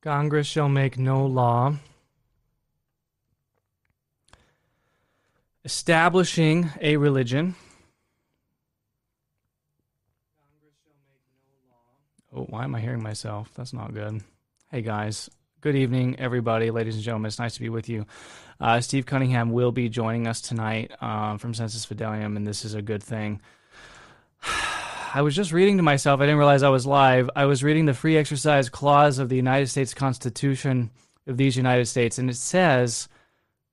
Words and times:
Congress 0.00 0.46
shall 0.46 0.68
make 0.68 0.96
no 0.96 1.26
law 1.26 1.74
establishing 5.64 6.70
a 6.80 6.96
religion. 6.96 7.56
Oh, 12.32 12.44
why 12.44 12.64
am 12.64 12.74
I 12.74 12.80
hearing 12.80 13.02
myself? 13.02 13.50
That's 13.54 13.72
not 13.72 13.92
good. 13.92 14.22
Hey, 14.70 14.82
guys. 14.82 15.28
Good 15.60 15.74
evening, 15.74 16.20
everybody, 16.20 16.70
ladies 16.70 16.94
and 16.94 17.02
gentlemen. 17.02 17.26
It's 17.26 17.40
nice 17.40 17.54
to 17.54 17.60
be 17.60 17.68
with 17.68 17.88
you. 17.88 18.06
Uh, 18.60 18.80
Steve 18.80 19.04
Cunningham 19.04 19.50
will 19.50 19.72
be 19.72 19.88
joining 19.88 20.28
us 20.28 20.40
tonight 20.40 20.92
um, 21.02 21.38
from 21.38 21.52
Sensus 21.52 21.84
Fidelium, 21.84 22.36
and 22.36 22.46
this 22.46 22.64
is 22.64 22.74
a 22.74 22.82
good 22.82 23.02
thing. 23.02 23.40
I 25.14 25.22
was 25.22 25.34
just 25.34 25.52
reading 25.52 25.78
to 25.78 25.82
myself. 25.82 26.20
I 26.20 26.24
didn't 26.24 26.38
realize 26.38 26.62
I 26.62 26.68
was 26.68 26.86
live. 26.86 27.30
I 27.34 27.46
was 27.46 27.64
reading 27.64 27.86
the 27.86 27.94
free 27.94 28.16
exercise 28.16 28.68
clause 28.68 29.18
of 29.18 29.28
the 29.28 29.36
United 29.36 29.68
States 29.68 29.94
Constitution 29.94 30.90
of 31.26 31.36
these 31.36 31.56
United 31.56 31.86
States, 31.86 32.18
and 32.18 32.28
it 32.28 32.36
says 32.36 33.08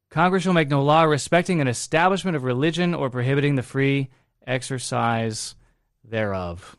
Congress 0.10 0.44
shall 0.44 0.54
make 0.54 0.70
no 0.70 0.84
law 0.84 1.04
respecting 1.04 1.60
an 1.60 1.68
establishment 1.68 2.38
of 2.38 2.44
religion 2.44 2.94
or 2.94 3.10
prohibiting 3.10 3.56
the 3.56 3.64
free 3.64 4.10
exercise 4.48 5.56
thereof. 6.04 6.78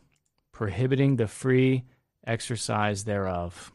Prohibiting 0.51 1.17
the 1.17 1.27
free 1.27 1.83
exercise 2.25 3.03
thereof. 3.03 3.71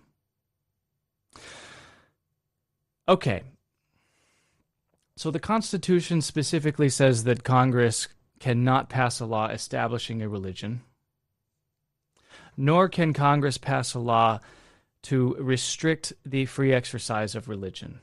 Okay. 3.08 3.42
So 5.16 5.30
the 5.30 5.38
Constitution 5.38 6.22
specifically 6.22 6.88
says 6.88 7.24
that 7.24 7.44
Congress 7.44 8.08
cannot 8.42 8.88
pass 8.88 9.20
a 9.20 9.24
law 9.24 9.46
establishing 9.46 10.20
a 10.20 10.28
religion, 10.28 10.82
nor 12.56 12.88
can 12.88 13.12
Congress 13.12 13.56
pass 13.56 13.94
a 13.94 14.00
law 14.00 14.40
to 15.00 15.36
restrict 15.36 16.12
the 16.26 16.44
free 16.46 16.72
exercise 16.72 17.36
of 17.36 17.48
religion. 17.48 18.00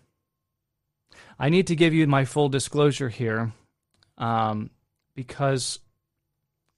I 1.37 1.49
need 1.49 1.67
to 1.67 1.75
give 1.75 1.93
you 1.93 2.07
my 2.07 2.23
full 2.23 2.47
disclosure 2.47 3.09
here 3.09 3.51
um, 4.17 4.69
because 5.13 5.79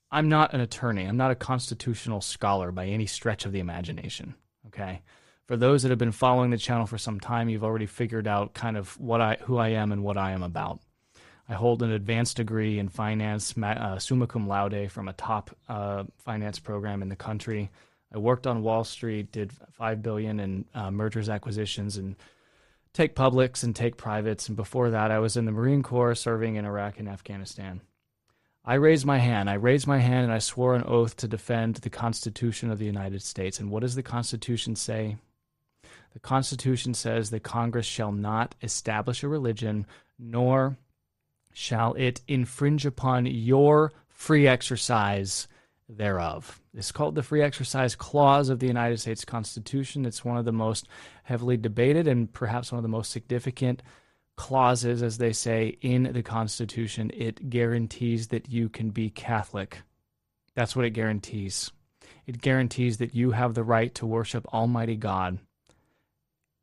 I'm 0.09 0.27
not 0.27 0.55
an 0.55 0.61
attorney. 0.61 1.05
I'm 1.05 1.17
not 1.17 1.29
a 1.29 1.35
constitutional 1.35 2.21
scholar 2.21 2.71
by 2.71 2.87
any 2.87 3.05
stretch 3.05 3.45
of 3.45 3.51
the 3.51 3.59
imagination. 3.59 4.33
Okay. 4.67 5.03
For 5.47 5.55
those 5.55 5.83
that 5.83 5.89
have 5.89 5.99
been 5.99 6.11
following 6.11 6.49
the 6.49 6.57
channel 6.57 6.87
for 6.87 6.97
some 6.97 7.19
time, 7.19 7.47
you've 7.47 7.63
already 7.63 7.85
figured 7.85 8.27
out 8.27 8.55
kind 8.55 8.75
of 8.75 8.99
what 8.99 9.21
I, 9.21 9.37
who 9.41 9.57
I 9.57 9.69
am 9.69 9.91
and 9.91 10.03
what 10.03 10.17
I 10.17 10.31
am 10.31 10.41
about. 10.41 10.79
I 11.49 11.53
hold 11.53 11.83
an 11.83 11.91
advanced 11.91 12.37
degree 12.37 12.79
in 12.79 12.89
finance, 12.89 13.55
uh, 13.57 13.99
summa 13.99 14.27
cum 14.27 14.47
laude, 14.47 14.91
from 14.91 15.07
a 15.07 15.13
top 15.13 15.51
uh, 15.67 16.03
finance 16.17 16.59
program 16.59 17.01
in 17.01 17.09
the 17.09 17.15
country. 17.15 17.69
I 18.13 18.17
worked 18.17 18.47
on 18.47 18.63
Wall 18.63 18.83
Street, 18.83 19.31
did 19.31 19.51
five 19.71 20.01
billion 20.01 20.39
in 20.39 20.65
uh, 20.73 20.91
mergers, 20.91 21.29
acquisitions, 21.29 21.97
and 21.97 22.15
take 22.93 23.15
publics 23.15 23.63
and 23.63 23.75
take 23.75 23.97
privates. 23.97 24.47
And 24.47 24.57
before 24.57 24.89
that, 24.91 25.11
I 25.11 25.19
was 25.19 25.37
in 25.37 25.45
the 25.45 25.51
Marine 25.51 25.83
Corps, 25.83 26.15
serving 26.15 26.55
in 26.55 26.65
Iraq 26.65 26.99
and 26.99 27.07
Afghanistan. 27.07 27.81
I 28.63 28.75
raised 28.75 29.05
my 29.05 29.17
hand. 29.17 29.49
I 29.49 29.55
raised 29.55 29.87
my 29.87 29.97
hand, 29.97 30.25
and 30.25 30.33
I 30.33 30.39
swore 30.39 30.75
an 30.75 30.83
oath 30.83 31.15
to 31.17 31.27
defend 31.27 31.75
the 31.77 31.89
Constitution 31.89 32.69
of 32.69 32.79
the 32.79 32.85
United 32.85 33.23
States. 33.23 33.59
And 33.59 33.71
what 33.71 33.79
does 33.79 33.95
the 33.95 34.03
Constitution 34.03 34.75
say? 34.75 35.17
The 36.13 36.19
Constitution 36.19 36.93
says 36.93 37.29
that 37.29 37.43
Congress 37.43 37.85
shall 37.85 38.11
not 38.11 38.53
establish 38.61 39.23
a 39.23 39.27
religion, 39.27 39.87
nor 40.19 40.77
shall 41.53 41.93
it 41.93 42.21
infringe 42.27 42.85
upon 42.85 43.25
your 43.25 43.91
free 44.07 44.47
exercise 44.47 45.47
thereof. 45.89 46.61
It's 46.73 46.91
called 46.91 47.15
the 47.15 47.23
Free 47.23 47.41
Exercise 47.41 47.95
Clause 47.95 48.49
of 48.49 48.59
the 48.59 48.67
United 48.67 48.99
States 48.99 49.25
Constitution. 49.25 50.05
It's 50.05 50.23
one 50.23 50.37
of 50.37 50.45
the 50.45 50.51
most 50.51 50.87
heavily 51.23 51.57
debated 51.57 52.07
and 52.07 52.31
perhaps 52.31 52.71
one 52.71 52.77
of 52.77 52.83
the 52.83 52.89
most 52.89 53.11
significant 53.11 53.83
clauses, 54.37 55.03
as 55.03 55.17
they 55.17 55.33
say, 55.33 55.77
in 55.81 56.03
the 56.13 56.23
Constitution. 56.23 57.11
It 57.13 57.49
guarantees 57.49 58.27
that 58.27 58.49
you 58.49 58.69
can 58.69 58.91
be 58.91 59.09
Catholic. 59.09 59.81
That's 60.55 60.75
what 60.75 60.85
it 60.85 60.91
guarantees. 60.91 61.71
It 62.25 62.41
guarantees 62.41 62.97
that 62.97 63.13
you 63.13 63.31
have 63.31 63.53
the 63.53 63.63
right 63.63 63.93
to 63.95 64.05
worship 64.05 64.45
Almighty 64.53 64.95
God 64.95 65.39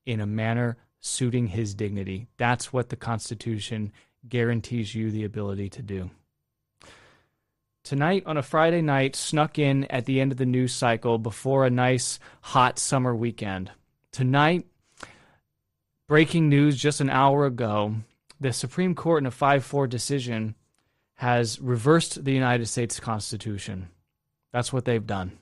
in 0.06 0.20
a 0.20 0.26
manner 0.26 0.76
suiting 1.00 1.48
His 1.48 1.74
dignity. 1.74 2.26
That's 2.38 2.72
what 2.72 2.88
the 2.88 2.96
Constitution 2.96 3.92
guarantees 4.26 4.94
you 4.94 5.10
the 5.10 5.24
ability 5.24 5.68
to 5.70 5.82
do. 5.82 6.10
Tonight 7.84 8.24
on 8.26 8.36
a 8.36 8.42
Friday 8.42 8.82
night, 8.82 9.16
snuck 9.16 9.58
in 9.58 9.84
at 9.84 10.04
the 10.04 10.20
end 10.20 10.32
of 10.32 10.38
the 10.38 10.46
news 10.46 10.72
cycle 10.72 11.18
before 11.18 11.64
a 11.64 11.70
nice 11.70 12.18
hot 12.40 12.78
summer 12.78 13.14
weekend. 13.14 13.70
Tonight, 14.12 14.66
breaking 16.06 16.48
news 16.48 16.76
just 16.76 17.00
an 17.00 17.10
hour 17.10 17.46
ago 17.46 17.94
the 18.40 18.52
Supreme 18.52 18.94
Court 18.94 19.22
in 19.22 19.26
a 19.26 19.30
5 19.30 19.64
4 19.64 19.86
decision 19.86 20.54
has 21.16 21.60
reversed 21.60 22.24
the 22.24 22.32
United 22.32 22.66
States 22.66 23.00
Constitution. 23.00 23.88
That's 24.52 24.72
what 24.72 24.84
they've 24.84 25.04
done. 25.04 25.38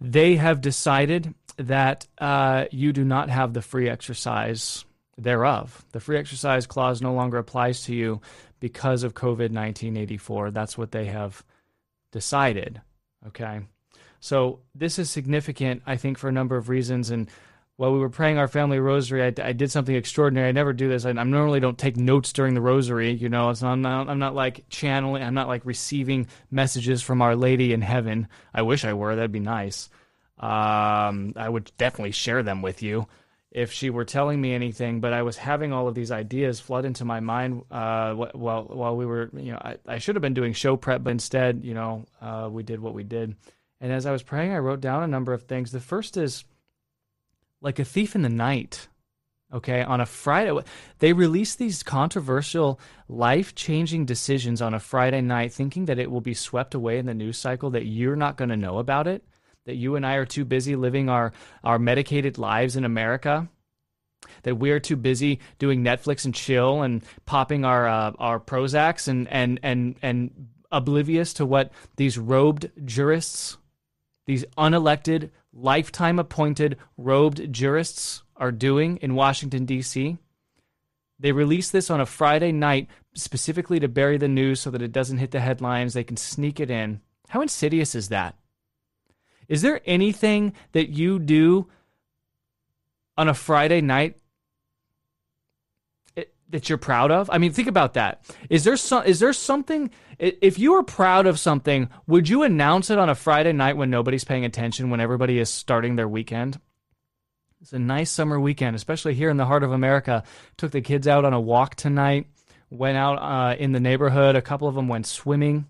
They 0.00 0.36
have 0.36 0.62
decided 0.62 1.34
that 1.58 2.06
uh, 2.18 2.66
you 2.70 2.92
do 2.92 3.04
not 3.04 3.28
have 3.28 3.52
the 3.52 3.62
free 3.62 3.88
exercise 3.88 4.85
thereof. 5.18 5.84
The 5.92 6.00
free 6.00 6.18
exercise 6.18 6.66
clause 6.66 7.00
no 7.00 7.14
longer 7.14 7.38
applies 7.38 7.82
to 7.84 7.94
you 7.94 8.20
because 8.60 9.02
of 9.02 9.14
COVID 9.14 9.52
1984. 9.52 10.50
That's 10.50 10.76
what 10.76 10.92
they 10.92 11.06
have 11.06 11.42
decided. 12.12 12.80
Okay. 13.26 13.60
So 14.20 14.60
this 14.74 14.98
is 14.98 15.10
significant, 15.10 15.82
I 15.86 15.96
think, 15.96 16.18
for 16.18 16.28
a 16.28 16.32
number 16.32 16.56
of 16.56 16.68
reasons. 16.68 17.10
And 17.10 17.30
while 17.76 17.92
we 17.92 17.98
were 17.98 18.08
praying 18.08 18.38
our 18.38 18.48
family 18.48 18.78
rosary, 18.78 19.22
I, 19.22 19.32
I 19.42 19.52
did 19.52 19.70
something 19.70 19.94
extraordinary. 19.94 20.48
I 20.48 20.52
never 20.52 20.72
do 20.72 20.88
this. 20.88 21.04
I, 21.04 21.10
I, 21.10 21.24
normally 21.24 21.60
don't 21.60 21.78
take 21.78 21.96
notes 21.96 22.32
during 22.32 22.54
the 22.54 22.60
rosary. 22.60 23.12
You 23.12 23.28
know, 23.28 23.52
I'm 23.62 23.82
not, 23.82 24.08
I'm 24.08 24.18
not 24.18 24.34
like 24.34 24.64
channeling. 24.68 25.22
I'm 25.22 25.34
not 25.34 25.48
like 25.48 25.64
receiving 25.64 26.26
messages 26.50 27.02
from 27.02 27.20
Our 27.20 27.36
Lady 27.36 27.72
in 27.72 27.82
heaven. 27.82 28.28
I 28.54 28.62
wish 28.62 28.84
I 28.84 28.94
were. 28.94 29.14
That'd 29.14 29.32
be 29.32 29.40
nice. 29.40 29.90
Um, 30.38 31.32
I 31.36 31.48
would 31.48 31.70
definitely 31.78 32.12
share 32.12 32.42
them 32.42 32.62
with 32.62 32.82
you 32.82 33.06
if 33.56 33.72
she 33.72 33.88
were 33.88 34.04
telling 34.04 34.38
me 34.38 34.52
anything, 34.52 35.00
but 35.00 35.14
I 35.14 35.22
was 35.22 35.38
having 35.38 35.72
all 35.72 35.88
of 35.88 35.94
these 35.94 36.12
ideas 36.12 36.60
flood 36.60 36.84
into 36.84 37.06
my 37.06 37.20
mind 37.20 37.62
uh, 37.70 38.12
while 38.12 38.64
while 38.64 38.94
we 38.94 39.06
were, 39.06 39.30
you 39.32 39.52
know, 39.52 39.58
I, 39.58 39.76
I 39.88 39.98
should 39.98 40.14
have 40.14 40.20
been 40.20 40.34
doing 40.34 40.52
show 40.52 40.76
prep, 40.76 41.02
but 41.02 41.10
instead, 41.10 41.64
you 41.64 41.72
know, 41.72 42.04
uh, 42.20 42.50
we 42.52 42.62
did 42.62 42.80
what 42.80 42.92
we 42.92 43.02
did. 43.02 43.34
And 43.80 43.90
as 43.90 44.04
I 44.04 44.12
was 44.12 44.22
praying, 44.22 44.52
I 44.52 44.58
wrote 44.58 44.82
down 44.82 45.02
a 45.02 45.08
number 45.08 45.32
of 45.32 45.44
things. 45.44 45.72
The 45.72 45.80
first 45.80 46.18
is 46.18 46.44
like 47.62 47.78
a 47.78 47.84
thief 47.84 48.14
in 48.14 48.20
the 48.20 48.28
night. 48.28 48.88
Okay, 49.50 49.80
on 49.80 50.02
a 50.02 50.06
Friday, 50.06 50.60
they 50.98 51.14
release 51.14 51.54
these 51.54 51.82
controversial, 51.82 52.78
life 53.08 53.54
changing 53.54 54.04
decisions 54.04 54.60
on 54.60 54.74
a 54.74 54.80
Friday 54.80 55.22
night, 55.22 55.52
thinking 55.52 55.86
that 55.86 55.98
it 55.98 56.10
will 56.10 56.20
be 56.20 56.34
swept 56.34 56.74
away 56.74 56.98
in 56.98 57.06
the 57.06 57.14
news 57.14 57.38
cycle, 57.38 57.70
that 57.70 57.86
you're 57.86 58.16
not 58.16 58.36
going 58.36 58.50
to 58.50 58.56
know 58.56 58.78
about 58.78 59.06
it 59.06 59.24
that 59.66 59.76
you 59.76 59.96
and 59.96 60.06
I 60.06 60.14
are 60.14 60.24
too 60.24 60.44
busy 60.44 60.74
living 60.74 61.08
our, 61.08 61.32
our 61.62 61.78
medicated 61.78 62.38
lives 62.38 62.76
in 62.76 62.84
America, 62.84 63.48
that 64.42 64.56
we're 64.56 64.80
too 64.80 64.96
busy 64.96 65.40
doing 65.58 65.84
Netflix 65.84 66.24
and 66.24 66.34
chill 66.34 66.82
and 66.82 67.04
popping 67.26 67.64
our 67.64 67.86
uh, 67.86 68.12
our 68.18 68.40
Prozacs 68.40 69.08
and 69.08 69.28
and 69.28 69.60
and 69.62 69.96
and 70.02 70.48
oblivious 70.72 71.32
to 71.34 71.46
what 71.46 71.72
these 71.96 72.18
robed 72.18 72.70
jurists, 72.84 73.58
these 74.26 74.44
unelected, 74.56 75.30
lifetime 75.52 76.18
appointed 76.18 76.76
robed 76.96 77.52
jurists 77.52 78.22
are 78.36 78.52
doing 78.52 78.96
in 78.98 79.14
Washington 79.14 79.64
D.C. 79.64 80.16
They 81.18 81.32
release 81.32 81.70
this 81.70 81.90
on 81.90 82.00
a 82.00 82.06
Friday 82.06 82.52
night 82.52 82.88
specifically 83.14 83.80
to 83.80 83.88
bury 83.88 84.18
the 84.18 84.28
news 84.28 84.60
so 84.60 84.70
that 84.70 84.82
it 84.82 84.92
doesn't 84.92 85.18
hit 85.18 85.30
the 85.30 85.40
headlines. 85.40 85.94
They 85.94 86.04
can 86.04 86.18
sneak 86.18 86.60
it 86.60 86.70
in. 86.70 87.00
How 87.28 87.40
insidious 87.40 87.94
is 87.94 88.10
that? 88.10 88.36
Is 89.48 89.62
there 89.62 89.80
anything 89.84 90.52
that 90.72 90.90
you 90.90 91.18
do 91.18 91.68
on 93.16 93.28
a 93.28 93.34
Friday 93.34 93.80
night 93.80 94.16
that 96.50 96.68
you're 96.68 96.78
proud 96.78 97.10
of? 97.10 97.28
I 97.30 97.38
mean, 97.38 97.52
think 97.52 97.68
about 97.68 97.94
that. 97.94 98.24
Is 98.50 98.64
there 98.64 98.76
some 98.76 99.04
is 99.04 99.20
there 99.20 99.32
something 99.32 99.90
if 100.18 100.58
you 100.58 100.74
are 100.74 100.82
proud 100.82 101.26
of 101.26 101.38
something, 101.38 101.90
would 102.06 102.28
you 102.28 102.42
announce 102.42 102.90
it 102.90 102.98
on 102.98 103.08
a 103.08 103.14
Friday 103.14 103.52
night 103.52 103.76
when 103.76 103.90
nobody's 103.90 104.24
paying 104.24 104.44
attention, 104.44 104.90
when 104.90 105.00
everybody 105.00 105.38
is 105.38 105.50
starting 105.50 105.96
their 105.96 106.08
weekend? 106.08 106.60
It's 107.60 107.72
a 107.72 107.78
nice 107.78 108.10
summer 108.10 108.38
weekend, 108.38 108.76
especially 108.76 109.14
here 109.14 109.30
in 109.30 109.38
the 109.38 109.46
heart 109.46 109.62
of 109.62 109.72
America. 109.72 110.22
Took 110.56 110.70
the 110.70 110.80
kids 110.80 111.08
out 111.08 111.24
on 111.24 111.32
a 111.32 111.40
walk 111.40 111.74
tonight. 111.74 112.28
Went 112.70 112.96
out 112.96 113.16
uh, 113.16 113.56
in 113.56 113.72
the 113.72 113.80
neighborhood. 113.80 114.36
A 114.36 114.42
couple 114.42 114.68
of 114.68 114.74
them 114.74 114.88
went 114.88 115.06
swimming. 115.06 115.66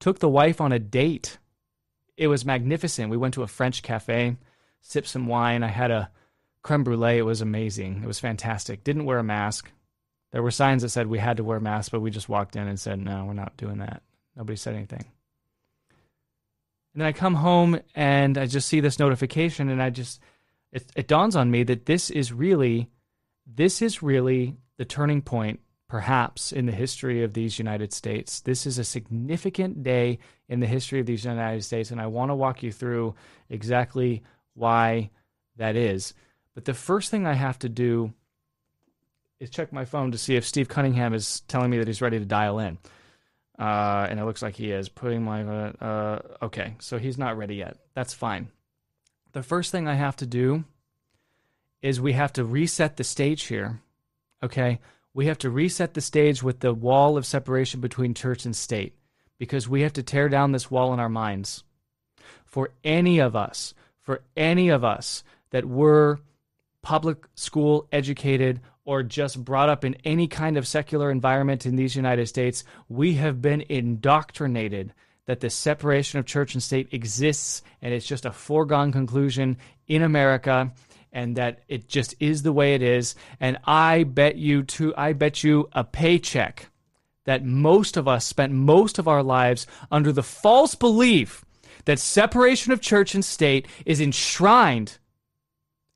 Took 0.00 0.18
the 0.18 0.28
wife 0.28 0.60
on 0.60 0.72
a 0.72 0.78
date 0.78 1.38
it 2.16 2.28
was 2.28 2.44
magnificent. 2.44 3.10
We 3.10 3.16
went 3.16 3.34
to 3.34 3.42
a 3.42 3.48
French 3.48 3.82
cafe, 3.82 4.36
sipped 4.80 5.08
some 5.08 5.26
wine. 5.26 5.62
I 5.62 5.68
had 5.68 5.90
a 5.90 6.10
creme 6.62 6.84
brulee. 6.84 7.18
It 7.18 7.22
was 7.22 7.40
amazing. 7.40 8.02
It 8.02 8.06
was 8.06 8.20
fantastic. 8.20 8.84
Didn't 8.84 9.04
wear 9.04 9.18
a 9.18 9.24
mask. 9.24 9.70
There 10.32 10.42
were 10.42 10.50
signs 10.50 10.82
that 10.82 10.88
said 10.88 11.06
we 11.06 11.18
had 11.18 11.36
to 11.36 11.44
wear 11.44 11.60
masks, 11.60 11.90
but 11.90 12.00
we 12.00 12.10
just 12.10 12.28
walked 12.28 12.56
in 12.56 12.66
and 12.66 12.78
said, 12.78 12.98
no, 12.98 13.24
we're 13.24 13.34
not 13.34 13.56
doing 13.56 13.78
that. 13.78 14.02
Nobody 14.36 14.56
said 14.56 14.74
anything. 14.74 15.04
And 16.92 17.00
then 17.00 17.06
I 17.08 17.12
come 17.12 17.34
home 17.34 17.80
and 17.94 18.38
I 18.38 18.46
just 18.46 18.68
see 18.68 18.80
this 18.80 18.98
notification 18.98 19.68
and 19.68 19.82
I 19.82 19.90
just 19.90 20.20
it, 20.72 20.84
it 20.96 21.08
dawns 21.08 21.36
on 21.36 21.50
me 21.50 21.62
that 21.64 21.86
this 21.86 22.10
is 22.10 22.32
really 22.32 22.88
this 23.46 23.82
is 23.82 24.02
really 24.02 24.56
the 24.76 24.84
turning 24.84 25.22
point 25.22 25.60
perhaps 25.88 26.52
in 26.52 26.66
the 26.66 26.72
history 26.72 27.22
of 27.22 27.34
these 27.34 27.58
United 27.58 27.92
States. 27.92 28.40
This 28.40 28.66
is 28.66 28.78
a 28.78 28.84
significant 28.84 29.82
day 29.82 30.18
in 30.48 30.60
the 30.60 30.66
history 30.66 31.00
of 31.00 31.06
these 31.06 31.24
United 31.24 31.62
States 31.62 31.90
and 31.90 32.00
I 32.00 32.06
want 32.06 32.30
to 32.30 32.34
walk 32.34 32.62
you 32.62 32.72
through 32.72 33.14
exactly 33.48 34.22
why 34.54 35.10
that 35.56 35.76
is. 35.76 36.14
But 36.54 36.64
the 36.64 36.74
first 36.74 37.10
thing 37.10 37.26
I 37.26 37.34
have 37.34 37.58
to 37.60 37.68
do 37.68 38.12
is 39.40 39.50
check 39.50 39.72
my 39.72 39.84
phone 39.84 40.12
to 40.12 40.18
see 40.18 40.36
if 40.36 40.46
Steve 40.46 40.68
Cunningham 40.68 41.14
is 41.14 41.40
telling 41.48 41.70
me 41.70 41.78
that 41.78 41.86
he's 41.86 42.02
ready 42.02 42.18
to 42.18 42.24
dial 42.24 42.58
in. 42.58 42.78
Uh, 43.58 44.06
and 44.08 44.18
it 44.18 44.24
looks 44.24 44.42
like 44.42 44.56
he 44.56 44.72
is 44.72 44.88
putting 44.88 45.22
my. 45.22 45.44
Uh, 45.44 45.72
uh, 45.80 46.18
okay, 46.42 46.74
so 46.80 46.98
he's 46.98 47.18
not 47.18 47.36
ready 47.36 47.56
yet. 47.56 47.76
That's 47.94 48.12
fine. 48.12 48.48
The 49.32 49.44
first 49.44 49.70
thing 49.70 49.86
I 49.86 49.94
have 49.94 50.16
to 50.16 50.26
do 50.26 50.64
is 51.80 52.00
we 52.00 52.14
have 52.14 52.32
to 52.32 52.44
reset 52.44 52.96
the 52.96 53.04
stage 53.04 53.44
here. 53.44 53.80
Okay, 54.42 54.80
we 55.14 55.26
have 55.26 55.38
to 55.38 55.50
reset 55.50 55.94
the 55.94 56.00
stage 56.00 56.42
with 56.42 56.60
the 56.60 56.74
wall 56.74 57.16
of 57.16 57.24
separation 57.24 57.80
between 57.80 58.12
church 58.12 58.44
and 58.44 58.54
state 58.54 58.94
because 59.38 59.68
we 59.68 59.82
have 59.82 59.92
to 59.94 60.02
tear 60.02 60.28
down 60.28 60.52
this 60.52 60.70
wall 60.70 60.92
in 60.92 61.00
our 61.00 61.08
minds. 61.08 61.62
For 62.44 62.70
any 62.82 63.20
of 63.20 63.34
us, 63.34 63.74
for 64.00 64.22
any 64.36 64.68
of 64.68 64.84
us 64.84 65.22
that 65.50 65.64
were 65.64 66.18
public 66.82 67.24
school 67.34 67.88
educated 67.92 68.60
or 68.84 69.02
just 69.02 69.42
brought 69.42 69.70
up 69.70 69.84
in 69.84 69.96
any 70.04 70.26
kind 70.26 70.56
of 70.56 70.66
secular 70.66 71.10
environment 71.10 71.64
in 71.64 71.76
these 71.76 71.96
United 71.96 72.26
States, 72.26 72.64
we 72.88 73.14
have 73.14 73.40
been 73.40 73.64
indoctrinated 73.68 74.92
that 75.26 75.40
the 75.40 75.48
separation 75.48 76.18
of 76.18 76.26
church 76.26 76.54
and 76.54 76.62
state 76.62 76.92
exists 76.92 77.62
and 77.80 77.94
it's 77.94 78.06
just 78.06 78.26
a 78.26 78.32
foregone 78.32 78.92
conclusion 78.92 79.56
in 79.86 80.02
America 80.02 80.70
and 81.14 81.36
that 81.36 81.60
it 81.68 81.88
just 81.88 82.14
is 82.20 82.42
the 82.42 82.52
way 82.52 82.74
it 82.74 82.82
is 82.82 83.14
and 83.40 83.56
I 83.64 84.04
bet 84.04 84.36
you 84.36 84.64
to 84.64 84.94
I 84.96 85.14
bet 85.14 85.42
you 85.42 85.70
a 85.72 85.84
paycheck 85.84 86.68
that 87.24 87.44
most 87.44 87.96
of 87.96 88.06
us 88.06 88.26
spent 88.26 88.52
most 88.52 88.98
of 88.98 89.08
our 89.08 89.22
lives 89.22 89.66
under 89.90 90.12
the 90.12 90.22
false 90.22 90.74
belief 90.74 91.44
that 91.86 91.98
separation 91.98 92.72
of 92.72 92.80
church 92.80 93.14
and 93.14 93.24
state 93.24 93.66
is 93.86 94.00
enshrined 94.00 94.98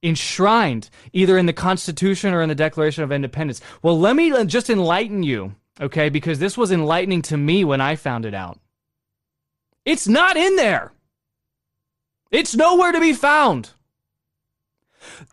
enshrined 0.03 0.91
either 1.13 1.37
in 1.37 1.47
the 1.47 1.53
Constitution 1.53 2.33
or 2.33 2.43
in 2.43 2.49
the 2.49 2.55
Declaration 2.55 3.03
of 3.03 3.13
Independence. 3.13 3.61
Well, 3.83 3.99
let 3.99 4.15
me 4.15 4.33
just 4.45 4.71
enlighten 4.71 5.23
you, 5.23 5.57
okay, 5.81 6.09
because 6.09 6.39
this 6.39 6.57
was 6.57 6.71
enlightening 6.71 7.23
to 7.23 7.37
me 7.37 7.65
when 7.65 7.81
I 7.81 7.97
found 7.97 8.25
it 8.25 8.35
out. 8.35 8.61
It's 9.85 10.07
not 10.07 10.37
in 10.37 10.57
there, 10.57 10.93
it's 12.31 12.55
nowhere 12.55 12.93
to 12.93 13.01
be 13.01 13.13
found. 13.13 13.71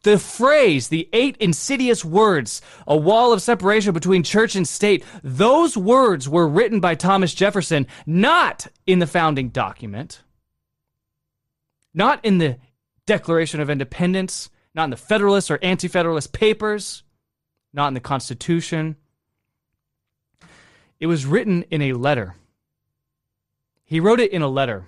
The 0.04 0.19
phrase, 0.19 0.88
the 0.88 1.10
eight 1.13 1.38
insidious 1.38 2.04
words, 2.06 2.62
a 2.88 2.95
wall 2.95 3.33
of 3.33 3.42
separation 3.42 3.94
between 3.94 4.24
church 4.24 4.56
and 4.56 4.68
state, 4.68 5.04
those 5.24 5.77
words 5.77 6.27
were 6.30 6.48
written 6.48 6.80
by 6.80 6.95
Thomas 6.95 7.33
Jefferson, 7.33 7.88
not 8.06 8.68
in 8.86 9.00
the 9.00 9.07
founding 9.07 9.50
document, 9.50 10.22
not 11.94 12.24
in 12.24 12.38
the 12.38 12.57
Declaration 13.06 13.60
of 13.60 13.69
Independence, 13.69 14.50
not 14.74 14.86
in 14.86 14.89
the 14.89 14.98
Federalist 14.98 15.51
or 15.51 15.60
Anti 15.62 15.88
Federalist 15.88 16.33
papers, 16.33 17.04
not 17.74 17.88
in 17.88 17.94
the 17.94 18.00
Constitution. 18.00 18.95
It 21.00 21.07
was 21.07 21.25
written 21.25 21.63
in 21.69 21.81
a 21.81 21.94
letter. 21.94 22.36
He 23.83 24.00
wrote 24.00 24.19
it 24.19 24.31
in 24.31 24.42
a 24.42 24.48
letter. 24.48 24.88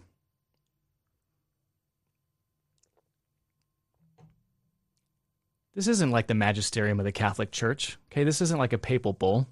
This 5.77 5.88
isn't 5.88 6.09
like 6.09 6.25
the 6.25 6.33
magisterium 6.33 7.00
of 7.00 7.06
the 7.06 7.12
Catholic 7.12 7.51
Church. 7.51 8.00
Okay, 8.12 8.24
this 8.24 8.41
isn't 8.41 8.57
like 8.57 8.74
a 8.74 8.79
papal 8.79 9.13
bull. 9.13 9.47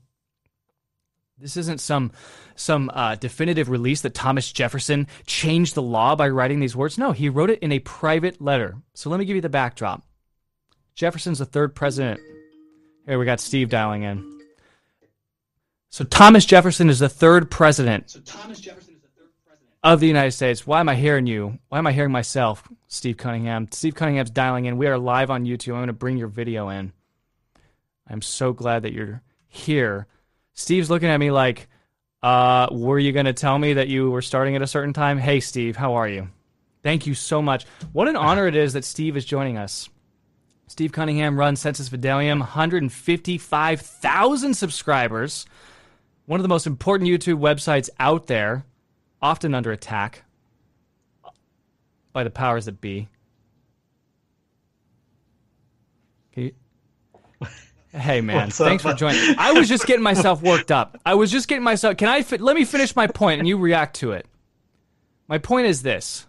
This 1.37 1.55
isn't 1.55 1.79
some 1.79 2.13
some 2.55 2.89
uh, 2.91 3.13
definitive 3.13 3.69
release 3.69 4.01
that 4.01 4.15
Thomas 4.15 4.51
Jefferson 4.51 5.05
changed 5.27 5.75
the 5.75 5.83
law 5.83 6.15
by 6.15 6.29
writing 6.29 6.59
these 6.59 6.75
words. 6.75 6.97
No, 6.97 7.11
he 7.11 7.29
wrote 7.29 7.51
it 7.51 7.59
in 7.59 7.71
a 7.71 7.77
private 7.77 8.41
letter. 8.41 8.75
So 8.95 9.11
let 9.11 9.19
me 9.19 9.25
give 9.25 9.35
you 9.35 9.41
the 9.41 9.49
backdrop. 9.49 10.01
Jefferson's 10.95 11.37
the 11.37 11.45
third 11.45 11.75
president. 11.75 12.19
Here 13.05 13.19
we 13.19 13.25
got 13.25 13.39
Steve 13.39 13.69
dialing 13.69 14.01
in. 14.01 14.39
So 15.89 16.05
Thomas 16.05 16.45
Jefferson 16.45 16.89
is 16.89 16.97
the 16.97 17.07
third 17.07 17.51
president. 17.51 18.09
So 18.09 18.19
Thomas 18.21 18.59
Jefferson 18.59 18.95
is 18.95 19.01
the 19.03 19.09
third 19.09 19.29
president 19.45 19.74
of 19.85 19.99
the 19.99 20.07
United 20.07 20.31
States. 20.31 20.65
Why 20.65 20.79
am 20.79 20.89
I 20.89 20.95
hearing 20.95 21.27
you? 21.27 21.59
Why 21.69 21.77
am 21.77 21.85
I 21.85 21.91
hearing 21.91 22.11
myself, 22.11 22.67
Steve 22.87 23.17
Cunningham? 23.17 23.67
Steve 23.71 23.93
Cunningham's 23.93 24.31
dialing 24.31 24.65
in. 24.65 24.77
We 24.77 24.87
are 24.87 24.97
live 24.97 25.29
on 25.29 25.45
YouTube. 25.45 25.73
I'm 25.73 25.77
going 25.77 25.87
to 25.87 25.93
bring 25.93 26.17
your 26.17 26.27
video 26.27 26.69
in. 26.69 26.91
I'm 28.09 28.23
so 28.23 28.51
glad 28.51 28.81
that 28.81 28.93
you're 28.93 29.21
here. 29.47 30.07
Steve's 30.55 30.89
looking 30.89 31.09
at 31.09 31.19
me 31.19 31.29
like, 31.29 31.67
uh, 32.23 32.67
were 32.71 32.97
you 32.97 33.11
going 33.11 33.27
to 33.27 33.33
tell 33.33 33.59
me 33.59 33.73
that 33.73 33.87
you 33.87 34.09
were 34.09 34.23
starting 34.23 34.55
at 34.55 34.63
a 34.63 34.67
certain 34.67 34.93
time? 34.93 35.19
Hey, 35.19 35.39
Steve, 35.39 35.75
how 35.75 35.93
are 35.93 36.09
you? 36.09 36.29
Thank 36.81 37.05
you 37.05 37.13
so 37.13 37.39
much. 37.39 37.67
What 37.93 38.07
an 38.07 38.15
honor 38.15 38.47
it 38.47 38.55
is 38.55 38.73
that 38.73 38.85
Steve 38.85 39.15
is 39.15 39.23
joining 39.23 39.59
us. 39.59 39.87
Steve 40.65 40.93
Cunningham 40.93 41.37
runs 41.37 41.59
Sensus 41.59 41.89
Fidelium, 41.89 42.39
155,000 42.39 44.53
subscribers. 44.55 45.45
One 46.25 46.39
of 46.39 46.43
the 46.43 46.49
most 46.49 46.65
important 46.65 47.07
YouTube 47.07 47.37
websites 47.37 47.91
out 47.99 48.25
there, 48.25 48.65
often 49.25 49.55
under 49.55 49.71
attack 49.71 50.23
by 52.13 52.23
the 52.23 52.29
powers 52.29 52.65
that 52.65 52.79
be. 52.79 53.09
You... 56.35 56.51
Hey 57.91 58.21
man, 58.21 58.51
thanks 58.51 58.83
for 58.83 58.93
joining. 58.93 59.35
I 59.39 59.53
was 59.53 59.67
just 59.67 59.87
getting 59.87 60.03
myself 60.03 60.43
worked 60.43 60.69
up. 60.69 60.99
I 61.05 61.15
was 61.15 61.31
just 61.31 61.47
getting 61.47 61.63
myself. 61.63 61.97
Can 61.97 62.07
I 62.07 62.21
fi- 62.21 62.37
let 62.37 62.55
me 62.55 62.65
finish 62.65 62.95
my 62.95 63.07
point 63.07 63.39
and 63.39 63.47
you 63.47 63.57
react 63.57 63.95
to 63.97 64.11
it? 64.11 64.27
My 65.27 65.39
point 65.39 65.67
is 65.67 65.81
this. 65.81 66.27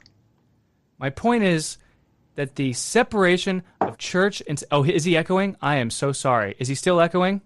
My 0.98 1.10
point 1.10 1.42
is 1.42 1.76
that 2.36 2.54
the 2.54 2.72
separation 2.72 3.62
of 3.80 3.98
church 3.98 4.42
and 4.48 4.62
oh, 4.70 4.84
is 4.84 5.04
he 5.04 5.16
echoing? 5.16 5.56
I 5.60 5.76
am 5.76 5.90
so 5.90 6.12
sorry. 6.12 6.54
Is 6.58 6.68
he 6.68 6.74
still 6.74 7.00
echoing? 7.00 7.42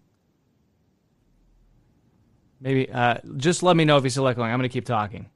Maybe 2.60 2.88
uh, 2.90 3.16
just 3.36 3.62
let 3.62 3.74
me 3.74 3.84
know 3.84 3.96
if 3.96 4.04
he's 4.04 4.12
still 4.12 4.28
echoing. 4.28 4.52
I'm 4.52 4.58
going 4.58 4.68
to 4.68 4.72
keep 4.72 4.84
talking. 4.84 5.30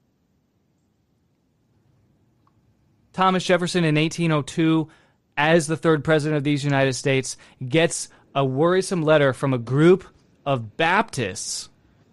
Thomas 3.15 3.45
Jefferson 3.45 3.85
in 3.85 3.95
1802, 3.95 4.89
as 5.37 5.67
the 5.67 5.77
third 5.77 6.03
president 6.03 6.35
of 6.35 6.43
these 6.43 6.65
United 6.65 6.93
States, 6.93 7.37
gets 7.65 8.09
a 8.35 8.43
worrisome 8.43 9.03
letter 9.03 9.31
from 9.31 9.53
a 9.53 9.57
group 9.57 10.03
of 10.45 10.75
Baptists 10.75 11.69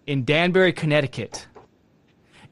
in 0.07 0.23
Danbury, 0.23 0.71
Connecticut. 0.71 1.45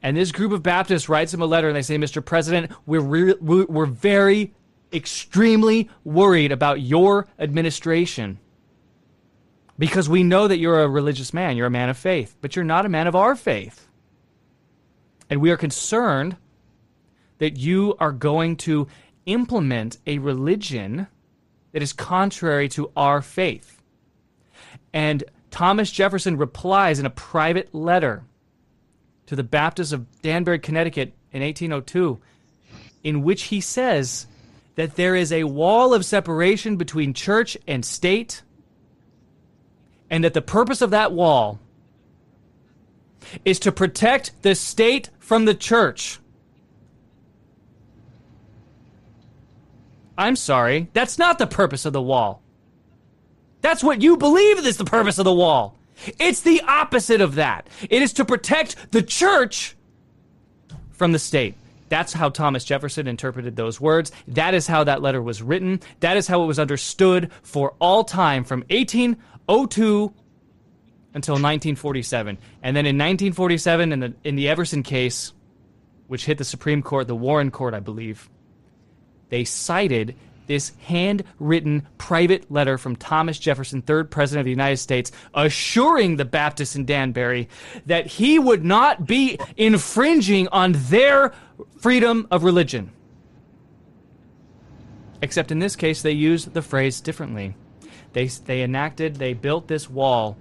And 0.02 0.14
this 0.14 0.32
group 0.32 0.52
of 0.52 0.62
Baptists 0.62 1.08
writes 1.08 1.32
him 1.32 1.40
a 1.40 1.46
letter 1.46 1.68
and 1.68 1.74
they 1.74 1.80
say, 1.80 1.96
Mr. 1.96 2.22
President, 2.22 2.70
we're, 2.84 3.00
re- 3.00 3.34
we're 3.40 3.86
very 3.86 4.52
extremely 4.92 5.88
worried 6.04 6.52
about 6.52 6.82
your 6.82 7.28
administration 7.38 8.38
because 9.78 10.10
we 10.10 10.22
know 10.22 10.46
that 10.46 10.58
you're 10.58 10.82
a 10.82 10.88
religious 10.88 11.32
man, 11.32 11.56
you're 11.56 11.68
a 11.68 11.70
man 11.70 11.88
of 11.88 11.96
faith, 11.96 12.36
but 12.42 12.54
you're 12.54 12.66
not 12.66 12.84
a 12.84 12.90
man 12.90 13.06
of 13.06 13.16
our 13.16 13.34
faith. 13.34 13.88
And 15.30 15.40
we 15.40 15.50
are 15.50 15.56
concerned 15.56 16.36
that 17.42 17.56
you 17.56 17.96
are 17.98 18.12
going 18.12 18.54
to 18.54 18.86
implement 19.26 19.98
a 20.06 20.16
religion 20.18 21.08
that 21.72 21.82
is 21.82 21.92
contrary 21.92 22.68
to 22.68 22.88
our 22.96 23.20
faith. 23.20 23.82
And 24.92 25.24
Thomas 25.50 25.90
Jefferson 25.90 26.36
replies 26.36 27.00
in 27.00 27.06
a 27.06 27.10
private 27.10 27.74
letter 27.74 28.22
to 29.26 29.34
the 29.34 29.42
Baptists 29.42 29.90
of 29.90 30.06
Danbury, 30.22 30.60
Connecticut 30.60 31.14
in 31.32 31.42
1802, 31.42 32.20
in 33.02 33.24
which 33.24 33.42
he 33.42 33.60
says 33.60 34.28
that 34.76 34.94
there 34.94 35.16
is 35.16 35.32
a 35.32 35.42
wall 35.42 35.94
of 35.94 36.04
separation 36.04 36.76
between 36.76 37.12
church 37.12 37.58
and 37.66 37.84
state, 37.84 38.42
and 40.08 40.22
that 40.22 40.34
the 40.34 40.42
purpose 40.42 40.80
of 40.80 40.90
that 40.90 41.10
wall 41.10 41.58
is 43.44 43.58
to 43.58 43.72
protect 43.72 44.30
the 44.42 44.54
state 44.54 45.10
from 45.18 45.44
the 45.44 45.54
church. 45.54 46.20
I'm 50.22 50.36
sorry, 50.36 50.88
that's 50.92 51.18
not 51.18 51.38
the 51.38 51.48
purpose 51.48 51.84
of 51.84 51.92
the 51.92 52.00
wall. 52.00 52.42
That's 53.60 53.82
what 53.82 54.00
you 54.00 54.16
believe 54.16 54.64
is 54.64 54.76
the 54.76 54.84
purpose 54.84 55.18
of 55.18 55.24
the 55.24 55.34
wall. 55.34 55.76
It's 56.20 56.42
the 56.42 56.60
opposite 56.62 57.20
of 57.20 57.34
that. 57.34 57.66
It 57.90 58.02
is 58.02 58.12
to 58.14 58.24
protect 58.24 58.92
the 58.92 59.02
church 59.02 59.76
from 60.92 61.10
the 61.10 61.18
state. 61.18 61.56
That's 61.88 62.12
how 62.12 62.28
Thomas 62.28 62.64
Jefferson 62.64 63.08
interpreted 63.08 63.56
those 63.56 63.80
words. 63.80 64.12
That 64.28 64.54
is 64.54 64.68
how 64.68 64.84
that 64.84 65.02
letter 65.02 65.20
was 65.20 65.42
written. 65.42 65.80
That 65.98 66.16
is 66.16 66.28
how 66.28 66.44
it 66.44 66.46
was 66.46 66.60
understood 66.60 67.32
for 67.42 67.74
all 67.80 68.04
time 68.04 68.44
from 68.44 68.60
1802 68.70 70.14
until 71.14 71.34
1947. 71.34 72.38
And 72.62 72.76
then 72.76 72.86
in 72.86 72.96
1947, 72.96 73.92
in 73.92 73.98
the, 73.98 74.14
in 74.22 74.36
the 74.36 74.48
Everson 74.48 74.84
case, 74.84 75.32
which 76.06 76.26
hit 76.26 76.38
the 76.38 76.44
Supreme 76.44 76.80
Court, 76.80 77.08
the 77.08 77.16
Warren 77.16 77.50
Court, 77.50 77.74
I 77.74 77.80
believe, 77.80 78.30
they 79.32 79.44
cited 79.44 80.14
this 80.46 80.72
handwritten 80.82 81.88
private 81.96 82.52
letter 82.52 82.76
from 82.76 82.96
Thomas 82.96 83.38
Jefferson, 83.38 83.80
third 83.80 84.10
president 84.10 84.40
of 84.40 84.44
the 84.44 84.50
United 84.50 84.76
States, 84.76 85.10
assuring 85.32 86.16
the 86.16 86.26
Baptists 86.26 86.76
in 86.76 86.84
Danbury 86.84 87.48
that 87.86 88.06
he 88.06 88.38
would 88.38 88.62
not 88.62 89.06
be 89.06 89.38
infringing 89.56 90.48
on 90.48 90.72
their 90.90 91.32
freedom 91.78 92.28
of 92.30 92.44
religion. 92.44 92.90
Except 95.22 95.50
in 95.50 95.60
this 95.60 95.76
case, 95.76 96.02
they 96.02 96.12
used 96.12 96.52
the 96.52 96.60
phrase 96.60 97.00
differently. 97.00 97.56
They, 98.12 98.26
they 98.26 98.62
enacted, 98.62 99.16
they 99.16 99.32
built 99.32 99.66
this 99.66 99.88
wall 99.88 100.36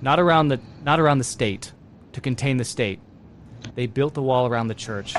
not 0.00 0.18
around 0.18 0.48
the 0.48 0.60
not 0.82 0.98
around 0.98 1.18
the 1.18 1.24
state 1.24 1.72
to 2.12 2.22
contain 2.22 2.56
the 2.56 2.64
state. 2.64 3.00
They 3.74 3.86
built 3.86 4.14
the 4.14 4.22
wall 4.22 4.46
around 4.46 4.68
the 4.68 4.74
church. 4.74 5.14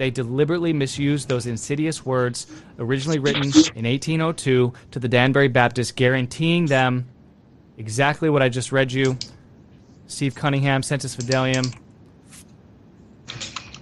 They 0.00 0.10
deliberately 0.10 0.72
misused 0.72 1.28
those 1.28 1.44
insidious 1.44 2.06
words 2.06 2.46
originally 2.78 3.18
written 3.18 3.42
in 3.42 3.84
1802 3.84 4.72
to 4.92 4.98
the 4.98 5.08
Danbury 5.08 5.48
Baptists, 5.48 5.92
guaranteeing 5.92 6.64
them 6.64 7.06
exactly 7.76 8.30
what 8.30 8.40
I 8.40 8.48
just 8.48 8.72
read 8.72 8.92
you. 8.92 9.18
Steve 10.06 10.34
Cunningham, 10.34 10.82
Sensus 10.82 11.14
Fidelium. 11.14 11.78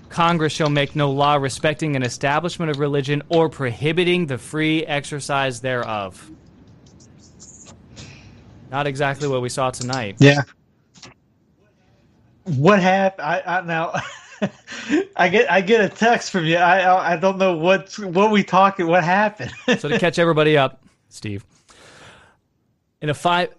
Congress 0.08 0.52
shall 0.52 0.70
make 0.70 0.96
no 0.96 1.08
law 1.12 1.36
respecting 1.36 1.94
an 1.94 2.02
establishment 2.02 2.68
of 2.68 2.80
religion 2.80 3.22
or 3.28 3.48
prohibiting 3.48 4.26
the 4.26 4.38
free 4.38 4.84
exercise 4.86 5.60
thereof. 5.60 6.32
Not 8.72 8.88
exactly 8.88 9.28
what 9.28 9.40
we 9.40 9.50
saw 9.50 9.70
tonight. 9.70 10.16
Yeah. 10.18 10.42
What 12.42 12.80
happened? 12.80 13.24
I, 13.24 13.40
I 13.46 13.60
now 13.60 13.92
I 15.16 15.28
get 15.28 15.50
I 15.50 15.60
get 15.60 15.80
a 15.80 15.88
text 15.88 16.30
from 16.30 16.44
you. 16.44 16.56
I 16.56 17.12
I 17.12 17.16
don't 17.16 17.38
know 17.38 17.56
what 17.56 17.92
what 17.98 18.30
we 18.30 18.44
talking. 18.44 18.86
What 18.86 19.04
happened? 19.04 19.52
so 19.78 19.88
to 19.88 19.98
catch 19.98 20.18
everybody 20.18 20.56
up, 20.56 20.82
Steve, 21.08 21.44
in 23.00 23.08
a 23.08 23.14
five. 23.14 23.54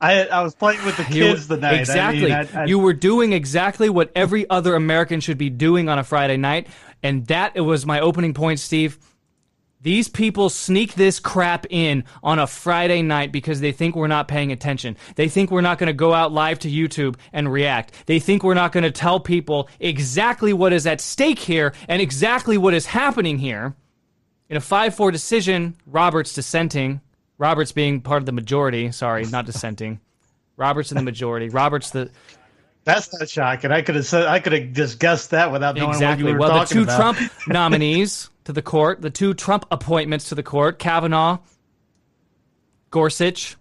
I, 0.00 0.24
I 0.26 0.42
was 0.42 0.56
playing 0.56 0.84
with 0.84 0.96
the 0.96 1.04
kids 1.04 1.48
you, 1.48 1.56
night. 1.58 1.78
Exactly. 1.78 2.32
I 2.32 2.42
mean, 2.42 2.56
I, 2.56 2.64
you 2.64 2.80
were 2.80 2.92
doing 2.92 3.32
exactly 3.32 3.88
what 3.88 4.10
every 4.16 4.50
other 4.50 4.74
American 4.74 5.20
should 5.20 5.38
be 5.38 5.48
doing 5.48 5.88
on 5.88 6.00
a 6.00 6.02
Friday 6.02 6.36
night, 6.36 6.66
and 7.04 7.24
that 7.28 7.52
it 7.54 7.60
was 7.60 7.86
my 7.86 8.00
opening 8.00 8.34
point, 8.34 8.58
Steve. 8.58 8.98
These 9.82 10.08
people 10.08 10.48
sneak 10.48 10.94
this 10.94 11.18
crap 11.18 11.66
in 11.68 12.04
on 12.22 12.38
a 12.38 12.46
Friday 12.46 13.02
night 13.02 13.32
because 13.32 13.60
they 13.60 13.72
think 13.72 13.96
we're 13.96 14.06
not 14.06 14.28
paying 14.28 14.52
attention. 14.52 14.96
They 15.16 15.28
think 15.28 15.50
we're 15.50 15.60
not 15.60 15.78
going 15.78 15.88
to 15.88 15.92
go 15.92 16.14
out 16.14 16.30
live 16.32 16.60
to 16.60 16.70
YouTube 16.70 17.16
and 17.32 17.52
react. 17.52 17.92
They 18.06 18.20
think 18.20 18.44
we're 18.44 18.54
not 18.54 18.70
going 18.70 18.84
to 18.84 18.92
tell 18.92 19.18
people 19.18 19.68
exactly 19.80 20.52
what 20.52 20.72
is 20.72 20.86
at 20.86 21.00
stake 21.00 21.40
here 21.40 21.74
and 21.88 22.00
exactly 22.00 22.56
what 22.56 22.74
is 22.74 22.86
happening 22.86 23.38
here. 23.38 23.74
In 24.48 24.56
a 24.56 24.60
5 24.60 24.94
4 24.94 25.10
decision, 25.10 25.74
Roberts 25.86 26.32
dissenting, 26.32 27.00
Roberts 27.36 27.72
being 27.72 28.00
part 28.00 28.22
of 28.22 28.26
the 28.26 28.32
majority, 28.32 28.92
sorry, 28.92 29.24
not 29.26 29.46
dissenting. 29.46 29.98
Roberts 30.56 30.92
in 30.92 30.96
the 30.96 31.02
majority. 31.02 31.48
Roberts 31.48 31.90
the 31.90 32.08
that's 32.84 33.12
not 33.18 33.28
shocking. 33.28 33.70
I 33.70 33.82
could 33.82 33.94
have 33.94 34.06
said 34.06 34.26
I 34.26 34.40
could 34.40 34.52
have 34.52 34.72
just 34.72 34.98
guessed 34.98 35.30
that 35.30 35.52
without 35.52 35.76
knowing 35.76 35.90
exactly. 35.90 36.24
what 36.24 36.28
you 36.28 36.34
were 36.34 36.40
well, 36.40 36.50
talking 36.50 36.78
the 36.80 36.84
two 36.86 36.90
about. 36.90 37.16
Trump 37.16 37.32
nominees 37.46 38.30
to 38.44 38.52
the 38.52 38.62
court, 38.62 39.02
the 39.02 39.10
two 39.10 39.34
Trump 39.34 39.66
appointments 39.70 40.30
to 40.30 40.34
the 40.34 40.42
court, 40.42 40.78
Kavanaugh, 40.78 41.38
Gorsuch, 42.90 43.56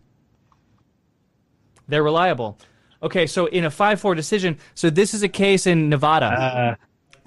they're 1.87 2.03
reliable. 2.03 2.57
Okay, 3.03 3.25
so 3.27 3.47
in 3.47 3.65
a 3.65 3.71
5 3.71 3.99
4 3.99 4.15
decision, 4.15 4.57
so 4.75 4.89
this 4.89 5.13
is 5.13 5.23
a 5.23 5.29
case 5.29 5.67
in 5.67 5.89
Nevada. 5.89 6.25
Uh, 6.25 6.75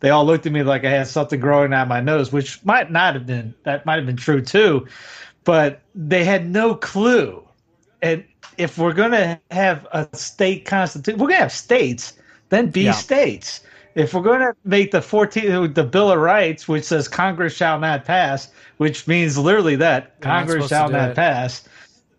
they 0.01 0.12
all 0.12 0.25
looked 0.25 0.46
at 0.46 0.51
me 0.51 0.63
like 0.63 0.86
I 0.86 0.91
had 0.91 1.08
something 1.08 1.39
growing 1.39 1.74
out 1.74 1.88
my 1.88 2.00
nose, 2.00 2.31
which 2.31 2.63
might 2.63 2.91
not 2.91 3.15
have 3.15 3.25
been 3.25 3.53
that 3.63 3.86
might 3.86 3.96
have 3.96 4.05
been 4.05 4.17
true 4.17 4.41
too, 4.41 4.88
but 5.49 5.81
they 5.95 6.23
had 6.23 6.47
no 6.47 6.75
clue. 6.75 7.43
And 8.03 8.23
if 8.59 8.77
we're 8.77 8.93
going 8.93 9.13
to 9.13 9.39
have 9.49 9.87
a 9.91 10.07
state 10.15 10.63
constitution, 10.63 11.19
we're 11.19 11.25
going 11.25 11.37
to 11.37 11.41
have 11.41 11.51
states, 11.51 12.13
then 12.49 12.69
be 12.69 12.83
yeah. 12.83 12.91
states. 12.91 13.61
If 13.95 14.13
we're 14.13 14.21
going 14.21 14.41
to 14.41 14.53
make 14.63 14.91
the 14.91 14.99
14th, 14.99 15.73
the 15.73 15.83
Bill 15.83 16.11
of 16.11 16.19
Rights, 16.19 16.67
which 16.67 16.83
says 16.83 17.07
Congress 17.07 17.55
shall 17.55 17.79
not 17.79 18.05
pass, 18.05 18.51
which 18.77 19.07
means 19.07 19.39
literally 19.39 19.75
that 19.77 20.21
Congress 20.21 20.67
shall 20.67 20.87
not 20.87 21.09
it. 21.09 21.15
pass, 21.15 21.67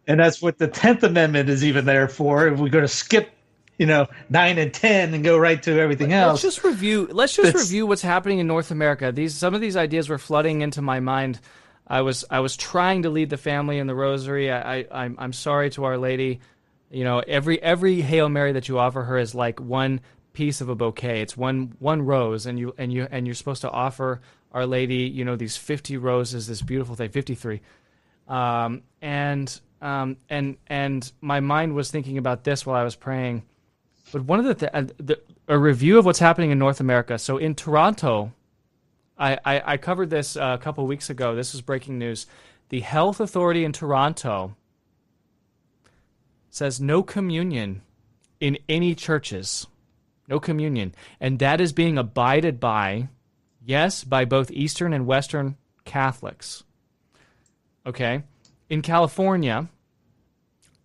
and 0.09 0.19
that's 0.19 0.43
what 0.43 0.59
the 0.59 0.67
Tenth 0.67 1.05
Amendment 1.05 1.49
is 1.49 1.65
even 1.65 1.85
there 1.85 2.09
for. 2.09 2.49
If 2.49 2.59
we're 2.59 2.69
going 2.69 2.83
to 2.83 2.89
skip, 2.89 3.31
you 3.79 3.87
know, 3.87 4.09
nine 4.29 4.59
and 4.59 4.75
ten 4.75 5.15
and 5.15 5.23
go 5.23 5.39
right 5.39 5.63
to 5.63 5.79
everything 5.79 6.13
else. 6.13 6.43
Let's 6.43 6.57
just 6.57 6.65
review. 6.65 7.07
Let's 7.13 7.37
just 7.37 7.55
review 7.55 7.87
what's 7.87 8.03
happening 8.03 8.41
in 8.41 8.49
North 8.49 8.73
America. 8.73 9.13
These 9.13 9.37
some 9.37 9.55
of 9.55 9.61
these 9.61 9.77
ideas 9.77 10.09
were 10.09 10.19
flooding 10.19 10.63
into 10.63 10.83
my 10.83 10.99
mind. 10.99 11.39
I 11.91 12.03
was 12.03 12.25
I 12.31 12.39
was 12.39 12.57
trying 12.57 13.03
to 13.03 13.11
lead 13.11 13.31
the 13.31 13.37
family 13.37 13.79
in 13.79 13.89
the 13.89 13.97
Rosary. 13.97 14.51
I, 14.51 14.79
I 14.79 14.87
I'm 14.93 15.17
I'm 15.19 15.33
sorry 15.33 15.71
to 15.71 15.85
Our 15.85 15.99
Lady. 15.99 16.41
You 16.89 17.03
know, 17.03 17.19
every 17.19 17.61
every 17.61 18.01
Hail 18.01 18.29
Mary 18.29 18.53
that 18.53 18.69
you 18.69 18.79
offer 18.79 19.03
her 19.03 19.19
is 19.19 19.35
like 19.35 19.61
one 19.61 20.01
piece 20.33 20.61
of 20.61 20.69
a 20.69 20.77
bouquet. 20.77 21.21
It's 21.21 21.37
one 21.37 21.75
one 21.81 22.03
rose, 22.03 22.47
and 22.47 22.59
you 22.61 22.75
and 22.79 22.93
you 22.93 23.09
and 23.11 23.27
you're 23.27 23.35
supposed 23.35 23.63
to 23.63 23.71
offer 23.71 24.21
Our 24.53 24.67
Lady, 24.67 25.03
you 25.03 25.25
know, 25.25 25.35
these 25.35 25.57
fifty 25.57 25.97
roses, 25.97 26.47
this 26.47 26.63
beautiful 26.63 26.95
thing, 26.95 27.11
fifty 27.11 27.35
three, 27.35 27.61
um, 28.29 28.83
and 29.03 29.61
um, 29.83 30.17
and 30.29 30.59
and 30.69 31.11
my 31.21 31.41
mind 31.41 31.75
was 31.75 31.91
thinking 31.91 32.19
about 32.19 32.45
this 32.45 32.65
while 32.65 32.77
I 32.77 32.85
was 32.85 32.95
praying. 32.95 33.43
But 34.13 34.23
one 34.23 34.39
of 34.39 34.45
the, 34.45 34.55
th- 34.55 34.73
uh, 34.73 34.93
the 34.99 35.21
a 35.49 35.59
review 35.59 35.99
of 35.99 36.05
what's 36.05 36.21
happening 36.21 36.53
in 36.53 36.59
North 36.59 36.79
America. 36.79 37.19
So 37.19 37.37
in 37.37 37.57
Toronto, 37.57 38.33
I, 39.21 39.39
I, 39.45 39.73
I 39.73 39.77
covered 39.77 40.11
this 40.11 40.37
uh, 40.37 40.57
a 40.59 40.63
couple 40.63 40.87
weeks 40.87 41.11
ago. 41.11 41.35
This 41.35 41.55
is 41.55 41.61
breaking 41.61 41.99
news. 41.99 42.27
The 42.71 42.81
health 42.81 43.21
authority 43.21 43.65
in 43.65 43.73
Toronto 43.73 44.57
says 46.49 46.81
no 46.81 47.03
communion 47.03 47.83
in 48.41 48.59
any 48.69 48.95
churches. 48.95 49.67
No 50.27 50.41
communion. 50.41 50.95
And 51.21 51.39
that 51.39 51.61
is 51.61 51.73
being 51.73 51.99
abided 51.99 52.59
by, 52.59 53.09
yes, 53.65 54.05
by 54.05 54.25
both 54.25 54.51
Eastern 54.51 54.93
and 54.93 55.07
Western 55.07 55.57
Catholics. 55.85 56.65
Okay? 57.85 58.23
In 58.69 58.81
California, 58.81 59.69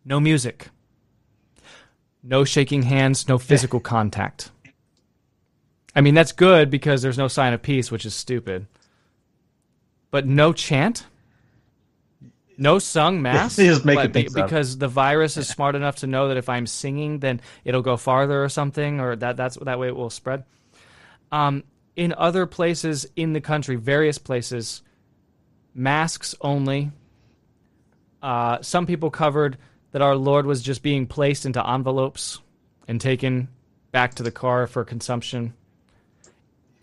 no 0.03 0.19
music, 0.19 0.69
no 2.21 2.43
shaking 2.43 2.83
hands, 2.83 3.27
no 3.29 3.37
physical 3.37 3.79
contact. 3.95 4.51
I 5.95 6.01
mean, 6.01 6.13
that's 6.13 6.33
good 6.33 6.69
because 6.69 7.01
there's 7.01 7.17
no 7.17 7.27
sign 7.27 7.53
of 7.53 7.61
peace, 7.61 7.89
which 7.89 8.05
is 8.05 8.13
stupid. 8.13 8.67
But 10.11 10.27
no 10.27 10.51
chant? 10.51 11.05
No 12.57 12.79
sung 12.79 13.21
mass? 13.21 13.55
just 13.55 13.85
make 13.85 14.11
be, 14.11 14.27
because 14.33 14.77
the 14.77 14.87
virus 14.87 15.37
is 15.37 15.47
smart 15.55 15.75
enough 15.75 15.97
to 15.97 16.07
know 16.07 16.27
that 16.27 16.37
if 16.37 16.49
I'm 16.49 16.67
singing, 16.67 17.19
then 17.19 17.41
it'll 17.63 17.81
go 17.81 17.97
farther 17.97 18.43
or 18.43 18.49
something, 18.49 18.99
or 18.99 19.15
that 19.15 19.37
that's 19.37 19.57
that 19.61 19.79
way 19.79 19.87
it 19.87 19.95
will 19.95 20.09
spread. 20.09 20.43
Um, 21.31 21.63
in 21.95 22.13
other 22.17 22.45
places 22.45 23.07
in 23.15 23.33
the 23.33 23.41
country, 23.41 23.77
various 23.77 24.17
places, 24.17 24.81
masks 25.73 26.35
only. 26.41 26.91
Uh, 28.21 28.61
some 28.61 28.85
people 28.85 29.09
covered 29.09 29.57
that 29.91 30.01
our 30.01 30.15
Lord 30.15 30.45
was 30.45 30.61
just 30.61 30.83
being 30.83 31.07
placed 31.07 31.45
into 31.45 31.65
envelopes 31.65 32.39
and 32.87 32.99
taken 32.99 33.47
back 33.91 34.15
to 34.15 34.23
the 34.23 34.31
car 34.31 34.67
for 34.67 34.83
consumption. 34.83 35.53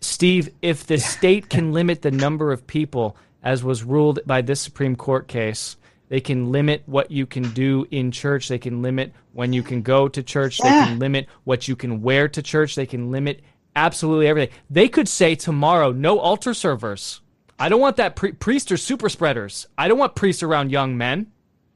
Steve, 0.03 0.49
if 0.61 0.85
the 0.85 0.97
state 0.97 1.49
can 1.49 1.71
limit 1.73 2.01
the 2.01 2.11
number 2.11 2.51
of 2.51 2.67
people, 2.67 3.15
as 3.41 3.63
was 3.63 3.83
ruled 3.83 4.19
by 4.25 4.41
this 4.41 4.61
Supreme 4.61 4.95
Court 4.95 5.27
case, 5.27 5.77
they 6.09 6.19
can 6.21 6.51
limit 6.51 6.83
what 6.85 7.09
you 7.09 7.25
can 7.25 7.51
do 7.53 7.87
in 7.89 8.11
church. 8.11 8.47
They 8.47 8.59
can 8.59 8.81
limit 8.81 9.13
when 9.31 9.53
you 9.53 9.63
can 9.63 9.81
go 9.81 10.07
to 10.07 10.21
church. 10.21 10.59
They 10.59 10.69
can 10.69 10.99
limit 10.99 11.27
what 11.43 11.67
you 11.67 11.75
can 11.75 12.01
wear 12.01 12.27
to 12.27 12.41
church. 12.41 12.75
They 12.75 12.85
can 12.85 13.09
limit 13.09 13.41
absolutely 13.75 14.27
everything. 14.27 14.55
They 14.69 14.89
could 14.89 15.07
say 15.07 15.35
tomorrow, 15.35 15.91
no 15.91 16.19
altar 16.19 16.53
servers. 16.53 17.21
I 17.57 17.69
don't 17.69 17.81
want 17.81 17.97
that 17.97 18.15
pri- 18.15 18.33
priest 18.33 18.71
or 18.71 18.77
super 18.77 19.09
spreaders. 19.09 19.67
I 19.77 19.87
don't 19.87 19.97
want 19.97 20.15
priests 20.15 20.43
around 20.43 20.71
young 20.71 20.97
men 20.97 21.31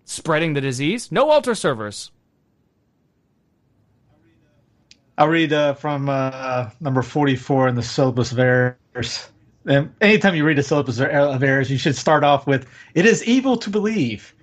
spreading 0.06 0.54
the 0.54 0.62
disease. 0.62 1.12
No 1.12 1.32
altar 1.32 1.56
servers. 1.56 2.12
I'll 5.18 5.28
read 5.28 5.52
uh, 5.52 5.74
from 5.74 6.10
uh, 6.10 6.70
number 6.80 7.02
44 7.02 7.70
in 7.70 7.76
the 7.76 7.82
syllabus 7.82 8.32
of 8.32 8.40
errors. 8.40 9.30
And 9.66 9.92
anytime 10.00 10.36
you 10.36 10.46
read 10.46 10.60
a 10.60 10.64
syllabus 10.64 11.00
of 11.00 11.44
errors, 11.44 11.72
you 11.72 11.78
should 11.78 11.96
start 11.96 12.24
off 12.24 12.46
with, 12.46 12.68
It 12.94 13.06
is 13.06 13.24
evil 13.26 13.58
to 13.58 13.70
believe. 13.70 14.34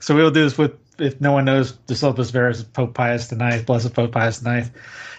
So 0.00 0.14
we'll 0.14 0.30
do 0.30 0.44
this 0.44 0.58
with, 0.58 0.72
if 0.98 1.20
no 1.20 1.32
one 1.32 1.46
knows 1.46 1.76
the 1.86 1.94
syllabus 1.94 2.28
of 2.28 2.36
errors, 2.36 2.60
of 2.60 2.72
Pope 2.74 2.92
Pius 2.92 3.32
IX, 3.32 3.62
Blessed 3.62 3.94
Pope 3.94 4.12
Pius 4.12 4.44
IX. 4.44 4.70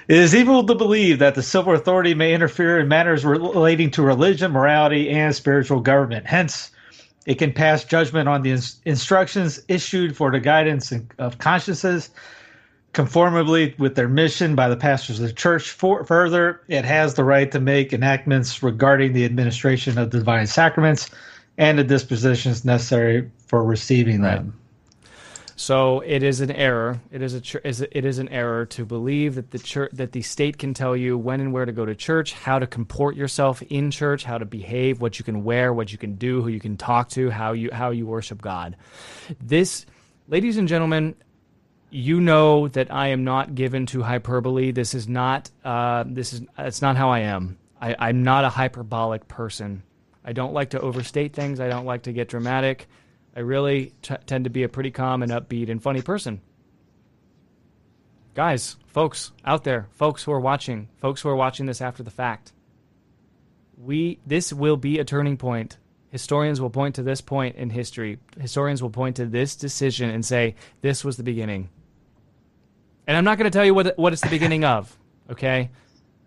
It 0.08 0.18
is 0.18 0.36
evil 0.36 0.64
to 0.64 0.76
believe 0.76 1.18
that 1.18 1.34
the 1.34 1.42
civil 1.42 1.74
authority 1.74 2.14
may 2.14 2.36
interfere 2.36 2.80
in 2.80 2.88
matters 2.88 3.26
relating 3.26 3.90
to 3.92 4.04
religion, 4.04 4.52
morality, 4.52 5.10
and 5.10 5.34
spiritual 5.34 5.80
government. 5.80 6.28
Hence, 6.28 6.70
it 7.26 7.40
can 7.40 7.52
pass 7.54 7.84
judgment 7.84 8.30
on 8.30 8.44
the 8.44 8.52
instructions 8.86 9.60
issued 9.68 10.16
for 10.16 10.32
the 10.32 10.40
guidance 10.40 10.94
of 11.18 11.40
consciences 11.40 12.12
conformably 12.96 13.76
with 13.78 13.96
their 13.96 14.08
mission 14.08 14.56
by 14.56 14.70
the 14.70 14.78
pastors 14.78 15.20
of 15.20 15.28
the 15.28 15.34
church. 15.34 15.70
For, 15.70 16.06
further, 16.06 16.62
it 16.70 16.86
has 16.86 17.14
the 17.14 17.26
right 17.26 17.52
to 17.52 17.60
make 17.60 17.92
enactments 17.92 18.64
regarding 18.64 19.12
the 19.12 19.26
administration 19.26 19.98
of 19.98 20.12
the 20.12 20.20
divine 20.20 20.48
sacraments 20.48 21.10
and 21.58 21.78
the 21.78 21.84
dispositions 21.84 22.64
necessary 22.64 23.30
for 23.48 23.64
receiving 23.64 24.22
them. 24.22 24.58
So 25.58 26.02
it 26.02 26.24
is 26.24 26.42
an 26.42 26.52
error. 26.52 27.00
It 27.12 27.22
is 27.22 27.34
a 27.34 27.98
it 27.98 28.06
is 28.06 28.20
an 28.20 28.28
error 28.30 28.66
to 28.66 28.86
believe 28.86 29.36
that 29.36 29.52
the 29.52 29.60
church 29.60 29.92
that 29.94 30.12
the 30.12 30.22
state 30.22 30.58
can 30.58 30.74
tell 30.74 30.98
you 30.98 31.18
when 31.18 31.40
and 31.40 31.54
where 31.54 31.66
to 31.66 31.72
go 31.72 31.86
to 31.86 31.96
church, 31.96 32.34
how 32.34 32.60
to 32.60 32.68
comport 32.68 33.16
yourself 33.16 33.62
in 33.70 33.90
church, 33.90 34.26
how 34.26 34.38
to 34.38 34.46
behave, 34.46 35.00
what 35.00 35.18
you 35.18 35.24
can 35.24 35.46
wear, 35.46 35.74
what 35.74 35.94
you 35.94 35.98
can 35.98 36.16
do, 36.16 36.42
who 36.42 36.50
you 36.50 36.60
can 36.60 36.76
talk 36.76 37.10
to, 37.12 37.30
how 37.30 37.54
you 37.54 37.70
how 37.72 37.92
you 37.92 38.06
worship 38.06 38.42
God. 38.42 38.76
This, 39.42 39.86
ladies 40.28 40.58
and 40.58 40.68
gentlemen, 40.68 41.16
you 41.96 42.20
know 42.20 42.68
that 42.68 42.92
I 42.92 43.08
am 43.08 43.24
not 43.24 43.56
given 43.56 43.86
to 43.88 44.04
hyperbole. 44.04 44.72
This 44.72 44.94
is 44.94 45.08
not. 45.08 45.50
Uh, 45.64 46.04
this 46.06 46.34
is. 46.34 46.42
It's 46.58 46.82
not 46.82 46.98
how 46.98 47.10
I 47.10 47.20
am. 47.20 47.58
I, 47.82 47.96
I'm 47.98 48.24
not 48.24 48.44
a 48.44 48.50
hyperbolic 48.50 49.28
person. 49.28 49.84
I 50.24 50.34
don't 50.34 50.54
like 50.54 50.72
to 50.72 50.80
overstate 50.82 51.34
things. 51.34 51.60
I 51.60 51.70
don't 51.70 51.86
like 51.86 52.04
to 52.04 52.14
get 52.14 52.28
dramatic. 52.28 52.88
I 53.36 53.40
really 53.42 53.94
t- 54.02 54.16
tend 54.26 54.44
to 54.44 54.50
be 54.50 54.64
a 54.64 54.70
pretty 54.70 54.92
calm 54.92 55.24
and 55.24 55.32
upbeat 55.32 55.70
and 55.70 55.82
funny 55.82 56.02
person. 56.02 56.42
Guys, 58.34 58.76
folks 58.88 59.32
out 59.46 59.64
there, 59.64 59.88
folks 59.92 60.24
who 60.24 60.32
are 60.34 60.40
watching, 60.40 60.90
folks 61.00 61.22
who 61.22 61.30
are 61.30 61.36
watching 61.36 61.66
this 61.66 61.82
after 61.82 62.04
the 62.04 62.12
fact. 62.12 62.52
We 63.78 64.20
this 64.26 64.52
will 64.52 64.78
be 64.78 65.00
a 65.00 65.06
turning 65.06 65.38
point 65.38 65.78
Historians 66.16 66.62
will 66.62 66.70
point 66.70 66.96
to 66.96 67.04
this 67.04 67.20
point 67.20 67.58
in 67.58 67.70
history. 67.70 68.20
Historians 68.40 68.82
will 68.82 68.90
point 68.90 69.18
to 69.18 69.26
this 69.26 69.54
decision 69.58 70.10
and 70.10 70.26
say, 70.26 70.56
this 70.80 71.04
was 71.04 71.18
the 71.18 71.24
beginning. 71.24 71.68
And 73.08 73.16
I'm 73.16 73.24
not 73.24 73.38
going 73.38 73.50
to 73.50 73.56
tell 73.56 73.66
you 73.66 73.74
what, 73.74 73.98
what 73.98 74.14
it's 74.14 74.22
the 74.22 74.30
beginning 74.30 74.64
of, 74.64 74.96
okay? 75.32 75.70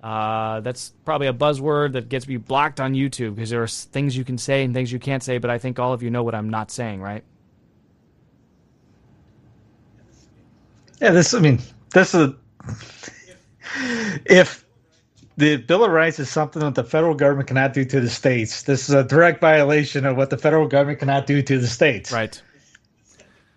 Uh, 0.02 0.60
that's 0.60 0.92
probably 1.04 1.26
a 1.26 1.32
buzzword 1.32 1.92
that 1.92 2.08
gets 2.08 2.28
me 2.28 2.36
blocked 2.36 2.80
on 2.80 2.94
YouTube 2.94 3.34
because 3.34 3.50
there 3.50 3.62
are 3.62 3.68
things 3.68 4.16
you 4.16 4.24
can 4.24 4.38
say 4.38 4.64
and 4.64 4.72
things 4.72 4.92
you 4.92 4.98
can't 4.98 5.22
say, 5.22 5.38
but 5.38 5.50
I 5.50 5.58
think 5.58 5.78
all 5.78 5.92
of 5.92 6.02
you 6.02 6.10
know 6.10 6.22
what 6.22 6.34
I'm 6.34 6.50
not 6.50 6.70
saying, 6.70 7.00
right? 7.00 7.24
Yeah, 11.00 11.10
this, 11.10 11.34
I 11.34 11.40
mean, 11.40 11.60
this 11.92 12.14
is. 12.14 12.30
If 14.24 14.64
the 15.36 15.56
Bill 15.56 15.84
of 15.84 15.92
Rights 15.92 16.18
is 16.18 16.28
something 16.28 16.60
that 16.60 16.74
the 16.74 16.82
federal 16.82 17.14
government 17.14 17.46
cannot 17.46 17.72
do 17.72 17.84
to 17.84 18.00
the 18.00 18.10
states. 18.10 18.64
This 18.64 18.88
is 18.88 18.94
a 18.94 19.04
direct 19.04 19.40
violation 19.40 20.04
of 20.04 20.16
what 20.16 20.30
the 20.30 20.36
federal 20.36 20.66
government 20.66 20.98
cannot 20.98 21.26
do 21.26 21.42
to 21.42 21.58
the 21.58 21.68
states. 21.68 22.10
Right. 22.10 22.42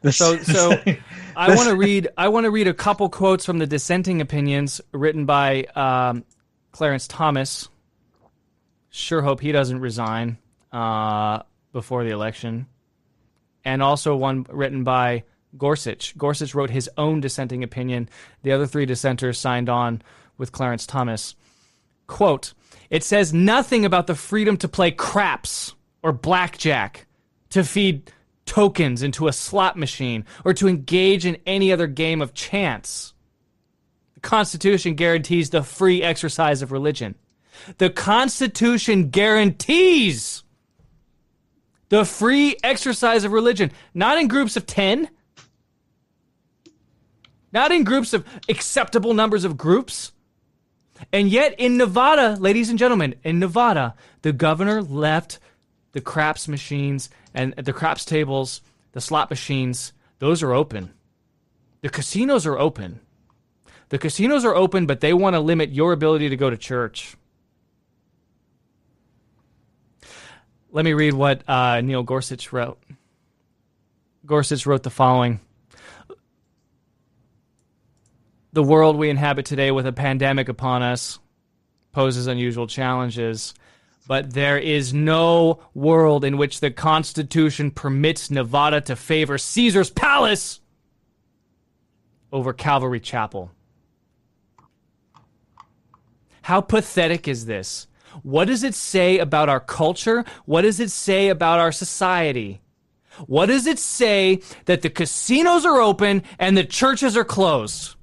So, 0.10 0.38
so 0.44 0.72
I 1.36 1.56
want 1.56 1.70
to 1.70 1.76
read. 1.76 2.08
I 2.18 2.30
want 2.30 2.46
to 2.46 2.52
read 2.52 2.68
a 2.68 2.74
couple 2.74 3.10
quotes 3.10 3.46
from 3.46 3.60
the 3.60 3.68
dissenting 3.68 4.22
opinions 4.22 4.82
written 4.92 5.26
by 5.26 5.66
um, 5.76 6.24
Clarence 6.72 7.08
Thomas. 7.08 7.70
Sure 8.90 9.22
hope 9.22 9.40
he 9.40 9.52
doesn't 9.52 9.80
resign 9.80 10.38
uh, 10.72 11.44
before 11.72 12.04
the 12.04 12.10
election, 12.10 12.68
and 13.64 13.82
also 13.82 14.16
one 14.16 14.46
written 14.50 14.84
by 14.84 15.24
Gorsuch. 15.58 16.18
Gorsuch 16.18 16.56
wrote 16.56 16.70
his 16.70 16.90
own 16.98 17.22
dissenting 17.22 17.64
opinion. 17.64 18.10
The 18.44 18.52
other 18.52 18.66
three 18.66 18.86
dissenters 18.86 19.38
signed 19.38 19.70
on 19.70 20.02
with 20.38 20.52
Clarence 20.52 20.86
Thomas. 20.86 21.36
Quote, 22.08 22.54
it 22.90 23.04
says 23.04 23.34
nothing 23.34 23.86
about 23.86 24.08
the 24.08 24.16
freedom 24.16 24.58
to 24.58 24.68
play 24.68 24.92
craps 24.92 25.74
or 26.04 26.12
blackjack, 26.12 27.06
to 27.52 27.64
feed 27.64 28.12
tokens 28.52 29.02
into 29.02 29.30
a 29.30 29.32
slot 29.32 29.78
machine, 29.78 30.26
or 30.44 30.54
to 30.54 30.68
engage 30.68 31.26
in 31.26 31.38
any 31.46 31.72
other 31.72 31.88
game 31.88 32.22
of 32.22 32.34
chance. 32.34 33.14
The 34.16 34.20
Constitution 34.20 34.96
guarantees 34.96 35.52
the 35.52 35.64
free 35.64 36.04
exercise 36.04 36.62
of 36.62 36.74
religion. 36.74 37.16
The 37.78 37.90
Constitution 37.90 39.10
guarantees 39.10 40.44
the 41.88 42.04
free 42.04 42.58
exercise 42.62 43.24
of 43.24 43.32
religion, 43.32 43.72
not 43.94 44.18
in 44.18 44.28
groups 44.28 44.58
of 44.58 44.66
10, 44.66 45.10
not 47.54 47.72
in 47.72 47.86
groups 47.86 48.12
of 48.12 48.26
acceptable 48.50 49.14
numbers 49.14 49.46
of 49.46 49.56
groups, 49.56 50.12
and 51.14 51.30
yet, 51.30 51.56
in 51.58 51.78
Nevada, 51.78 52.36
ladies 52.38 52.70
and 52.70 52.78
gentlemen, 52.78 53.16
in 53.24 53.40
Nevada, 53.40 53.96
the 54.24 54.34
governor 54.34 54.82
left 54.82 55.40
the 55.94 56.02
craps 56.02 56.50
machines 56.50 57.10
and 57.34 57.54
the 57.56 57.74
craps 57.74 58.06
tables, 58.06 58.62
the 58.92 59.02
slot 59.02 59.30
machines, 59.30 59.94
those 60.20 60.44
are 60.44 60.54
open. 60.54 60.94
The 61.82 61.90
casinos 61.90 62.46
are 62.46 62.58
open. 62.58 63.00
The 63.90 63.98
casinos 63.98 64.46
are 64.46 64.56
open, 64.56 64.86
but 64.86 65.02
they 65.02 65.14
want 65.14 65.36
to 65.36 65.40
limit 65.40 65.72
your 65.72 65.94
ability 65.94 66.30
to 66.30 66.38
go 66.38 66.50
to 66.50 66.58
church. 66.58 67.16
Let 70.72 70.86
me 70.86 70.94
read 70.94 71.14
what 71.14 71.48
uh, 71.50 71.82
Neil 71.82 72.04
Gorsuch 72.04 72.54
wrote. 72.54 72.82
Gorsuch 74.26 74.66
wrote 74.66 74.84
the 74.84 74.90
following 74.90 75.40
the 78.54 78.64
world 78.64 78.98
we 78.98 79.10
inhabit 79.10 79.46
today 79.46 79.72
with 79.72 79.88
a 79.88 79.94
pandemic 79.94 80.50
upon 80.50 80.84
us 80.84 81.20
poses 81.92 82.28
unusual 82.28 82.68
challenges. 82.68 83.54
But 84.08 84.34
there 84.34 84.58
is 84.58 84.94
no 84.94 85.60
world 85.74 86.26
in 86.26 86.38
which 86.38 86.60
the 86.60 86.72
Constitution 86.72 87.72
permits 87.72 88.32
Nevada 88.32 88.82
to 88.82 88.96
favor 88.96 89.38
Caesar's 89.38 89.90
Palace 89.90 90.60
over 92.32 92.54
Calvary 92.54 93.00
Chapel. 93.00 93.52
How 96.44 96.62
pathetic 96.62 97.28
is 97.28 97.46
this? 97.46 97.88
What 98.24 98.46
does 98.46 98.64
it 98.64 98.76
say 98.76 99.20
about 99.20 99.50
our 99.50 99.60
culture? 99.60 100.26
What 100.46 100.64
does 100.64 100.80
it 100.80 100.92
say 100.92 101.30
about 101.30 101.60
our 101.60 101.72
society? 101.72 102.62
What 103.28 103.46
does 103.46 103.68
it 103.68 103.80
say 103.80 104.42
that 104.66 104.82
the 104.82 104.90
casinos 104.90 105.66
are 105.66 105.80
open 105.80 106.24
and 106.40 106.58
the 106.58 106.64
churches 106.64 107.16
are 107.16 107.24
closed? 107.26 107.96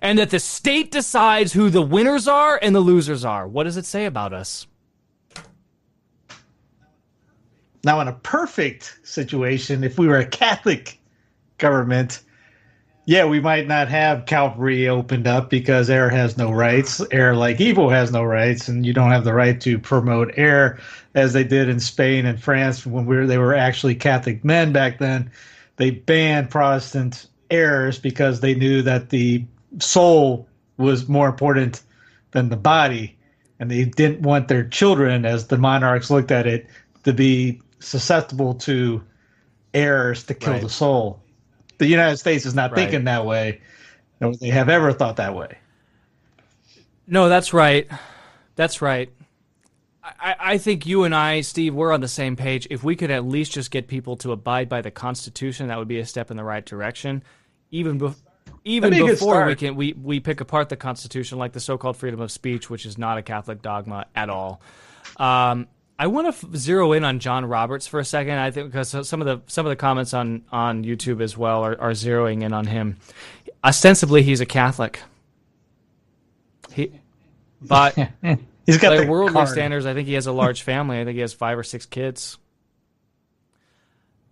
and 0.00 0.18
that 0.18 0.30
the 0.30 0.40
state 0.40 0.90
decides 0.90 1.52
who 1.52 1.68
the 1.68 1.82
winners 1.82 2.26
are 2.26 2.58
and 2.62 2.74
the 2.74 2.80
losers 2.80 3.24
are. 3.24 3.46
What 3.46 3.64
does 3.64 3.76
it 3.76 3.84
say 3.84 4.06
about 4.06 4.32
us? 4.32 4.66
Now, 7.84 8.00
in 8.00 8.08
a 8.08 8.12
perfect 8.12 8.98
situation, 9.02 9.82
if 9.82 9.98
we 9.98 10.06
were 10.06 10.18
a 10.18 10.26
Catholic 10.26 11.00
government, 11.58 12.20
yeah, 13.06 13.24
we 13.24 13.40
might 13.40 13.66
not 13.66 13.88
have 13.88 14.26
Calvary 14.26 14.88
opened 14.88 15.26
up 15.26 15.50
because 15.50 15.90
air 15.90 16.08
has 16.08 16.38
no 16.38 16.52
rights. 16.52 17.02
Air 17.10 17.34
like 17.34 17.60
evil, 17.60 17.90
has 17.90 18.12
no 18.12 18.22
rights, 18.22 18.68
and 18.68 18.86
you 18.86 18.92
don't 18.92 19.10
have 19.10 19.24
the 19.24 19.34
right 19.34 19.60
to 19.62 19.78
promote 19.80 20.32
air 20.36 20.78
as 21.14 21.32
they 21.32 21.42
did 21.42 21.68
in 21.68 21.80
Spain 21.80 22.24
and 22.24 22.40
France 22.40 22.86
when 22.86 23.04
we 23.04 23.16
were, 23.16 23.26
they 23.26 23.38
were 23.38 23.54
actually 23.54 23.96
Catholic 23.96 24.44
men 24.44 24.72
back 24.72 24.98
then. 24.98 25.28
They 25.76 25.90
banned 25.90 26.50
Protestant 26.50 27.26
heirs 27.50 27.98
because 27.98 28.40
they 28.40 28.54
knew 28.54 28.82
that 28.82 29.10
the 29.10 29.44
soul 29.80 30.48
was 30.76 31.08
more 31.08 31.28
important 31.28 31.82
than 32.30 32.48
the 32.48 32.56
body, 32.56 33.16
and 33.58 33.68
they 33.68 33.84
didn't 33.84 34.22
want 34.22 34.46
their 34.46 34.64
children, 34.64 35.24
as 35.24 35.48
the 35.48 35.58
monarchs 35.58 36.10
looked 36.10 36.30
at 36.30 36.46
it, 36.46 36.68
to 37.02 37.12
be 37.12 37.60
susceptible 37.82 38.54
to 38.54 39.02
errors 39.74 40.24
to 40.24 40.34
kill 40.34 40.54
right. 40.54 40.62
the 40.62 40.68
soul 40.68 41.22
the 41.82 41.88
United 41.88 42.16
States 42.16 42.46
is 42.46 42.54
not 42.54 42.70
right. 42.70 42.76
thinking 42.76 43.04
that 43.04 43.26
way, 43.26 43.60
or 44.20 44.34
they 44.36 44.48
have 44.48 44.68
ever 44.68 44.92
thought 44.92 45.16
that 45.16 45.34
way. 45.34 45.58
No, 47.08 47.28
that's 47.28 47.52
right. 47.52 47.88
That's 48.54 48.80
right. 48.80 49.10
I, 50.04 50.36
I 50.38 50.58
think 50.58 50.86
you 50.86 51.02
and 51.02 51.14
I, 51.14 51.40
Steve, 51.40 51.74
we're 51.74 51.92
on 51.92 52.00
the 52.00 52.08
same 52.08 52.36
page. 52.36 52.68
If 52.70 52.84
we 52.84 52.94
could 52.94 53.10
at 53.10 53.24
least 53.24 53.52
just 53.52 53.72
get 53.72 53.88
people 53.88 54.16
to 54.18 54.30
abide 54.30 54.68
by 54.68 54.80
the 54.80 54.92
Constitution, 54.92 55.68
that 55.68 55.78
would 55.78 55.88
be 55.88 55.98
a 55.98 56.06
step 56.06 56.30
in 56.30 56.36
the 56.36 56.44
right 56.44 56.64
direction. 56.64 57.24
Even 57.72 57.98
before 57.98 58.16
even 58.64 58.90
be 58.90 59.02
before 59.04 59.44
we 59.46 59.56
can 59.56 59.74
we, 59.74 59.92
we 59.92 60.20
pick 60.20 60.40
apart 60.40 60.68
the 60.68 60.76
Constitution, 60.76 61.36
like 61.38 61.52
the 61.52 61.58
so-called 61.58 61.96
freedom 61.96 62.20
of 62.20 62.30
speech, 62.30 62.70
which 62.70 62.86
is 62.86 62.96
not 62.96 63.18
a 63.18 63.22
Catholic 63.22 63.60
dogma 63.60 64.06
at 64.14 64.30
all. 64.30 64.60
Um, 65.16 65.66
I 66.02 66.08
want 66.08 66.24
to 66.24 66.48
f- 66.48 66.56
zero 66.56 66.90
in 66.94 67.04
on 67.04 67.20
John 67.20 67.44
Roberts 67.44 67.86
for 67.86 68.00
a 68.00 68.04
second. 68.04 68.36
I 68.36 68.50
think 68.50 68.72
because 68.72 69.08
some 69.08 69.20
of 69.22 69.26
the 69.26 69.40
some 69.46 69.64
of 69.66 69.70
the 69.70 69.76
comments 69.76 70.12
on 70.12 70.42
on 70.50 70.82
YouTube 70.82 71.22
as 71.22 71.38
well 71.38 71.62
are, 71.62 71.80
are 71.80 71.92
zeroing 71.92 72.42
in 72.42 72.52
on 72.52 72.66
him. 72.66 72.96
Ostensibly, 73.62 74.24
he's 74.24 74.40
a 74.40 74.46
Catholic. 74.46 75.00
He, 76.72 76.90
but 77.60 77.94
he's 78.66 78.78
got 78.78 78.98
by 78.98 79.08
worldly 79.08 79.34
card. 79.34 79.50
standards. 79.50 79.86
I 79.86 79.94
think 79.94 80.08
he 80.08 80.14
has 80.14 80.26
a 80.26 80.32
large 80.32 80.62
family. 80.62 81.00
I 81.00 81.04
think 81.04 81.14
he 81.14 81.20
has 81.20 81.34
five 81.34 81.56
or 81.56 81.62
six 81.62 81.86
kids. 81.86 82.36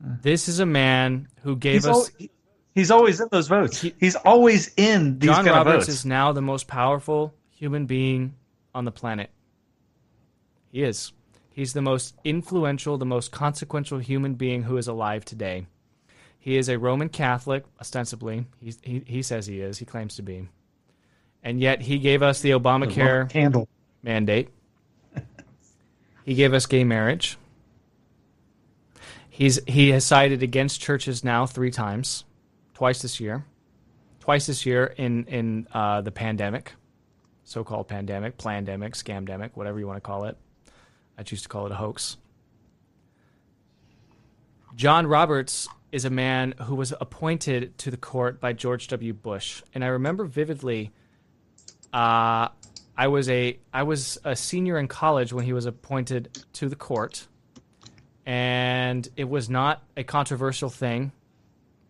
This 0.00 0.48
is 0.48 0.58
a 0.58 0.66
man 0.66 1.28
who 1.44 1.54
gave 1.54 1.74
he's 1.74 1.86
us. 1.86 2.10
Al- 2.20 2.26
he's 2.74 2.90
always 2.90 3.20
in 3.20 3.28
those 3.30 3.46
votes. 3.46 3.80
He, 3.80 3.94
he's 4.00 4.16
always 4.16 4.72
in 4.76 5.20
these 5.20 5.30
John 5.30 5.44
kind 5.44 5.56
Roberts 5.56 5.84
of 5.84 5.86
votes. 5.86 5.88
is 6.00 6.04
now 6.04 6.32
the 6.32 6.42
most 6.42 6.66
powerful 6.66 7.32
human 7.52 7.86
being 7.86 8.34
on 8.74 8.84
the 8.84 8.90
planet. 8.90 9.30
He 10.72 10.82
is. 10.82 11.12
He's 11.60 11.74
the 11.74 11.82
most 11.82 12.14
influential, 12.24 12.96
the 12.96 13.04
most 13.04 13.32
consequential 13.32 13.98
human 13.98 14.32
being 14.32 14.62
who 14.62 14.78
is 14.78 14.88
alive 14.88 15.26
today. 15.26 15.66
He 16.38 16.56
is 16.56 16.70
a 16.70 16.78
Roman 16.78 17.10
Catholic, 17.10 17.64
ostensibly. 17.78 18.46
He's, 18.62 18.78
he, 18.80 19.02
he 19.06 19.20
says 19.20 19.46
he 19.46 19.60
is. 19.60 19.76
He 19.76 19.84
claims 19.84 20.16
to 20.16 20.22
be. 20.22 20.48
And 21.42 21.60
yet 21.60 21.82
he 21.82 21.98
gave 21.98 22.22
us 22.22 22.40
the 22.40 22.52
Obamacare 22.52 23.28
candle 23.28 23.68
mandate. 24.02 24.48
he 26.24 26.32
gave 26.32 26.54
us 26.54 26.64
gay 26.64 26.82
marriage. 26.82 27.36
He's, 29.28 29.62
he 29.66 29.90
has 29.90 30.06
sided 30.06 30.42
against 30.42 30.80
churches 30.80 31.22
now 31.22 31.44
three 31.44 31.70
times, 31.70 32.24
twice 32.72 33.02
this 33.02 33.20
year. 33.20 33.44
Twice 34.20 34.46
this 34.46 34.64
year 34.64 34.94
in, 34.96 35.26
in 35.26 35.68
uh, 35.74 36.00
the 36.00 36.10
pandemic, 36.10 36.72
so 37.44 37.64
called 37.64 37.86
pandemic, 37.86 38.38
plandemic, 38.38 38.92
scamdemic, 38.92 39.50
whatever 39.56 39.78
you 39.78 39.86
want 39.86 39.98
to 39.98 40.00
call 40.00 40.24
it. 40.24 40.38
I 41.20 41.22
choose 41.22 41.42
to 41.42 41.50
call 41.50 41.66
it 41.66 41.72
a 41.72 41.74
hoax. 41.74 42.16
John 44.74 45.06
Roberts 45.06 45.68
is 45.92 46.06
a 46.06 46.10
man 46.10 46.54
who 46.62 46.74
was 46.74 46.94
appointed 46.98 47.76
to 47.76 47.90
the 47.90 47.98
court 47.98 48.40
by 48.40 48.54
George 48.54 48.88
W. 48.88 49.12
Bush, 49.12 49.62
and 49.74 49.84
I 49.84 49.88
remember 49.88 50.24
vividly. 50.24 50.92
Uh, 51.92 52.48
I 52.96 53.08
was 53.08 53.28
a 53.28 53.58
I 53.70 53.82
was 53.82 54.18
a 54.24 54.34
senior 54.34 54.78
in 54.78 54.88
college 54.88 55.30
when 55.30 55.44
he 55.44 55.52
was 55.52 55.66
appointed 55.66 56.38
to 56.54 56.70
the 56.70 56.76
court, 56.76 57.26
and 58.24 59.06
it 59.14 59.28
was 59.28 59.50
not 59.50 59.82
a 59.98 60.04
controversial 60.04 60.70
thing. 60.70 61.12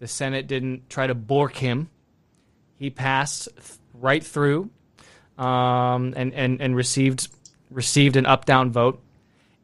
The 0.00 0.08
Senate 0.08 0.48
didn't 0.48 0.90
try 0.90 1.06
to 1.06 1.14
bork 1.14 1.54
him. 1.54 1.88
He 2.74 2.90
passed 2.90 3.48
th- 3.54 3.78
right 3.94 4.24
through, 4.24 4.70
um, 5.38 6.14
and 6.16 6.34
and 6.34 6.60
and 6.60 6.74
received 6.74 7.28
received 7.70 8.16
an 8.16 8.26
up 8.26 8.44
down 8.44 8.72
vote 8.72 9.00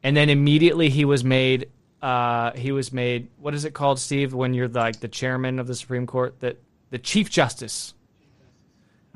and 0.07 0.15
then 0.15 0.29
immediately 0.29 0.89
he 0.89 1.03
was 1.03 1.25
made 1.25 1.69
uh, 2.01 2.51
he 2.53 2.71
was 2.71 2.93
made 2.93 3.27
what 3.37 3.53
is 3.53 3.65
it 3.65 3.73
called 3.73 3.99
steve 3.99 4.33
when 4.33 4.53
you're 4.53 4.69
like 4.69 5.01
the 5.01 5.07
chairman 5.07 5.59
of 5.59 5.67
the 5.67 5.75
supreme 5.75 6.07
court 6.07 6.39
that 6.39 6.57
the 6.91 6.97
chief 6.97 7.29
justice 7.29 7.93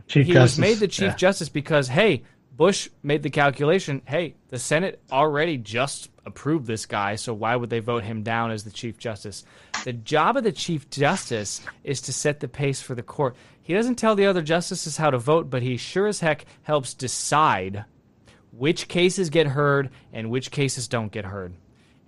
chief 0.08 0.28
he 0.28 0.34
justice. 0.34 0.58
was 0.58 0.60
made 0.60 0.78
the 0.80 0.88
chief 0.90 1.12
yeah. 1.12 1.16
justice 1.16 1.48
because 1.48 1.88
hey 1.88 2.24
bush 2.58 2.90
made 3.04 3.24
the 3.24 3.30
calculation 3.30 4.02
hey 4.06 4.36
the 4.50 4.60
senate 4.60 5.02
already 5.12 5.58
just 5.58 6.10
approved 6.26 6.68
this 6.68 6.86
guy 6.86 7.16
so 7.16 7.34
why 7.34 7.56
would 7.56 7.70
they 7.70 7.80
vote 7.80 8.04
him 8.04 8.22
down 8.22 8.52
as 8.52 8.66
the 8.66 8.70
chief 8.70 8.98
justice 8.98 9.46
the 9.86 9.94
job 9.94 10.36
of 10.36 10.44
the 10.44 10.52
chief 10.52 10.90
justice 10.90 11.62
is 11.86 12.02
to 12.02 12.12
set 12.12 12.42
the 12.42 12.50
pace 12.50 12.82
for 12.82 12.96
the 12.96 13.04
court 13.04 13.34
he 13.62 13.74
doesn't 13.74 13.96
tell 13.96 14.16
the 14.16 14.26
other 14.26 14.42
justices 14.42 14.98
how 14.98 15.10
to 15.10 15.18
vote 15.18 15.50
but 15.50 15.62
he 15.62 15.78
sure 15.78 16.08
as 16.08 16.20
heck 16.20 16.46
helps 16.64 16.94
decide 16.94 17.86
which 18.52 18.88
cases 18.88 19.30
get 19.30 19.48
heard 19.48 19.90
and 20.14 20.30
which 20.30 20.52
cases 20.52 20.88
don't 20.88 21.12
get 21.12 21.26
heard. 21.26 21.54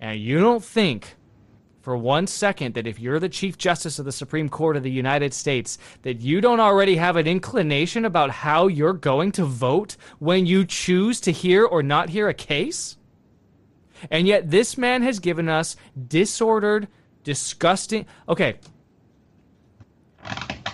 And 0.00 0.20
you 0.20 0.38
don't 0.40 0.64
think 0.64 1.16
for 1.84 1.96
one 1.98 2.26
second 2.26 2.74
that 2.74 2.86
if 2.86 2.98
you're 2.98 3.20
the 3.20 3.28
Chief 3.28 3.58
Justice 3.58 3.98
of 3.98 4.06
the 4.06 4.12
Supreme 4.12 4.48
Court 4.48 4.76
of 4.76 4.82
the 4.82 4.90
United 4.90 5.34
States, 5.34 5.76
that 6.00 6.20
you 6.20 6.40
don't 6.40 6.60
already 6.60 6.96
have 6.96 7.16
an 7.16 7.26
inclination 7.26 8.06
about 8.06 8.30
how 8.30 8.68
you're 8.68 8.94
going 8.94 9.32
to 9.32 9.44
vote 9.44 9.98
when 10.18 10.46
you 10.46 10.64
choose 10.64 11.20
to 11.20 11.30
hear 11.30 11.64
or 11.64 11.82
not 11.82 12.08
hear 12.08 12.26
a 12.26 12.34
case? 12.34 12.96
And 14.10 14.26
yet, 14.26 14.50
this 14.50 14.78
man 14.78 15.02
has 15.02 15.18
given 15.18 15.48
us 15.48 15.76
disordered, 16.08 16.88
disgusting. 17.22 18.06
Okay. 18.28 18.58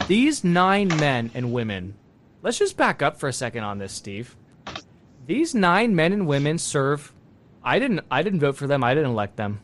These 0.07 0.45
nine 0.45 0.89
men 0.89 1.33
and 1.35 1.53
women, 1.53 1.95
let's 2.43 2.59
just 2.59 2.77
back 2.77 3.03
up 3.03 3.19
for 3.19 3.29
a 3.29 3.33
second 3.33 3.65
on 3.65 3.79
this, 3.79 3.93
Steve. 3.93 4.37
These 5.31 5.55
nine 5.55 5.95
men 5.95 6.13
and 6.13 6.27
women 6.27 6.59
serve. 6.59 7.13
I 7.63 7.79
didn't. 7.79 8.01
I 8.11 8.25
didn't 8.25 8.41
vote 8.41 8.57
for 8.57 8.67
them. 8.67 8.83
I 8.83 8.95
didn't 8.95 9.13
elect 9.13 9.37
them. 9.37 9.61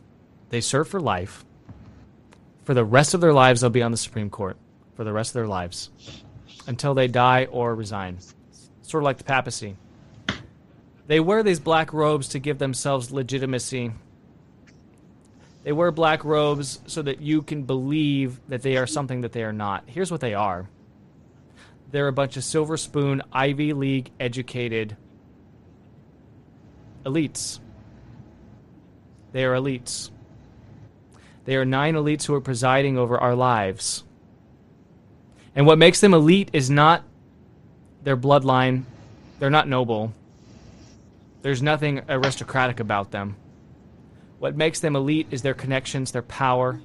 They 0.47 0.61
serve 0.61 0.87
for 0.87 1.01
life. 1.01 1.43
For 2.63 2.73
the 2.73 2.85
rest 2.85 3.13
of 3.13 3.19
their 3.19 3.33
lives, 3.33 3.59
they'll 3.59 3.69
be 3.69 3.83
on 3.83 3.91
the 3.91 3.97
Supreme 3.97 4.29
Court. 4.29 4.55
For 4.95 5.03
the 5.03 5.11
rest 5.11 5.31
of 5.31 5.33
their 5.33 5.47
lives, 5.47 5.89
until 6.67 6.93
they 6.93 7.09
die 7.09 7.49
or 7.51 7.75
resign. 7.75 8.19
Sort 8.81 9.03
of 9.03 9.05
like 9.05 9.17
the 9.17 9.25
papacy. 9.25 9.75
They 11.07 11.19
wear 11.19 11.43
these 11.43 11.59
black 11.59 11.91
robes 11.91 12.29
to 12.29 12.39
give 12.39 12.59
themselves 12.59 13.11
legitimacy. 13.11 13.91
They 15.65 15.73
wear 15.73 15.91
black 15.91 16.23
robes 16.23 16.79
so 16.87 17.01
that 17.01 17.19
you 17.19 17.41
can 17.41 17.63
believe 17.63 18.39
that 18.47 18.61
they 18.61 18.77
are 18.77 18.87
something 18.87 19.19
that 19.19 19.33
they 19.33 19.43
are 19.43 19.51
not. 19.51 19.83
Here's 19.87 20.11
what 20.11 20.21
they 20.21 20.33
are 20.33 20.69
they're 21.91 22.07
a 22.07 22.13
bunch 22.13 22.37
of 22.37 22.45
silver 22.45 22.77
spoon, 22.77 23.21
Ivy 23.33 23.73
League 23.73 24.11
educated 24.17 24.95
elites. 27.07 27.59
They 29.31 29.45
are 29.45 29.53
elites. 29.53 30.11
They 31.45 31.55
are 31.55 31.65
nine 31.65 31.95
elites 31.95 32.25
who 32.25 32.33
are 32.33 32.41
presiding 32.41 32.97
over 32.97 33.17
our 33.17 33.35
lives. 33.35 34.03
And 35.55 35.65
what 35.65 35.77
makes 35.77 36.01
them 36.01 36.13
elite 36.13 36.49
is 36.53 36.69
not 36.69 37.03
their 38.03 38.17
bloodline, 38.17 38.83
they're 39.39 39.49
not 39.49 39.67
noble. 39.67 40.13
There's 41.41 41.61
nothing 41.61 42.01
aristocratic 42.09 42.79
about 42.79 43.11
them. 43.11 43.37
What 44.39 44.55
makes 44.55 44.79
them 44.79 44.95
elite 44.95 45.27
is 45.31 45.41
their 45.41 45.53
connections, 45.53 46.11
their 46.11 46.21
power, 46.21 46.81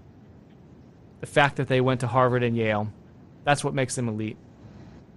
the 1.21 1.27
fact 1.27 1.57
that 1.57 1.69
they 1.69 1.81
went 1.81 2.01
to 2.01 2.07
Harvard 2.07 2.43
and 2.43 2.57
Yale. 2.57 2.93
That's 3.45 3.65
what 3.65 3.75
makes 3.75 3.95
them 3.95 4.09
elite. 4.09 4.37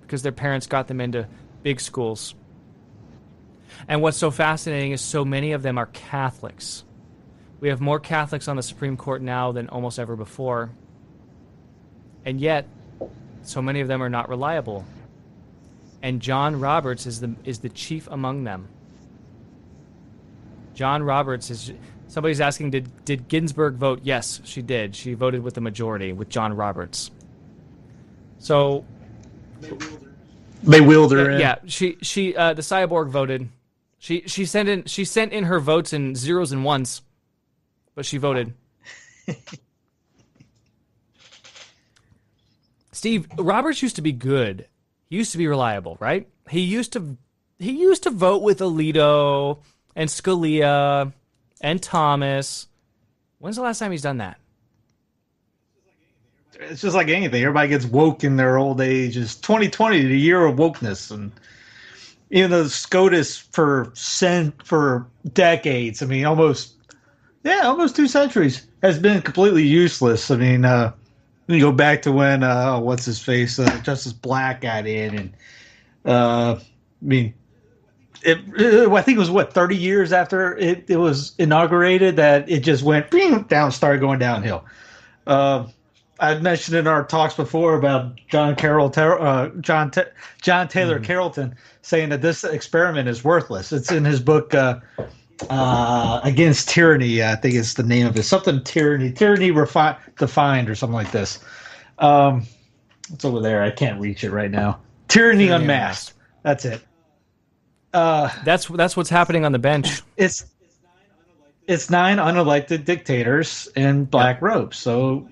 Because 0.01 0.21
their 0.21 0.31
parents 0.31 0.67
got 0.67 0.87
them 0.87 0.99
into 0.99 1.27
big 1.63 1.79
schools. 1.79 2.35
And 3.87 4.01
what's 4.01 4.17
so 4.17 4.31
fascinating 4.31 4.91
is 4.91 5.01
so 5.01 5.25
many 5.25 5.51
of 5.51 5.61
them 5.61 5.77
are 5.77 5.87
Catholics. 5.87 6.83
We 7.59 7.69
have 7.69 7.81
more 7.81 7.99
Catholics 7.99 8.47
on 8.47 8.55
the 8.55 8.63
Supreme 8.63 8.97
Court 8.97 9.21
now 9.21 9.51
than 9.51 9.69
almost 9.69 9.99
ever 9.99 10.15
before. 10.15 10.71
And 12.25 12.39
yet, 12.39 12.67
so 13.43 13.61
many 13.61 13.81
of 13.81 13.87
them 13.87 14.01
are 14.01 14.09
not 14.09 14.29
reliable. 14.29 14.85
And 16.01 16.21
John 16.21 16.59
Roberts 16.59 17.05
is 17.05 17.19
the 17.19 17.35
is 17.43 17.59
the 17.59 17.69
chief 17.69 18.07
among 18.11 18.43
them. 18.43 18.67
John 20.73 21.03
Roberts 21.03 21.49
is 21.49 21.71
somebody's 22.07 22.41
asking 22.41 22.71
did 22.71 23.05
did 23.05 23.27
Ginsburg 23.27 23.75
vote? 23.75 24.01
Yes, 24.03 24.41
she 24.43 24.61
did. 24.61 24.95
She 24.95 25.13
voted 25.13 25.41
with 25.41 25.53
the 25.53 25.61
majority 25.61 26.13
with 26.13 26.29
John 26.29 26.53
Roberts. 26.53 27.11
So 28.39 28.85
they 30.63 30.81
wheeled 30.81 31.11
her 31.13 31.31
in. 31.31 31.39
Yeah, 31.39 31.55
she 31.65 31.97
she 32.01 32.35
uh, 32.35 32.53
the 32.53 32.61
cyborg 32.61 33.09
voted. 33.09 33.49
She 34.05 34.21
she 34.27 34.45
sent 34.45 34.69
in 34.69 34.85
she 34.85 35.03
sent 35.03 35.33
in 35.33 35.45
her 35.45 35.59
votes 35.59 35.91
in 35.91 36.13
zeros 36.13 36.51
and 36.51 36.63
ones, 36.63 37.01
but 37.95 38.05
she 38.05 38.19
voted. 38.19 38.53
Steve, 39.25 39.57
Steve 42.91 43.27
Roberts 43.35 43.81
used 43.81 43.95
to 43.95 44.03
be 44.03 44.11
good. 44.11 44.67
He 45.09 45.15
used 45.15 45.31
to 45.31 45.39
be 45.39 45.47
reliable, 45.47 45.97
right? 45.99 46.27
He 46.47 46.59
used 46.59 46.93
to 46.93 47.17
he 47.57 47.71
used 47.71 48.03
to 48.03 48.11
vote 48.11 48.43
with 48.43 48.59
Alito 48.59 49.57
and 49.95 50.07
Scalia 50.07 51.11
and 51.59 51.81
Thomas. 51.81 52.67
When's 53.39 53.55
the 53.55 53.63
last 53.63 53.79
time 53.79 53.89
he's 53.89 54.03
done 54.03 54.17
that? 54.17 54.37
It's 56.59 56.81
just 56.81 56.95
like 56.95 57.07
anything. 57.07 57.41
Everybody 57.41 57.69
gets 57.69 57.85
woke 57.85 58.23
in 58.23 58.35
their 58.35 58.59
old 58.59 58.81
age. 58.81 59.17
It's 59.17 59.35
2020, 59.37 60.03
the 60.03 60.15
year 60.15 60.45
of 60.45 60.57
wokeness, 60.57 61.09
and 61.09 61.31
even 62.31 62.51
though 62.51 62.67
SCOTUS 62.67 63.37
for 63.37 63.91
cent 63.93 64.65
for 64.65 65.07
decades, 65.33 66.01
I 66.01 66.05
mean, 66.05 66.25
almost 66.25 66.73
yeah, 67.43 67.61
almost 67.63 67.95
two 67.95 68.07
centuries 68.07 68.65
has 68.81 68.97
been 68.97 69.21
completely 69.21 69.63
useless. 69.63 70.31
I 70.31 70.35
mean, 70.37 70.65
uh, 70.65 70.91
you 71.47 71.59
go 71.59 71.71
back 71.71 72.01
to 72.03 72.11
when 72.11 72.43
uh, 72.43 72.79
what's 72.79 73.05
his 73.05 73.21
face, 73.21 73.59
uh, 73.59 73.79
Justice 73.83 74.13
Black 74.13 74.61
got 74.61 74.87
in, 74.87 75.15
and 75.15 75.33
uh, 76.05 76.59
I 76.59 76.65
mean, 77.05 77.33
it, 78.23 78.39
it, 78.57 78.89
I 78.89 79.01
think 79.03 79.17
it 79.17 79.19
was 79.19 79.29
what 79.29 79.53
30 79.53 79.75
years 79.75 80.11
after 80.11 80.57
it, 80.57 80.89
it 80.89 80.97
was 80.97 81.33
inaugurated 81.37 82.15
that 82.15 82.49
it 82.49 82.61
just 82.61 82.83
went 82.83 83.11
down, 83.47 83.71
started 83.71 83.99
going 83.99 84.17
downhill. 84.17 84.65
Uh, 85.27 85.67
I 86.19 86.37
mentioned 86.39 86.77
in 86.77 86.87
our 86.87 87.03
talks 87.03 87.33
before 87.33 87.75
about 87.75 88.19
John 88.27 88.55
Carroll, 88.55 88.91
uh, 88.95 89.49
John 89.59 89.91
John 90.41 90.67
Taylor 90.67 90.95
mm-hmm. 90.95 91.05
Carrollton 91.05 91.55
saying 91.81 92.09
that 92.09 92.21
this 92.21 92.43
experiment 92.43 93.09
is 93.09 93.23
worthless. 93.23 93.71
It's 93.73 93.91
in 93.91 94.05
his 94.05 94.21
book 94.21 94.53
uh, 94.53 94.79
uh, 95.49 96.21
Against 96.23 96.69
Tyranny. 96.69 97.21
I 97.21 97.35
think 97.35 97.55
it's 97.55 97.73
the 97.73 97.83
name 97.83 98.07
of 98.07 98.17
it. 98.17 98.23
Something 98.23 98.63
tyranny, 98.63 99.11
tyranny 99.11 99.51
refi- 99.51 99.97
defined, 100.17 100.69
or 100.69 100.75
something 100.75 100.95
like 100.95 101.11
this. 101.11 101.39
Um, 101.99 102.45
it's 103.11 103.25
over 103.25 103.41
there. 103.41 103.61
I 103.61 103.71
can't 103.71 103.99
reach 103.99 104.23
it 104.23 104.31
right 104.31 104.49
now. 104.49 104.79
Tyranny 105.09 105.47
yeah. 105.47 105.57
unmasked. 105.57 106.13
That's 106.43 106.63
it. 106.63 106.81
Uh, 107.93 108.29
that's 108.43 108.67
that's 108.67 108.95
what's 108.95 109.09
happening 109.09 109.45
on 109.45 109.51
the 109.51 109.59
bench. 109.59 110.01
It's 110.17 110.45
it's 111.67 111.89
nine 111.89 112.17
unelected 112.17 112.85
dictators 112.85 113.67
in 113.75 114.05
black 114.05 114.37
yep. 114.37 114.43
robes. 114.43 114.77
So 114.77 115.27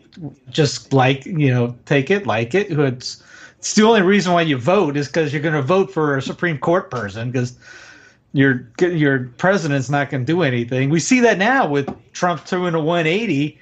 just 0.49 0.93
like 0.93 1.25
you 1.25 1.49
know, 1.49 1.75
take 1.85 2.11
it, 2.11 2.25
like 2.27 2.53
it. 2.53 2.71
It's 2.71 3.23
it's 3.57 3.73
the 3.75 3.83
only 3.83 4.01
reason 4.01 4.33
why 4.33 4.41
you 4.41 4.57
vote 4.57 4.97
is 4.97 5.07
because 5.07 5.31
you're 5.31 5.41
going 5.41 5.55
to 5.55 5.61
vote 5.61 5.91
for 5.91 6.17
a 6.17 6.21
Supreme 6.21 6.57
Court 6.57 6.91
person 6.91 7.31
because 7.31 7.57
your 8.33 8.67
your 8.79 9.31
president's 9.37 9.89
not 9.89 10.09
going 10.09 10.25
to 10.25 10.31
do 10.31 10.41
anything. 10.43 10.89
We 10.89 10.99
see 10.99 11.19
that 11.21 11.37
now 11.37 11.67
with 11.67 11.89
Trump 12.13 12.45
doing 12.45 12.73
a 12.73 12.79
180, 12.79 13.57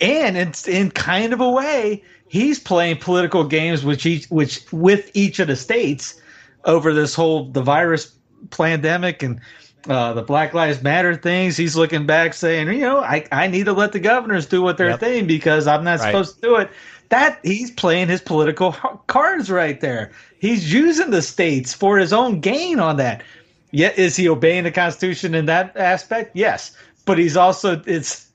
and 0.00 0.36
it's 0.36 0.66
in 0.66 0.90
kind 0.90 1.32
of 1.32 1.40
a 1.40 1.50
way 1.50 2.02
he's 2.28 2.58
playing 2.58 2.98
political 2.98 3.44
games 3.44 3.84
with 3.84 4.04
each 4.06 4.26
which 4.30 4.70
with 4.72 5.10
each 5.14 5.38
of 5.38 5.48
the 5.48 5.56
states 5.56 6.20
over 6.64 6.92
this 6.92 7.14
whole 7.14 7.46
the 7.50 7.62
virus 7.62 8.12
pandemic 8.50 9.22
and 9.22 9.40
uh, 9.86 10.12
the 10.12 10.22
Black 10.22 10.54
Lives 10.54 10.82
Matter 10.82 11.14
things. 11.14 11.56
He's 11.56 11.76
looking 11.76 12.06
back 12.06 12.34
saying, 12.34 12.68
you 12.68 12.80
know, 12.80 12.98
I, 12.98 13.26
I 13.30 13.46
need 13.46 13.64
to 13.66 13.72
let 13.72 13.92
the 13.92 14.00
governors 14.00 14.46
do 14.46 14.62
what 14.62 14.76
they're 14.76 14.90
yep. 14.90 15.00
saying 15.00 15.26
because 15.26 15.66
I'm 15.66 15.84
not 15.84 16.00
right. 16.00 16.06
supposed 16.06 16.36
to 16.36 16.40
do 16.40 16.56
it. 16.56 16.70
That 17.10 17.38
he's 17.42 17.70
playing 17.70 18.08
his 18.08 18.20
political 18.20 18.72
cards 19.06 19.50
right 19.50 19.80
there. 19.80 20.12
He's 20.40 20.72
using 20.72 21.10
the 21.10 21.22
states 21.22 21.72
for 21.72 21.98
his 21.98 22.12
own 22.12 22.40
gain 22.40 22.80
on 22.80 22.96
that. 22.96 23.22
Yet, 23.70 23.98
is 23.98 24.16
he 24.16 24.28
obeying 24.28 24.64
the 24.64 24.70
Constitution 24.70 25.34
in 25.34 25.46
that 25.46 25.76
aspect? 25.76 26.34
Yes, 26.34 26.76
but 27.04 27.18
he's 27.18 27.36
also 27.36 27.82
it's. 27.86 28.28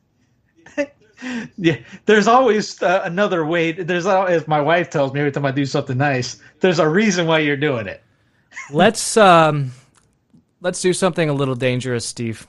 yeah, 1.58 1.78
there's 2.06 2.28
always 2.28 2.82
uh, 2.84 3.02
another 3.04 3.46
way. 3.46 3.72
There's 3.72 4.06
as 4.06 4.48
my 4.48 4.62
wife 4.62 4.90
tells 4.90 5.14
me 5.14 5.20
every 5.20 5.32
time 5.32 5.46
I 5.46 5.52
do 5.52 5.66
something 5.66 5.98
nice. 5.98 6.40
There's 6.60 6.80
a 6.80 6.88
reason 6.88 7.26
why 7.26 7.40
you're 7.40 7.58
doing 7.58 7.88
it. 7.88 8.04
Let's 8.72 9.18
um 9.18 9.72
let's 10.64 10.82
do 10.82 10.94
something 10.94 11.30
a 11.30 11.34
little 11.34 11.56
dangerous, 11.56 12.06
Steve. 12.06 12.48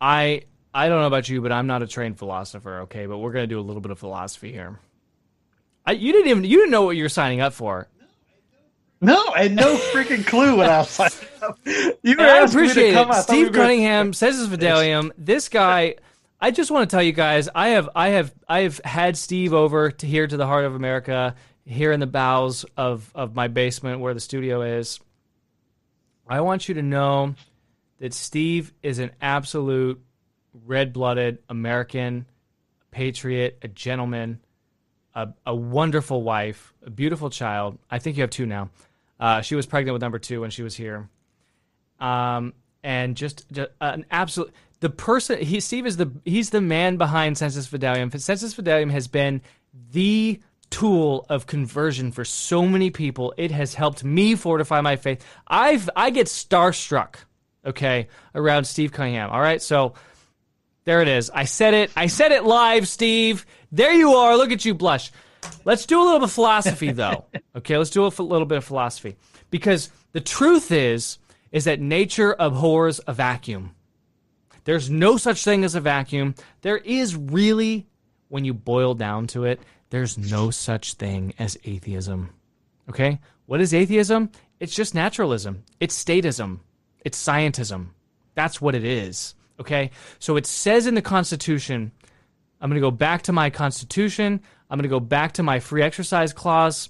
I 0.00 0.42
I 0.72 0.88
don't 0.88 1.00
know 1.00 1.06
about 1.06 1.28
you, 1.28 1.42
but 1.42 1.52
I'm 1.52 1.66
not 1.66 1.82
a 1.82 1.86
trained 1.86 2.18
philosopher. 2.18 2.80
Okay, 2.82 3.04
but 3.06 3.18
we're 3.18 3.32
gonna 3.32 3.46
do 3.46 3.60
a 3.60 3.62
little 3.62 3.82
bit 3.82 3.90
of 3.90 3.98
philosophy 3.98 4.52
here. 4.52 4.78
I, 5.84 5.92
you 5.92 6.12
didn't 6.12 6.28
even 6.28 6.44
you 6.44 6.56
didn't 6.56 6.70
know 6.70 6.82
what 6.82 6.96
you're 6.96 7.10
signing 7.10 7.40
up 7.40 7.52
for. 7.52 7.88
No, 9.00 9.32
I 9.34 9.42
had 9.42 9.52
no 9.52 9.76
freaking 9.76 10.24
clue 10.24 10.56
what 10.56 10.70
I 10.70 10.78
was 10.78 10.90
signing 10.90 11.28
up. 11.42 11.58
You 12.02 12.16
were 12.16 12.22
I 12.22 12.38
appreciate 12.38 12.94
it. 12.94 13.14
Steve 13.14 13.48
we 13.48 13.52
Cunningham 13.52 14.12
Sensus 14.12 14.46
Fidelium. 14.46 15.10
This 15.18 15.48
guy, 15.48 15.96
I 16.40 16.52
just 16.52 16.70
want 16.70 16.88
to 16.88 16.94
tell 16.94 17.02
you 17.02 17.12
guys, 17.12 17.48
I 17.52 17.70
have 17.70 17.90
I 17.96 18.10
have 18.10 18.32
I 18.48 18.60
have 18.60 18.80
had 18.84 19.16
Steve 19.16 19.52
over 19.52 19.90
to 19.90 20.06
here 20.06 20.28
to 20.28 20.36
the 20.36 20.46
heart 20.46 20.64
of 20.64 20.76
America, 20.76 21.34
here 21.64 21.90
in 21.90 21.98
the 21.98 22.06
bowels 22.06 22.64
of 22.76 23.10
of 23.14 23.34
my 23.34 23.48
basement 23.48 24.00
where 24.00 24.14
the 24.14 24.20
studio 24.20 24.62
is. 24.62 25.00
I 26.32 26.40
want 26.40 26.66
you 26.66 26.76
to 26.76 26.82
know 26.82 27.34
that 27.98 28.14
Steve 28.14 28.72
is 28.82 29.00
an 29.00 29.10
absolute 29.20 30.02
red 30.64 30.94
blooded 30.94 31.40
American 31.50 32.24
patriot, 32.90 33.58
a 33.60 33.68
gentleman, 33.68 34.40
a, 35.14 35.28
a, 35.44 35.54
wonderful 35.54 36.22
wife, 36.22 36.72
a 36.86 36.88
beautiful 36.88 37.28
child. 37.28 37.78
I 37.90 37.98
think 37.98 38.16
you 38.16 38.22
have 38.22 38.30
two 38.30 38.46
now. 38.46 38.70
Uh, 39.20 39.42
she 39.42 39.54
was 39.54 39.66
pregnant 39.66 39.92
with 39.92 40.00
number 40.00 40.18
two 40.18 40.40
when 40.40 40.48
she 40.48 40.62
was 40.62 40.74
here. 40.74 41.06
Um, 42.00 42.54
and 42.82 43.14
just, 43.14 43.44
just 43.52 43.68
an 43.82 44.06
absolute 44.10 44.54
the 44.80 44.88
person 44.88 45.38
he 45.38 45.60
Steve 45.60 45.86
is 45.86 45.98
the 45.98 46.10
he's 46.24 46.48
the 46.48 46.62
man 46.62 46.96
behind 46.96 47.36
Sensus 47.36 47.68
Fidelium. 47.68 48.10
Sensus 48.18 48.54
Fidelium 48.54 48.90
has 48.90 49.06
been 49.06 49.42
the 49.92 50.40
tool 50.72 51.26
of 51.28 51.46
conversion 51.46 52.10
for 52.10 52.24
so 52.24 52.66
many 52.66 52.90
people. 52.90 53.32
It 53.36 53.50
has 53.52 53.74
helped 53.74 54.02
me 54.02 54.34
fortify 54.34 54.80
my 54.80 54.96
faith. 54.96 55.24
I've 55.46 55.88
I 55.94 56.10
get 56.10 56.26
starstruck, 56.26 57.16
okay, 57.64 58.08
around 58.34 58.64
Steve 58.64 58.90
Cunningham. 58.90 59.30
All 59.30 59.40
right, 59.40 59.62
so 59.62 59.94
there 60.84 61.02
it 61.02 61.08
is. 61.08 61.30
I 61.30 61.44
said 61.44 61.74
it. 61.74 61.92
I 61.94 62.08
said 62.08 62.32
it 62.32 62.44
live, 62.44 62.88
Steve. 62.88 63.46
There 63.70 63.92
you 63.92 64.14
are. 64.14 64.36
Look 64.36 64.50
at 64.50 64.64
you 64.64 64.74
blush. 64.74 65.12
Let's 65.64 65.86
do 65.86 66.00
a 66.00 66.02
little 66.02 66.18
bit 66.18 66.24
of 66.24 66.32
philosophy, 66.32 66.90
though. 66.92 67.26
Okay, 67.54 67.76
let's 67.76 67.90
do 67.90 68.04
a 68.04 68.08
little 68.08 68.46
bit 68.46 68.58
of 68.58 68.64
philosophy 68.64 69.16
because 69.50 69.90
the 70.12 70.20
truth 70.20 70.72
is 70.72 71.18
is 71.52 71.64
that 71.64 71.80
nature 71.80 72.34
abhors 72.38 72.98
a 73.06 73.12
vacuum. 73.12 73.74
There's 74.64 74.88
no 74.88 75.18
such 75.18 75.44
thing 75.44 75.64
as 75.64 75.74
a 75.74 75.80
vacuum. 75.80 76.34
There 76.62 76.78
is 76.78 77.14
really, 77.14 77.86
when 78.28 78.44
you 78.46 78.54
boil 78.54 78.94
down 78.94 79.26
to 79.28 79.44
it, 79.44 79.60
there's 79.92 80.16
no 80.16 80.50
such 80.50 80.94
thing 80.94 81.34
as 81.38 81.58
atheism. 81.64 82.30
Okay? 82.88 83.20
What 83.44 83.60
is 83.60 83.74
atheism? 83.74 84.30
It's 84.58 84.74
just 84.74 84.94
naturalism. 84.94 85.64
It's 85.80 86.02
statism. 86.02 86.60
It's 87.04 87.22
scientism. 87.22 87.88
That's 88.34 88.58
what 88.58 88.74
it 88.74 88.84
is. 88.84 89.34
Okay? 89.60 89.90
So 90.18 90.36
it 90.36 90.46
says 90.46 90.86
in 90.86 90.94
the 90.94 91.02
Constitution, 91.02 91.92
I'm 92.58 92.70
going 92.70 92.80
to 92.80 92.86
go 92.86 92.90
back 92.90 93.20
to 93.24 93.34
my 93.34 93.50
Constitution. 93.50 94.40
I'm 94.70 94.78
going 94.78 94.84
to 94.84 94.88
go 94.88 94.98
back 94.98 95.32
to 95.32 95.42
my 95.42 95.60
free 95.60 95.82
exercise 95.82 96.32
clause. 96.32 96.88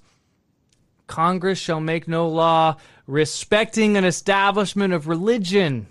Congress 1.09 1.59
shall 1.59 1.81
make 1.81 2.07
no 2.07 2.29
law 2.29 2.77
respecting 3.09 3.97
an 3.97 4.05
establishment 4.05 4.95
of 4.95 5.09
religion 5.09 5.89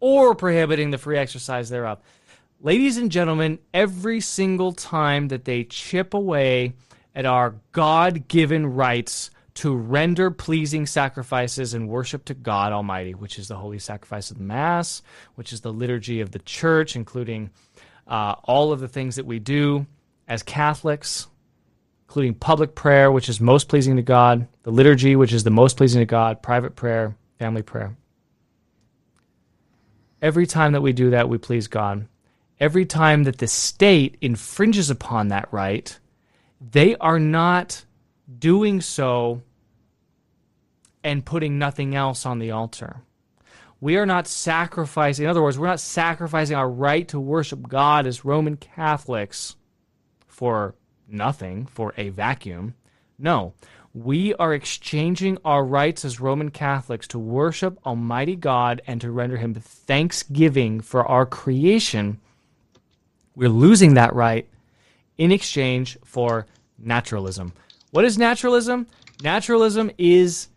or 0.00 0.34
prohibiting 0.34 0.90
the 0.90 0.98
free 0.98 1.16
exercise 1.16 1.68
thereof 1.68 2.00
ladies 2.62 2.98
and 2.98 3.10
gentlemen, 3.10 3.58
every 3.72 4.20
single 4.20 4.72
time 4.72 5.28
that 5.28 5.44
they 5.44 5.64
chip 5.64 6.14
away 6.14 6.74
at 7.14 7.26
our 7.26 7.54
God 7.72 8.28
given 8.28 8.66
rights 8.66 9.30
to 9.54 9.74
render 9.74 10.30
pleasing 10.30 10.86
sacrifices 10.86 11.74
and 11.74 11.88
worship 11.88 12.24
to 12.26 12.34
God 12.34 12.72
Almighty, 12.72 13.14
which 13.14 13.38
is 13.38 13.48
the 13.48 13.56
holy 13.56 13.78
sacrifice 13.78 14.30
of 14.30 14.38
the 14.38 14.44
Mass, 14.44 15.02
which 15.34 15.52
is 15.52 15.62
the 15.62 15.72
liturgy 15.72 16.20
of 16.20 16.30
the 16.30 16.38
church, 16.40 16.94
including 16.94 17.50
uh, 18.06 18.36
all 18.44 18.72
of 18.72 18.80
the 18.80 18.88
things 18.88 19.16
that 19.16 19.26
we 19.26 19.38
do 19.38 19.86
as 20.28 20.42
Catholics, 20.42 21.26
including 22.06 22.34
public 22.34 22.74
prayer, 22.74 23.10
which 23.10 23.28
is 23.28 23.40
most 23.40 23.68
pleasing 23.68 23.96
to 23.96 24.02
God, 24.02 24.46
the 24.62 24.70
liturgy, 24.70 25.16
which 25.16 25.32
is 25.32 25.44
the 25.44 25.50
most 25.50 25.76
pleasing 25.76 26.00
to 26.00 26.06
God, 26.06 26.42
private 26.42 26.76
prayer, 26.76 27.16
family 27.38 27.62
prayer. 27.62 27.96
Every 30.22 30.46
time 30.46 30.72
that 30.72 30.82
we 30.82 30.92
do 30.92 31.10
that, 31.10 31.28
we 31.28 31.38
please 31.38 31.66
God 31.66 32.06
every 32.60 32.84
time 32.84 33.24
that 33.24 33.38
the 33.38 33.48
state 33.48 34.16
infringes 34.20 34.90
upon 34.90 35.28
that 35.28 35.48
right, 35.50 35.98
they 36.60 36.94
are 36.96 37.18
not 37.18 37.84
doing 38.38 38.80
so 38.80 39.42
and 41.02 41.24
putting 41.24 41.58
nothing 41.58 41.94
else 41.94 42.26
on 42.26 42.38
the 42.38 42.50
altar. 42.50 43.00
We 43.80 43.96
are 43.96 44.04
not 44.04 44.26
sacrificing, 44.26 45.24
in 45.24 45.30
other 45.30 45.42
words, 45.42 45.58
we're 45.58 45.66
not 45.66 45.80
sacrificing 45.80 46.54
our 46.54 46.68
right 46.68 47.08
to 47.08 47.18
worship 47.18 47.66
God 47.66 48.06
as 48.06 48.26
Roman 48.26 48.58
Catholics 48.58 49.56
for 50.28 50.74
nothing, 51.08 51.64
for 51.64 51.94
a 51.96 52.10
vacuum. 52.10 52.74
No, 53.18 53.54
we 53.94 54.34
are 54.34 54.52
exchanging 54.52 55.38
our 55.46 55.64
rights 55.64 56.04
as 56.04 56.20
Roman 56.20 56.50
Catholics 56.50 57.08
to 57.08 57.18
worship 57.18 57.78
Almighty 57.86 58.36
God 58.36 58.82
and 58.86 59.00
to 59.00 59.10
render 59.10 59.38
Him 59.38 59.54
thanksgiving 59.54 60.82
for 60.82 61.06
our 61.06 61.24
creation 61.24 62.20
we're 63.34 63.48
losing 63.48 63.94
that 63.94 64.14
right 64.14 64.48
in 65.18 65.32
exchange 65.32 65.98
for 66.04 66.46
naturalism. 66.78 67.52
What 67.90 68.04
is 68.04 68.18
naturalism? 68.18 68.86
Naturalism 69.22 69.90
is 69.98 70.48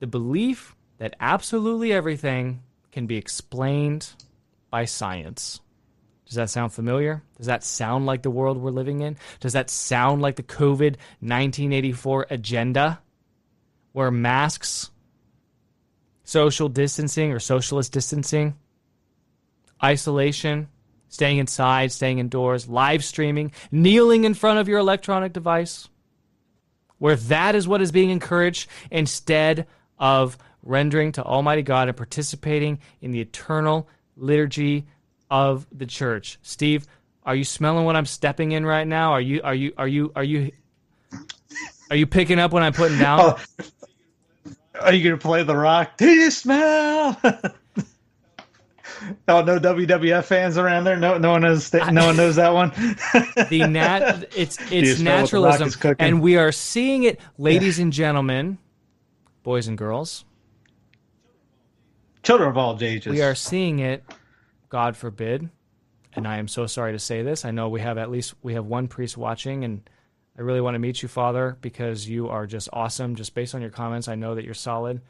the 0.00 0.06
belief 0.06 0.74
that 0.98 1.14
absolutely 1.20 1.92
everything 1.92 2.62
can 2.90 3.06
be 3.06 3.16
explained 3.16 4.10
by 4.70 4.84
science. 4.84 5.60
Does 6.26 6.36
that 6.36 6.50
sound 6.50 6.72
familiar? 6.72 7.22
Does 7.36 7.46
that 7.46 7.62
sound 7.62 8.06
like 8.06 8.22
the 8.22 8.30
world 8.30 8.56
we're 8.56 8.70
living 8.70 9.00
in? 9.00 9.18
Does 9.40 9.52
that 9.52 9.68
sound 9.68 10.22
like 10.22 10.36
the 10.36 10.42
COVID 10.42 10.96
1984 11.20 12.26
agenda 12.30 13.00
where 13.92 14.10
masks, 14.10 14.90
social 16.24 16.68
distancing 16.68 17.32
or 17.32 17.38
socialist 17.38 17.92
distancing, 17.92 18.56
isolation, 19.84 20.68
staying 21.12 21.36
inside, 21.36 21.92
staying 21.92 22.18
indoors, 22.18 22.68
live 22.68 23.04
streaming, 23.04 23.52
kneeling 23.70 24.24
in 24.24 24.32
front 24.32 24.58
of 24.58 24.66
your 24.66 24.78
electronic 24.78 25.34
device, 25.34 25.90
where 26.98 27.16
that 27.16 27.54
is 27.54 27.68
what 27.68 27.82
is 27.82 27.92
being 27.92 28.08
encouraged 28.08 28.68
instead 28.90 29.66
of 29.98 30.38
rendering 30.62 31.12
to 31.12 31.22
Almighty 31.22 31.60
God 31.60 31.88
and 31.88 31.96
participating 31.96 32.78
in 33.02 33.12
the 33.12 33.20
eternal 33.20 33.86
liturgy 34.16 34.86
of 35.30 35.66
the 35.70 35.84
church. 35.84 36.38
Steve, 36.40 36.86
are 37.24 37.36
you 37.36 37.44
smelling 37.44 37.84
what 37.84 37.94
I'm 37.94 38.06
stepping 38.06 38.52
in 38.52 38.64
right 38.64 38.86
now? 38.86 39.12
Are 39.12 39.20
you 39.20 39.42
are 39.44 39.54
you 39.54 39.74
are 39.76 39.86
you 39.86 40.12
are 40.16 40.24
you 40.24 40.50
are 41.90 41.96
you 41.96 42.06
picking 42.06 42.38
up 42.38 42.52
what 42.52 42.62
I'm 42.62 42.72
putting 42.72 42.98
down? 42.98 43.38
Are 44.80 44.94
you 44.94 45.04
gonna 45.04 45.18
play 45.18 45.42
the 45.42 45.54
rock? 45.54 45.98
Do 45.98 46.08
you 46.08 46.30
smell? 46.30 47.20
Oh, 49.28 49.42
no 49.42 49.58
WWF 49.58 50.24
fans 50.24 50.58
around 50.58 50.84
there. 50.84 50.96
No, 50.96 51.18
no 51.18 51.30
one 51.32 51.42
knows. 51.42 51.70
That, 51.70 51.92
No 51.92 52.06
one 52.06 52.16
knows 52.16 52.36
that 52.36 52.52
one. 52.52 52.70
the 53.50 53.66
nat, 53.68 54.32
it's 54.36 54.58
it's 54.72 55.00
naturalism, 55.00 55.96
and 55.98 56.20
we 56.20 56.36
are 56.36 56.52
seeing 56.52 57.04
it, 57.04 57.20
ladies 57.38 57.78
and 57.78 57.92
gentlemen, 57.92 58.58
boys 59.42 59.68
and 59.68 59.76
girls, 59.76 60.24
children 62.22 62.48
of 62.48 62.56
all 62.56 62.78
ages. 62.82 63.12
We 63.12 63.22
are 63.22 63.34
seeing 63.34 63.78
it 63.78 64.04
God 64.72 64.96
forbid, 64.96 65.50
and 66.14 66.26
I 66.26 66.38
am 66.38 66.48
so 66.48 66.66
sorry 66.66 66.92
to 66.92 66.98
say 66.98 67.22
this. 67.22 67.44
I 67.44 67.50
know 67.50 67.68
we 67.68 67.80
have 67.82 67.98
at 67.98 68.10
least 68.10 68.34
we 68.42 68.54
have 68.54 68.64
one 68.64 68.88
priest 68.88 69.18
watching, 69.18 69.64
and 69.64 69.88
I 70.38 70.40
really 70.40 70.62
want 70.62 70.76
to 70.76 70.78
meet 70.78 71.02
you, 71.02 71.08
Father, 71.08 71.58
because 71.60 72.08
you 72.08 72.28
are 72.28 72.46
just 72.46 72.70
awesome. 72.72 73.14
Just 73.14 73.34
based 73.34 73.54
on 73.54 73.60
your 73.60 73.70
comments, 73.70 74.08
I 74.08 74.14
know 74.14 74.34
that 74.34 74.46
you're 74.46 74.54
solid. 74.54 75.02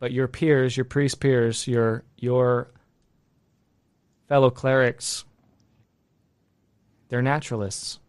But 0.00 0.12
your 0.12 0.26
peers, 0.26 0.76
your 0.76 0.86
priest 0.86 1.20
peers, 1.20 1.68
your 1.68 2.02
your 2.16 2.72
fellow 4.28 4.50
clerics, 4.50 5.24
they're 7.08 7.22
naturalists. 7.22 8.00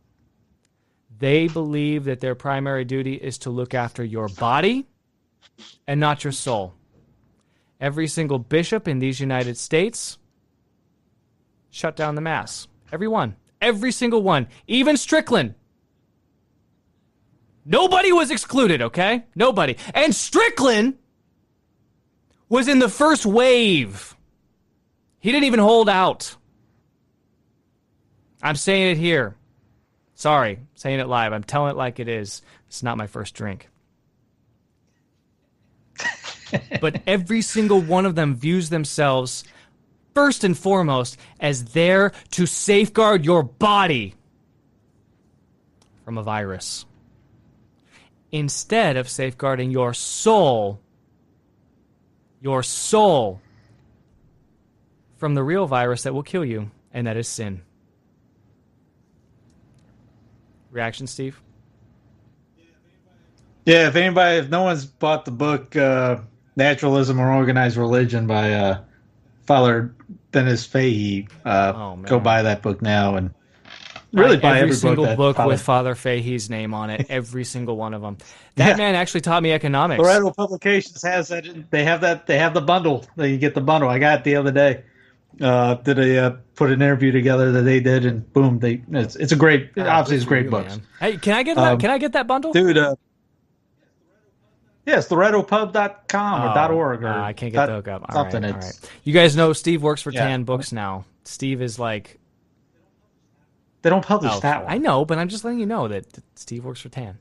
They 1.20 1.48
believe 1.48 2.06
that 2.06 2.22
their 2.22 2.34
primary 2.34 2.86
duty 2.86 3.14
is 3.14 3.38
to 3.40 3.52
look 3.52 3.76
after 3.76 4.04
your 4.04 4.28
body 4.30 4.88
and 5.86 6.00
not 6.00 6.24
your 6.24 6.34
soul. 6.34 6.74
Every 7.80 8.08
single 8.08 8.40
bishop 8.40 8.88
in 8.88 9.00
these 9.00 9.20
United 9.20 9.58
States 9.58 10.18
shut 11.70 11.96
down 11.96 12.16
the 12.16 12.22
Mass. 12.22 12.68
Every 12.92 13.08
one. 13.08 13.36
Every 13.62 13.92
single 13.92 14.24
one. 14.24 14.48
Even 14.66 14.98
Strickland. 14.98 15.56
Nobody 17.66 18.12
was 18.12 18.32
excluded, 18.32 18.82
okay? 18.82 19.26
Nobody. 19.36 19.78
And 19.94 20.16
Strickland 20.16 20.98
was 22.52 22.68
in 22.68 22.78
the 22.78 22.90
first 22.90 23.26
wave. 23.26 24.16
He 25.20 25.32
didn't 25.32 25.46
even 25.46 25.60
hold 25.60 25.90
out. 25.90 26.36
I'm 28.44 28.56
saying 28.56 28.92
it 28.92 28.98
here. 28.98 29.36
Sorry, 30.14 30.60
saying 30.76 31.00
it 31.00 31.08
live. 31.08 31.34
I'm 31.34 31.44
telling 31.44 31.72
it 31.72 31.78
like 31.78 32.00
it 32.00 32.08
is. 32.08 32.44
It's 32.68 32.84
not 32.84 32.98
my 32.98 33.08
first 33.08 33.34
drink 33.34 33.72
but 36.80 37.02
every 37.08 37.42
single 37.42 37.82
one 37.82 38.06
of 38.06 38.16
them 38.16 38.36
views 38.36 38.70
themselves 38.70 39.44
first 40.14 40.44
and 40.44 40.58
foremost 40.58 41.18
as 41.40 41.66
there 41.66 42.12
to 42.32 42.46
safeguard 42.46 43.26
your 43.26 43.44
body 43.44 44.16
from 46.04 46.18
a 46.18 46.24
virus 46.24 46.86
instead 48.32 48.98
of 48.98 49.10
safeguarding 49.10 49.72
your 49.72 49.94
soul 49.94 50.80
your 52.42 52.64
soul 52.64 53.40
from 55.18 55.36
the 55.36 55.44
real 55.44 55.68
virus 55.68 56.04
that 56.04 56.14
will 56.14 56.24
kill 56.24 56.44
you 56.44 56.70
and 56.94 57.08
that 57.08 57.16
is 57.16 57.28
sin 57.28 57.62
reaction 60.72 61.08
steve 61.08 61.42
yeah 63.66 63.88
if 63.88 63.96
anybody 63.96 64.40
if 64.40 64.50
no 64.50 64.64
one's 64.64 64.86
bought 64.86 65.26
the 65.26 65.32
book 65.32 65.76
uh 65.76 66.18
Naturalism 66.56 67.20
or 67.20 67.32
Organized 67.32 67.78
Religion 67.78 68.28
by 68.28 68.54
uh, 68.54 68.82
Father 69.46 69.94
Denis 70.32 70.66
Fahey. 70.66 71.28
Uh, 71.46 71.74
oh, 71.76 71.96
go 72.04 72.20
buy 72.20 72.42
that 72.42 72.62
book 72.62 72.82
now 72.82 73.16
and 73.16 73.34
really 74.12 74.38
buy 74.38 74.58
every, 74.58 74.62
every 74.62 74.76
single 74.76 75.06
book, 75.06 75.18
book 75.18 75.36
Father... 75.38 75.48
with 75.48 75.62
Father 75.62 75.96
Fahey's 75.96 76.50
name 76.50 76.74
on 76.74 76.90
it. 76.90 77.08
Every 77.10 77.44
single 77.44 77.78
one 77.78 77.94
of 77.94 78.02
them. 78.02 78.18
That 78.56 78.72
yeah. 78.72 78.76
man 78.76 78.96
actually 78.96 79.22
taught 79.22 79.42
me 79.42 79.54
economics. 79.54 80.04
Loreto 80.04 80.30
Publications 80.32 81.02
has 81.04 81.30
that. 81.30 81.46
They 81.72 81.86
have 81.86 82.02
that. 82.02 82.28
They 82.28 82.38
have 82.38 82.54
the 82.54 82.60
bundle. 82.60 83.06
You 83.16 83.38
get 83.38 83.56
the 83.56 83.62
bundle. 83.62 83.90
I 83.90 83.98
got 83.98 84.20
it 84.20 84.24
the 84.26 84.36
other 84.36 84.52
day. 84.52 84.84
Uh, 85.40 85.76
did 85.76 85.98
a 85.98 86.18
uh, 86.18 86.30
put 86.56 86.70
an 86.70 86.82
interview 86.82 87.14
together 87.14 87.54
that 87.54 87.62
they 87.62 87.80
did, 87.80 88.06
and 88.06 88.32
boom, 88.34 88.60
they 88.60 88.84
it's 88.92 89.16
it's 89.16 89.32
a 89.32 89.38
great. 89.38 89.72
Uh, 89.78 89.84
obviously, 89.84 90.18
it's 90.18 90.26
great 90.26 90.46
you, 90.46 90.52
books. 90.52 90.76
Man. 90.76 90.82
Hey, 91.00 91.18
can 91.18 91.34
I 91.34 91.44
get 91.44 91.56
that? 91.56 91.74
Um, 91.74 91.80
can 91.80 91.92
I 91.92 91.98
get 91.98 92.12
that 92.12 92.28
bundle, 92.28 92.52
dude? 92.52 92.78
Uh, 92.78 92.96
Yes, 94.86 95.10
LorettoPub.com 95.10 96.42
oh, 96.42 96.74
or 96.74 96.74
.org 96.74 97.04
or 97.04 97.08
uh, 97.08 97.24
I 97.24 97.34
can't 97.34 97.54
get 97.54 97.68
the 97.68 97.74
hookup. 97.74 98.06
All 98.10 98.16
something. 98.16 98.42
Right, 98.44 98.54
all 98.54 98.60
right. 98.60 98.92
You 99.04 99.14
guys 99.14 99.36
know 99.36 99.54
Steve 99.54 99.84
works 99.84 100.02
for 100.02 100.12
yeah. 100.12 100.28
Tan 100.28 100.44
Books 100.44 100.72
now. 100.72 101.06
Steve 101.24 101.62
is 101.62 101.78
like. 101.78 102.20
They 103.82 103.90
don't 103.90 104.06
publish 104.06 104.34
oh, 104.34 104.40
that 104.42 104.64
one. 104.64 104.72
I 104.74 104.78
know, 104.78 105.06
but 105.06 105.18
I'm 105.18 105.28
just 105.28 105.44
letting 105.44 105.60
you 105.60 105.66
know 105.66 105.88
that 105.88 106.06
Steve 106.36 106.64
works 106.64 106.82
for 106.82 106.90
Tan. 106.90 107.18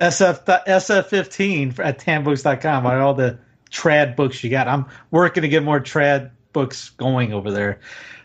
SF 0.00 0.44
SF15 0.44 1.78
at 1.80 1.98
tanbooks.com 1.98 2.86
on 2.86 2.98
all 2.98 3.14
the 3.14 3.38
trad 3.70 4.16
books 4.16 4.42
you 4.42 4.50
got. 4.50 4.68
I'm 4.68 4.86
working 5.10 5.42
to 5.42 5.48
get 5.48 5.62
more 5.62 5.80
trad 5.80 6.30
books 6.52 6.90
going 6.90 7.32
over 7.32 7.50
there. 7.50 7.80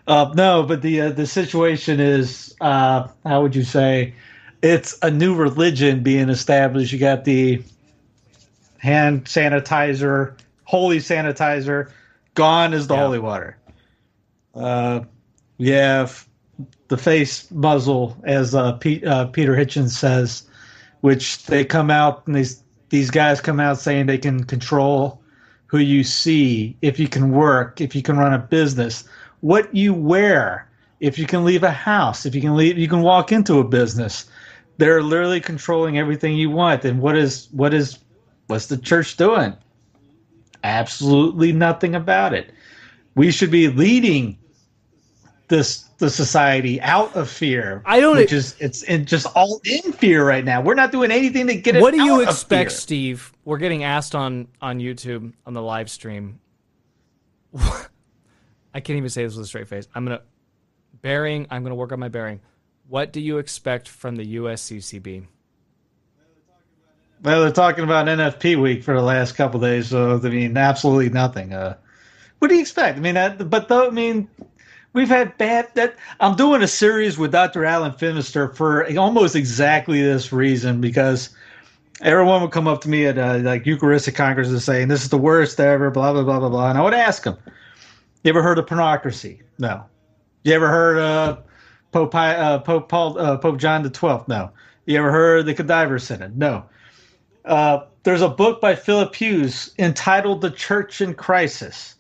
Uh, 0.06 0.32
no, 0.36 0.64
but 0.64 0.82
the 0.82 1.02
uh, 1.02 1.10
the 1.10 1.26
situation 1.26 2.00
is 2.00 2.56
uh, 2.62 3.08
how 3.26 3.42
would 3.42 3.56
you 3.56 3.64
say? 3.64 4.14
it's 4.64 4.98
a 5.02 5.12
new 5.12 5.36
religion 5.36 6.02
being 6.02 6.30
established. 6.30 6.94
You 6.94 6.98
got 6.98 7.26
the 7.26 7.62
hand 8.78 9.26
sanitizer, 9.26 10.40
holy 10.64 10.98
sanitizer. 10.98 11.92
Gone 12.34 12.74
is 12.74 12.88
the 12.88 12.96
yeah. 12.96 13.02
holy 13.02 13.20
water. 13.20 13.58
Uh, 14.56 15.02
have 15.60 16.28
the 16.94 17.02
face 17.02 17.50
muzzle, 17.52 18.16
as 18.24 18.56
uh, 18.56 18.78
uh, 19.06 19.26
Peter 19.26 19.56
Hitchens 19.56 19.90
says, 19.90 20.44
which 21.02 21.46
they 21.46 21.66
come 21.66 21.90
out 21.90 22.26
and 22.28 22.36
these 22.36 22.64
these 22.90 23.10
guys 23.10 23.42
come 23.42 23.60
out 23.60 23.80
saying 23.80 24.06
they 24.06 24.18
can 24.18 24.44
control 24.44 25.20
who 25.66 25.80
you 25.80 26.04
see, 26.04 26.78
if 26.84 27.00
you 27.00 27.08
can 27.08 27.32
work, 27.32 27.82
if 27.82 27.96
you 27.96 28.04
can 28.04 28.18
run 28.18 28.34
a 28.34 28.38
business, 28.38 29.04
what 29.42 29.74
you 29.74 29.94
wear, 29.94 30.70
if 31.00 31.18
you 31.18 31.26
can 31.26 31.44
leave 31.44 31.64
a 31.64 31.72
house, 31.72 32.28
if 32.28 32.36
you 32.36 32.42
can 32.42 32.56
leave, 32.56 32.78
you 32.78 32.88
can 32.88 33.02
walk 33.02 33.32
into 33.32 33.58
a 33.58 33.64
business 33.64 34.30
they're 34.78 35.04
literally 35.04 35.40
controlling 35.40 35.98
everything 35.98 36.36
you 36.36 36.50
want. 36.50 36.86
And 36.86 37.00
what 37.00 37.18
is 37.18 37.48
what 37.52 37.74
is 37.74 38.00
what's 38.48 38.68
the 38.68 38.78
church 38.78 39.18
doing? 39.18 39.56
Absolutely 40.64 41.52
nothing 41.52 41.96
about 41.96 42.34
it. 42.34 42.52
We 43.16 43.32
should 43.32 43.52
be 43.52 43.68
leading 43.68 44.38
this 45.48 45.84
the 45.98 46.10
society 46.10 46.82
out 46.82 47.16
of 47.16 47.30
fear. 47.30 47.82
I 47.86 48.00
don't. 48.00 48.18
Which 48.18 48.34
is 48.34 48.56
it's 48.60 48.84
in, 48.84 49.06
just 49.06 49.28
all 49.36 49.62
in 49.66 49.94
fear 49.94 50.26
right 50.28 50.44
now. 50.44 50.62
We're 50.62 50.74
not 50.76 50.92
doing 50.92 51.12
anything 51.12 51.48
to 51.48 51.56
get 51.56 51.76
it. 51.76 51.82
What 51.82 51.94
do 51.94 52.04
you 52.04 52.22
expect, 52.22 52.72
Steve? 52.72 53.32
We're 53.46 53.58
getting 53.58 53.84
asked 53.84 54.16
on 54.16 54.48
on 54.62 54.80
YouTube 54.80 55.34
on 55.46 55.54
the 55.54 55.62
live 55.62 55.90
stream. 55.90 56.40
I 57.56 58.80
can't 58.80 58.98
even 58.98 59.10
say 59.10 59.24
this 59.24 59.36
with 59.36 59.46
a 59.46 59.48
straight 59.48 59.68
face. 59.68 59.88
I'm 59.94 60.06
gonna 60.06 60.22
bearing. 61.02 61.48
I'm 61.50 61.64
gonna 61.64 61.76
work 61.76 61.92
on 61.92 62.00
my 62.00 62.10
bearing. 62.10 62.42
What 62.88 63.14
do 63.14 63.22
you 63.22 63.38
expect 63.38 63.88
from 63.88 64.16
the 64.16 64.36
USCCB? 64.36 65.28
Well, 67.24 67.42
they're 67.42 67.52
talking 67.52 67.86
about 67.86 68.08
NFP 68.08 68.62
week 68.62 68.84
for 68.84 68.94
the 68.94 69.02
last 69.02 69.34
couple 69.34 69.60
days, 69.62 69.88
so 69.88 70.20
I 70.22 70.28
mean, 70.28 70.58
absolutely 70.58 71.10
nothing. 71.10 71.54
Uh, 71.54 71.78
what 72.40 72.50
do 72.50 72.56
you 72.56 72.62
expect? 72.62 72.98
I 72.98 73.02
mean, 73.02 73.16
that, 73.16 73.50
but 73.50 73.70
though, 73.70 73.88
I 73.88 73.92
mean, 73.92 74.28
we've 74.94 75.10
had 75.10 75.38
bad. 75.38 75.70
That 75.76 75.96
I'm 76.20 76.36
doing 76.36 76.62
a 76.62 76.68
series 76.68 77.18
with 77.18 77.32
Dr. 77.32 77.66
Alan 77.66 77.92
Fimister 77.92 78.56
for 78.56 78.88
almost 78.98 79.36
exactly 79.36 80.02
this 80.02 80.32
reason 80.32 80.80
because 80.80 81.30
everyone 82.02 82.42
would 82.42 82.52
come 82.52 82.68
up 82.68 82.82
to 82.82 82.90
me 82.90 83.06
at 83.06 83.18
uh, 83.18 83.40
like 83.40 83.66
Eucharistic 83.66 84.16
Congress 84.16 84.48
congresses 84.48 84.64
saying 84.64 84.88
this 84.88 85.04
is 85.04 85.10
the 85.10 85.18
worst 85.18 85.60
ever, 85.60 85.92
blah 85.92 86.14
blah 86.14 86.24
blah 86.24 86.40
blah 86.40 86.50
blah, 86.50 86.70
and 86.70 86.78
I 86.78 86.82
would 86.82 86.94
ask 86.94 87.24
them, 87.24 87.38
"You 88.24 88.30
ever 88.30 88.42
heard 88.42 88.58
of 88.58 88.66
pornocracy? 88.66 89.42
No. 89.60 89.84
You 90.44 90.54
ever 90.54 90.68
heard 90.68 90.98
of 91.00 91.44
Pope 91.92 92.16
uh, 92.16 92.60
Pope 92.60 92.90
Paul 92.90 93.20
uh, 93.20 93.38
Pope 93.38 93.58
John 93.58 93.84
the 93.84 93.90
Twelfth? 93.90 94.28
No. 94.28 94.52
You 94.86 94.98
ever 95.00 95.12
heard 95.12 95.40
of 95.42 95.46
the 95.46 95.54
Cadaver 95.54 96.00
Synod? 96.00 96.38
No. 96.38 96.66
Uh, 97.46 97.86
there's 98.04 98.22
a 98.22 98.30
book 98.30 98.60
by 98.60 98.76
Philip 98.76 99.16
Hughes 99.16 99.74
entitled 99.80 100.42
"The 100.42 100.52
Church 100.52 101.02
in 101.02 101.14
Crisis." 101.14 101.93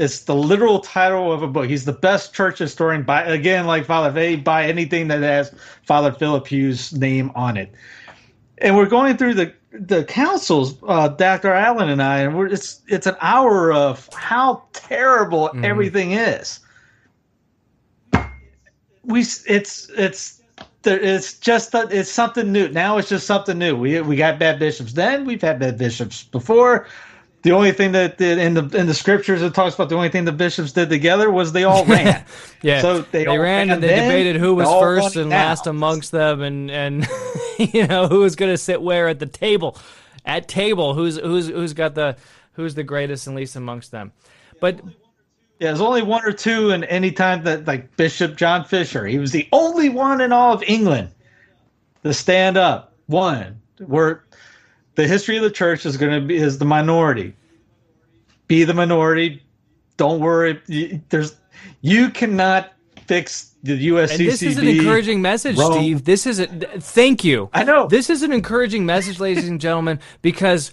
It's 0.00 0.20
the 0.20 0.34
literal 0.34 0.80
title 0.80 1.30
of 1.30 1.42
a 1.42 1.46
book. 1.46 1.68
He's 1.68 1.84
the 1.84 1.92
best 1.92 2.32
church 2.32 2.58
historian 2.58 3.02
by 3.02 3.22
again, 3.22 3.66
like 3.66 3.84
Father 3.84 4.10
They 4.10 4.34
by 4.34 4.64
anything 4.64 5.08
that 5.08 5.20
has 5.20 5.54
Father 5.82 6.10
Philip 6.10 6.46
Hughes' 6.46 6.94
name 6.94 7.30
on 7.34 7.58
it. 7.58 7.70
And 8.56 8.78
we're 8.78 8.86
going 8.86 9.18
through 9.18 9.34
the 9.34 9.52
the 9.72 10.04
councils, 10.04 10.78
uh, 10.88 11.08
Dr. 11.08 11.52
Alan 11.52 11.90
and 11.90 12.02
I, 12.02 12.20
and 12.20 12.34
we're 12.34 12.46
it's 12.46 12.80
it's 12.88 13.06
an 13.06 13.16
hour 13.20 13.74
of 13.74 14.08
how 14.14 14.62
terrible 14.72 15.48
mm-hmm. 15.48 15.66
everything 15.66 16.12
is. 16.12 16.60
We 19.04 19.20
it's 19.20 19.90
it's 19.90 20.40
there 20.80 20.98
it's 20.98 21.34
just 21.34 21.72
that 21.72 21.92
it's 21.92 22.10
something 22.10 22.50
new. 22.50 22.68
Now 22.68 22.96
it's 22.96 23.10
just 23.10 23.26
something 23.26 23.58
new. 23.58 23.76
We 23.76 24.00
we 24.00 24.16
got 24.16 24.38
bad 24.38 24.58
bishops. 24.58 24.94
Then 24.94 25.26
we've 25.26 25.42
had 25.42 25.58
bad 25.58 25.76
bishops 25.76 26.22
before 26.22 26.86
the 27.42 27.52
only 27.52 27.72
thing 27.72 27.92
that 27.92 28.20
in 28.20 28.54
the 28.54 28.64
in 28.76 28.86
the 28.86 28.94
scriptures 28.94 29.42
it 29.42 29.54
talks 29.54 29.74
about 29.74 29.88
the 29.88 29.94
only 29.94 30.10
thing 30.10 30.24
the 30.24 30.32
bishops 30.32 30.72
did 30.72 30.90
together 30.90 31.30
was 31.30 31.52
they 31.52 31.64
all 31.64 31.84
ran. 31.86 32.24
yeah, 32.62 32.82
so 32.82 33.00
they, 33.00 33.24
they 33.24 33.38
ran, 33.38 33.40
ran 33.40 33.70
and 33.70 33.82
they 33.82 33.88
debated 33.88 34.36
who 34.36 34.54
was 34.54 34.68
first 34.68 35.16
and 35.16 35.30
last 35.30 35.66
amongst 35.66 36.10
them, 36.10 36.42
and 36.42 36.70
and 36.70 37.08
you 37.58 37.86
know 37.86 38.08
who 38.08 38.20
was 38.20 38.36
going 38.36 38.52
to 38.52 38.58
sit 38.58 38.82
where 38.82 39.08
at 39.08 39.18
the 39.18 39.26
table, 39.26 39.78
at 40.26 40.48
table 40.48 40.94
who's 40.94 41.16
who's 41.16 41.48
who's 41.48 41.72
got 41.72 41.94
the 41.94 42.16
who's 42.52 42.74
the 42.74 42.84
greatest 42.84 43.26
and 43.26 43.36
least 43.36 43.56
amongst 43.56 43.90
them, 43.90 44.12
but. 44.60 44.80
Yeah, 45.58 45.66
there's 45.68 45.82
only 45.82 46.00
one 46.00 46.24
or 46.24 46.32
two, 46.32 46.70
and 46.70 46.84
any 46.84 47.12
time 47.12 47.42
that 47.44 47.66
like 47.66 47.94
Bishop 47.98 48.34
John 48.34 48.64
Fisher, 48.64 49.06
he 49.06 49.18
was 49.18 49.30
the 49.30 49.46
only 49.52 49.90
one 49.90 50.22
in 50.22 50.32
all 50.32 50.54
of 50.54 50.62
England 50.62 51.10
to 52.02 52.14
stand 52.14 52.56
up. 52.56 52.94
One 53.08 53.60
where 53.86 54.24
the 55.00 55.08
history 55.08 55.36
of 55.38 55.42
the 55.42 55.50
church 55.50 55.86
is 55.86 55.96
going 55.96 56.12
to 56.12 56.26
be 56.26 56.36
is 56.36 56.58
the 56.58 56.64
minority. 56.64 57.34
Be 58.48 58.64
the 58.64 58.74
minority. 58.74 59.42
Don't 59.96 60.20
worry. 60.20 60.60
There's 61.08 61.36
you 61.80 62.10
cannot 62.10 62.72
fix 63.06 63.54
the 63.62 63.88
USCCB. 63.88 64.10
And 64.10 64.28
this 64.28 64.42
is 64.42 64.58
an 64.58 64.68
encouraging 64.68 65.22
message, 65.22 65.56
Rome. 65.56 65.72
Steve. 65.72 66.04
This 66.04 66.26
is 66.26 66.38
a 66.40 66.46
thank 66.46 67.24
you. 67.24 67.48
I 67.52 67.64
know. 67.64 67.86
This 67.86 68.10
is 68.10 68.22
an 68.22 68.32
encouraging 68.32 68.84
message, 68.84 69.20
ladies 69.20 69.48
and 69.48 69.60
gentlemen, 69.60 70.00
because 70.20 70.70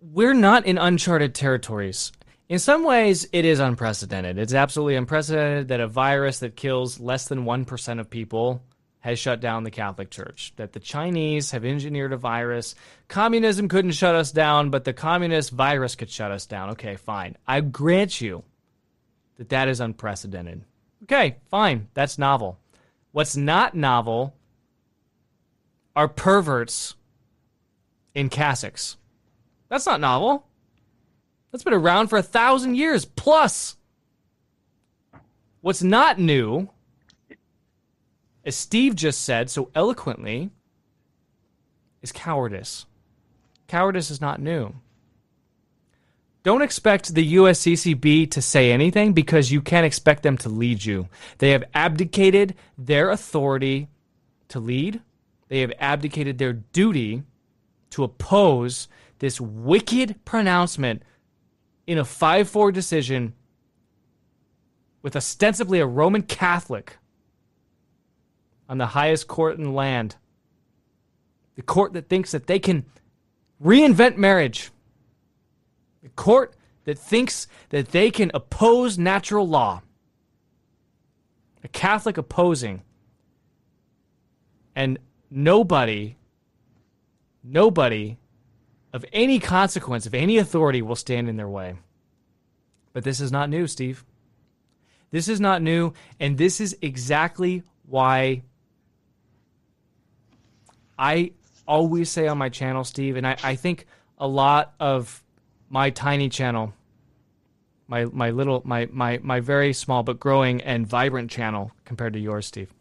we're 0.00 0.34
not 0.34 0.66
in 0.66 0.76
uncharted 0.76 1.34
territories. 1.34 2.12
In 2.48 2.58
some 2.58 2.84
ways, 2.84 3.26
it 3.32 3.46
is 3.46 3.60
unprecedented. 3.60 4.36
It's 4.36 4.52
absolutely 4.52 4.96
unprecedented 4.96 5.68
that 5.68 5.80
a 5.80 5.88
virus 5.88 6.40
that 6.40 6.56
kills 6.56 7.00
less 7.00 7.28
than 7.28 7.46
1% 7.46 8.00
of 8.00 8.10
people 8.10 8.62
has 9.02 9.18
shut 9.18 9.40
down 9.40 9.64
the 9.64 9.70
Catholic 9.70 10.10
Church. 10.10 10.52
That 10.56 10.72
the 10.72 10.80
Chinese 10.80 11.50
have 11.50 11.64
engineered 11.64 12.12
a 12.12 12.16
virus. 12.16 12.74
Communism 13.08 13.68
couldn't 13.68 13.92
shut 13.92 14.14
us 14.14 14.32
down, 14.32 14.70
but 14.70 14.84
the 14.84 14.92
communist 14.92 15.50
virus 15.50 15.96
could 15.96 16.08
shut 16.08 16.30
us 16.30 16.46
down. 16.46 16.70
Okay, 16.70 16.96
fine. 16.96 17.36
I 17.46 17.60
grant 17.60 18.20
you 18.20 18.44
that 19.36 19.50
that 19.50 19.68
is 19.68 19.80
unprecedented. 19.80 20.64
Okay, 21.02 21.36
fine. 21.50 21.88
That's 21.94 22.16
novel. 22.16 22.58
What's 23.10 23.36
not 23.36 23.74
novel 23.74 24.34
are 25.96 26.08
perverts 26.08 26.94
in 28.14 28.30
cassocks. 28.30 28.96
That's 29.68 29.86
not 29.86 30.00
novel. 30.00 30.46
That's 31.50 31.64
been 31.64 31.74
around 31.74 32.08
for 32.08 32.18
a 32.18 32.22
thousand 32.22 32.76
years 32.76 33.04
plus. 33.04 33.76
What's 35.60 35.82
not 35.82 36.18
new 36.18 36.68
as 38.44 38.56
Steve 38.56 38.96
just 38.96 39.22
said 39.22 39.50
so 39.50 39.70
eloquently, 39.74 40.50
is 42.02 42.12
cowardice. 42.12 42.86
Cowardice 43.68 44.10
is 44.10 44.20
not 44.20 44.40
new. 44.40 44.74
Don't 46.42 46.62
expect 46.62 47.14
the 47.14 47.34
USCCB 47.34 48.28
to 48.32 48.42
say 48.42 48.72
anything 48.72 49.12
because 49.12 49.52
you 49.52 49.62
can't 49.62 49.86
expect 49.86 50.24
them 50.24 50.36
to 50.38 50.48
lead 50.48 50.84
you. 50.84 51.08
They 51.38 51.50
have 51.50 51.62
abdicated 51.72 52.56
their 52.76 53.10
authority 53.10 53.88
to 54.48 54.58
lead, 54.58 55.00
they 55.48 55.60
have 55.60 55.72
abdicated 55.78 56.38
their 56.38 56.52
duty 56.52 57.22
to 57.90 58.04
oppose 58.04 58.88
this 59.18 59.40
wicked 59.40 60.16
pronouncement 60.24 61.02
in 61.86 61.98
a 61.98 62.04
5 62.04 62.48
4 62.48 62.72
decision 62.72 63.34
with 65.00 65.14
ostensibly 65.14 65.78
a 65.78 65.86
Roman 65.86 66.22
Catholic 66.22 66.96
on 68.72 68.78
the 68.78 68.86
highest 68.86 69.28
court 69.28 69.58
in 69.58 69.64
the 69.64 69.70
land. 69.70 70.16
The 71.56 71.62
court 71.62 71.92
that 71.92 72.08
thinks 72.08 72.32
that 72.32 72.46
they 72.46 72.58
can 72.58 72.86
reinvent 73.62 74.16
marriage. 74.16 74.70
The 76.02 76.08
court 76.08 76.56
that 76.84 76.98
thinks 76.98 77.48
that 77.68 77.88
they 77.88 78.10
can 78.10 78.30
oppose 78.32 78.96
natural 78.96 79.46
law. 79.46 79.82
A 81.62 81.68
Catholic 81.68 82.16
opposing. 82.16 82.80
And 84.74 84.98
nobody, 85.30 86.16
nobody 87.44 88.16
of 88.94 89.04
any 89.12 89.38
consequence, 89.38 90.06
of 90.06 90.14
any 90.14 90.38
authority, 90.38 90.80
will 90.80 90.96
stand 90.96 91.28
in 91.28 91.36
their 91.36 91.46
way. 91.46 91.76
But 92.94 93.04
this 93.04 93.20
is 93.20 93.30
not 93.30 93.50
new, 93.50 93.66
Steve. 93.66 94.02
This 95.10 95.28
is 95.28 95.42
not 95.42 95.60
new, 95.60 95.92
and 96.18 96.38
this 96.38 96.58
is 96.58 96.74
exactly 96.80 97.64
why 97.84 98.44
I 101.02 101.32
always 101.66 102.10
say 102.10 102.28
on 102.28 102.38
my 102.38 102.48
channel, 102.48 102.84
Steve, 102.84 103.16
and 103.16 103.26
I, 103.26 103.36
I 103.42 103.56
think 103.56 103.86
a 104.18 104.28
lot 104.28 104.72
of 104.78 105.20
my 105.68 105.90
tiny 105.90 106.28
channel, 106.28 106.74
my 107.88 108.04
my 108.04 108.30
little 108.30 108.62
my 108.64 108.86
my 108.92 109.18
my 109.20 109.40
very 109.40 109.72
small 109.72 110.04
but 110.04 110.20
growing 110.20 110.60
and 110.60 110.86
vibrant 110.86 111.28
channel 111.28 111.72
compared 111.84 112.12
to 112.12 112.20
yours, 112.20 112.46
Steve, 112.46 112.72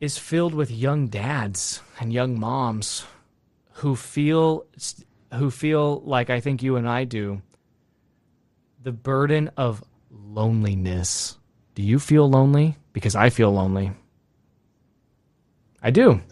is 0.00 0.16
filled 0.16 0.54
with 0.54 0.70
young 0.70 1.08
dads 1.08 1.82
and 2.00 2.14
young 2.14 2.40
moms 2.40 3.04
who 3.82 3.94
feel 3.94 4.64
who 5.34 5.50
feel 5.50 6.00
like 6.00 6.30
I 6.30 6.40
think 6.40 6.62
you 6.62 6.76
and 6.76 6.88
I 6.88 7.04
do 7.04 7.42
the 8.82 8.92
burden 8.92 9.50
of 9.58 9.84
loneliness. 10.10 11.36
Do 11.74 11.82
you 11.82 11.98
feel 11.98 12.26
lonely? 12.26 12.78
Because 12.94 13.14
I 13.14 13.28
feel 13.28 13.52
lonely. 13.52 13.92
I 15.82 15.90
do. 15.90 16.22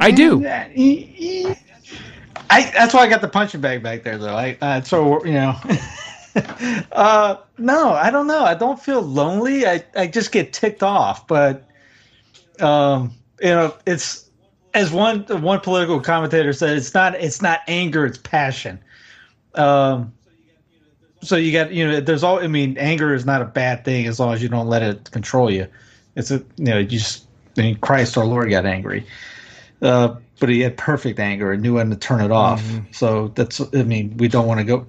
I 0.00 0.10
do. 0.10 0.40
I, 2.50 2.70
that's 2.72 2.92
why 2.92 3.00
I 3.00 3.08
got 3.08 3.20
the 3.20 3.28
punching 3.28 3.60
bag 3.60 3.82
back 3.82 4.02
there, 4.02 4.18
though. 4.18 4.36
I 4.36 4.56
uh, 4.60 4.82
so 4.82 5.24
you 5.24 5.34
know. 5.34 5.56
uh, 6.92 7.36
no, 7.58 7.92
I 7.92 8.10
don't 8.10 8.26
know. 8.26 8.44
I 8.44 8.54
don't 8.54 8.80
feel 8.80 9.02
lonely. 9.02 9.66
I, 9.66 9.84
I 9.96 10.06
just 10.06 10.32
get 10.32 10.52
ticked 10.52 10.82
off. 10.82 11.26
But 11.26 11.68
um, 12.60 13.12
you 13.40 13.50
know, 13.50 13.74
it's 13.86 14.30
as 14.74 14.92
one 14.92 15.24
one 15.42 15.60
political 15.60 16.00
commentator 16.00 16.52
said, 16.52 16.76
it's 16.76 16.94
not 16.94 17.14
it's 17.14 17.40
not 17.40 17.60
anger, 17.68 18.04
it's 18.04 18.18
passion. 18.18 18.80
Um, 19.54 20.12
so 21.22 21.36
you 21.36 21.52
got 21.52 21.72
you 21.72 21.86
know, 21.86 22.00
there's 22.00 22.22
all. 22.22 22.40
I 22.40 22.48
mean, 22.48 22.76
anger 22.78 23.14
is 23.14 23.24
not 23.24 23.40
a 23.40 23.46
bad 23.46 23.84
thing 23.84 24.06
as 24.06 24.18
long 24.18 24.34
as 24.34 24.42
you 24.42 24.48
don't 24.48 24.68
let 24.68 24.82
it 24.82 25.10
control 25.10 25.50
you. 25.50 25.66
It's 26.16 26.30
a 26.30 26.38
you 26.56 26.64
know, 26.64 26.78
you 26.78 26.98
just 26.98 27.26
I 27.56 27.62
mean, 27.62 27.76
Christ 27.76 28.18
our 28.18 28.26
Lord 28.26 28.50
got 28.50 28.66
angry. 28.66 29.06
Uh, 29.84 30.16
but 30.40 30.48
he 30.48 30.60
had 30.60 30.76
perfect 30.76 31.18
anger 31.20 31.52
and 31.52 31.62
knew 31.62 31.74
when 31.74 31.90
to 31.90 31.96
turn 31.96 32.20
it 32.20 32.32
off. 32.32 32.62
Mm-hmm. 32.62 32.92
So 32.92 33.28
that's, 33.28 33.60
I 33.74 33.82
mean, 33.82 34.16
we 34.16 34.28
don't 34.28 34.46
want 34.46 34.58
to 34.58 34.64
go 34.64 34.86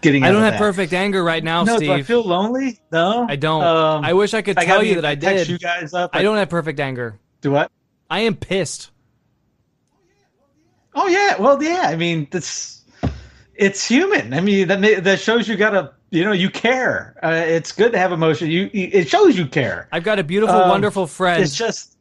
getting. 0.00 0.22
I 0.22 0.30
don't 0.32 0.42
have 0.42 0.54
that. 0.54 0.58
perfect 0.58 0.92
anger 0.92 1.22
right 1.22 1.44
now, 1.44 1.64
no, 1.64 1.76
Steve. 1.76 1.88
Do 1.88 1.92
I 1.94 2.02
feel 2.02 2.22
lonely? 2.22 2.80
No, 2.90 3.26
I 3.28 3.36
don't. 3.36 3.62
Um, 3.62 4.04
I 4.04 4.12
wish 4.12 4.32
I 4.32 4.42
could 4.42 4.58
I 4.58 4.64
tell 4.64 4.82
you 4.82 4.94
that 4.94 5.04
I 5.04 5.14
did. 5.14 5.48
You 5.48 5.58
guys 5.58 5.92
up. 5.94 6.10
I 6.14 6.22
don't 6.22 6.36
have 6.36 6.48
perfect 6.48 6.80
anger. 6.80 7.18
Do 7.40 7.50
what? 7.50 7.70
I 8.08 8.20
am 8.20 8.36
pissed. 8.36 8.90
Oh 10.94 11.06
yeah, 11.06 11.40
well 11.40 11.62
yeah. 11.62 11.82
I 11.84 11.96
mean, 11.96 12.26
that's 12.30 12.82
it's 13.54 13.86
human. 13.86 14.32
I 14.32 14.40
mean, 14.40 14.68
that 14.68 15.04
that 15.04 15.20
shows 15.20 15.46
you 15.48 15.56
got 15.56 15.74
a 15.74 15.92
you 16.10 16.24
know 16.24 16.32
you 16.32 16.50
care. 16.50 17.16
Uh, 17.22 17.42
it's 17.46 17.72
good 17.72 17.92
to 17.92 17.98
have 17.98 18.12
emotion. 18.12 18.50
You 18.50 18.70
it 18.72 19.08
shows 19.08 19.38
you 19.38 19.46
care. 19.46 19.88
I've 19.92 20.04
got 20.04 20.18
a 20.18 20.24
beautiful, 20.24 20.56
um, 20.56 20.68
wonderful 20.68 21.06
friend. 21.06 21.42
It's 21.42 21.54
just 21.54 21.96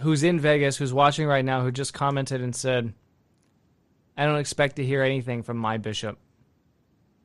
who's 0.00 0.22
in 0.22 0.40
Vegas, 0.40 0.76
who's 0.76 0.92
watching 0.92 1.26
right 1.26 1.44
now, 1.44 1.62
who 1.62 1.70
just 1.70 1.94
commented 1.94 2.40
and 2.40 2.54
said, 2.54 2.92
I 4.16 4.26
don't 4.26 4.38
expect 4.38 4.76
to 4.76 4.84
hear 4.84 5.02
anything 5.02 5.42
from 5.42 5.56
my 5.56 5.78
bishop. 5.78 6.18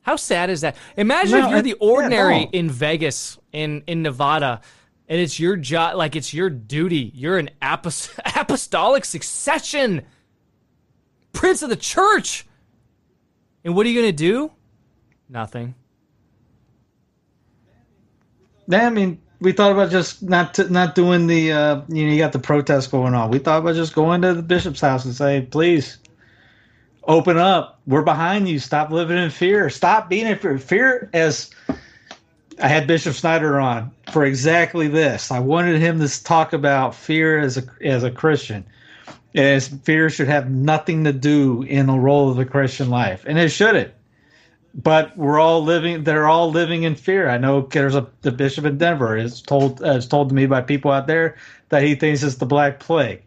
How 0.02 0.18
sad 0.18 0.50
is 0.50 0.62
that? 0.62 0.76
Imagine 0.98 1.40
no, 1.40 1.46
if 1.46 1.52
you're 1.52 1.62
the 1.62 1.74
ordinary 1.74 2.38
yeah, 2.38 2.44
no. 2.44 2.50
in 2.52 2.70
Vegas, 2.70 3.40
in, 3.52 3.84
in 3.88 4.04
Nevada, 4.04 4.62
and 5.08 5.20
it's 5.20 5.40
your 5.40 5.56
job, 5.56 5.96
like 5.96 6.16
it's 6.16 6.34
your 6.34 6.50
duty. 6.50 7.12
You're 7.14 7.38
an 7.38 7.50
apost- 7.62 8.20
apostolic 8.40 9.04
succession, 9.04 10.04
prince 11.34 11.62
of 11.64 11.70
the 11.70 11.76
church. 11.76 12.46
And 13.64 13.76
what 13.76 13.86
are 13.86 13.90
you 13.90 14.00
going 14.00 14.16
to 14.16 14.24
do? 14.24 14.52
Nothing. 15.28 15.76
I 18.72 18.90
mean, 18.90 19.22
we 19.40 19.52
thought 19.52 19.72
about 19.72 19.92
just 19.92 20.24
not 20.24 20.58
not 20.70 20.96
doing 20.96 21.28
the 21.28 21.52
uh, 21.52 21.82
you 21.90 22.06
know 22.06 22.14
you 22.14 22.18
got 22.18 22.32
the 22.32 22.40
protest 22.40 22.92
going 22.92 23.14
on. 23.14 23.30
We 23.30 23.40
thought 23.40 23.60
about 23.60 23.76
just 23.76 23.96
going 23.96 24.22
to 24.22 24.34
the 24.34 24.42
bishop's 24.42 24.82
house 24.82 25.06
and 25.06 25.14
say, 25.14 25.42
please 25.50 25.98
open 27.04 27.38
up. 27.38 27.80
We're 27.86 28.02
behind 28.02 28.48
you. 28.48 28.60
Stop 28.60 28.92
living 28.92 29.18
in 29.18 29.30
fear. 29.30 29.70
Stop 29.70 30.10
being 30.10 30.28
in 30.28 30.38
fear. 30.38 30.58
Fear 30.58 31.10
as 31.14 31.52
I 32.60 32.68
had 32.68 32.88
Bishop 32.88 33.14
Snyder 33.14 33.60
on 33.60 33.92
for 34.12 34.26
exactly 34.26 34.88
this. 34.88 35.32
I 35.32 35.40
wanted 35.40 35.82
him 35.82 36.00
to 36.00 36.24
talk 36.24 36.54
about 36.54 36.96
fear 36.96 37.40
as 37.40 37.58
a 37.58 37.64
as 37.84 38.04
a 38.04 38.12
Christian. 38.12 38.66
As 39.36 39.68
fear 39.68 40.10
should 40.10 40.30
have 40.30 40.50
nothing 40.50 41.04
to 41.04 41.12
do 41.12 41.64
in 41.64 41.88
the 41.88 42.00
role 42.00 42.30
of 42.30 42.38
the 42.38 42.46
Christian 42.46 42.90
life, 42.90 43.26
and 43.28 43.38
it 43.38 43.50
shouldn't 43.50 43.92
but 44.76 45.18
we're 45.18 45.40
all 45.40 45.64
living 45.64 46.04
they're 46.04 46.28
all 46.28 46.52
living 46.52 46.84
in 46.84 46.96
fear. 46.96 47.30
I 47.30 47.38
know 47.38 47.62
there's 47.62 47.96
a 47.96 48.08
the 48.22 48.32
bishop 48.32 48.66
in 48.66 48.78
denver 48.78 49.16
is 49.16 49.42
told 49.42 49.82
uh, 49.82 49.92
is 49.92 50.08
told 50.08 50.30
to 50.30 50.36
me 50.36 50.46
by 50.46 50.62
people 50.62 50.92
out 50.92 51.08
there 51.08 51.38
that 51.70 51.82
he 51.82 51.96
thinks 51.96 52.24
it's 52.24 52.36
the 52.36 52.46
black 52.46 52.80
plague. 52.80 53.22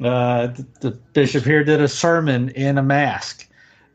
Uh, 0.00 0.48
the, 0.48 0.66
the, 0.80 0.90
bishop 1.12 1.44
here 1.44 1.62
did 1.62 1.80
a 1.80 1.86
sermon 1.86 2.48
in 2.50 2.78
a 2.78 2.82
mask. 2.82 3.48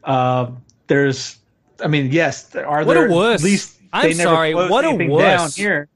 Uh, 0.03 0.51
there's 0.87 1.37
i 1.81 1.87
mean 1.87 2.11
yes 2.11 2.53
are 2.55 2.83
what 2.83 2.93
there 2.93 3.07
a 3.07 3.11
wuss. 3.11 3.41
at 3.41 3.45
least 3.45 3.77
i'm 3.93 4.13
sorry 4.13 4.53
what 4.53 4.83
a 4.83 5.07
wuss. 5.07 5.55
here. 5.55 5.87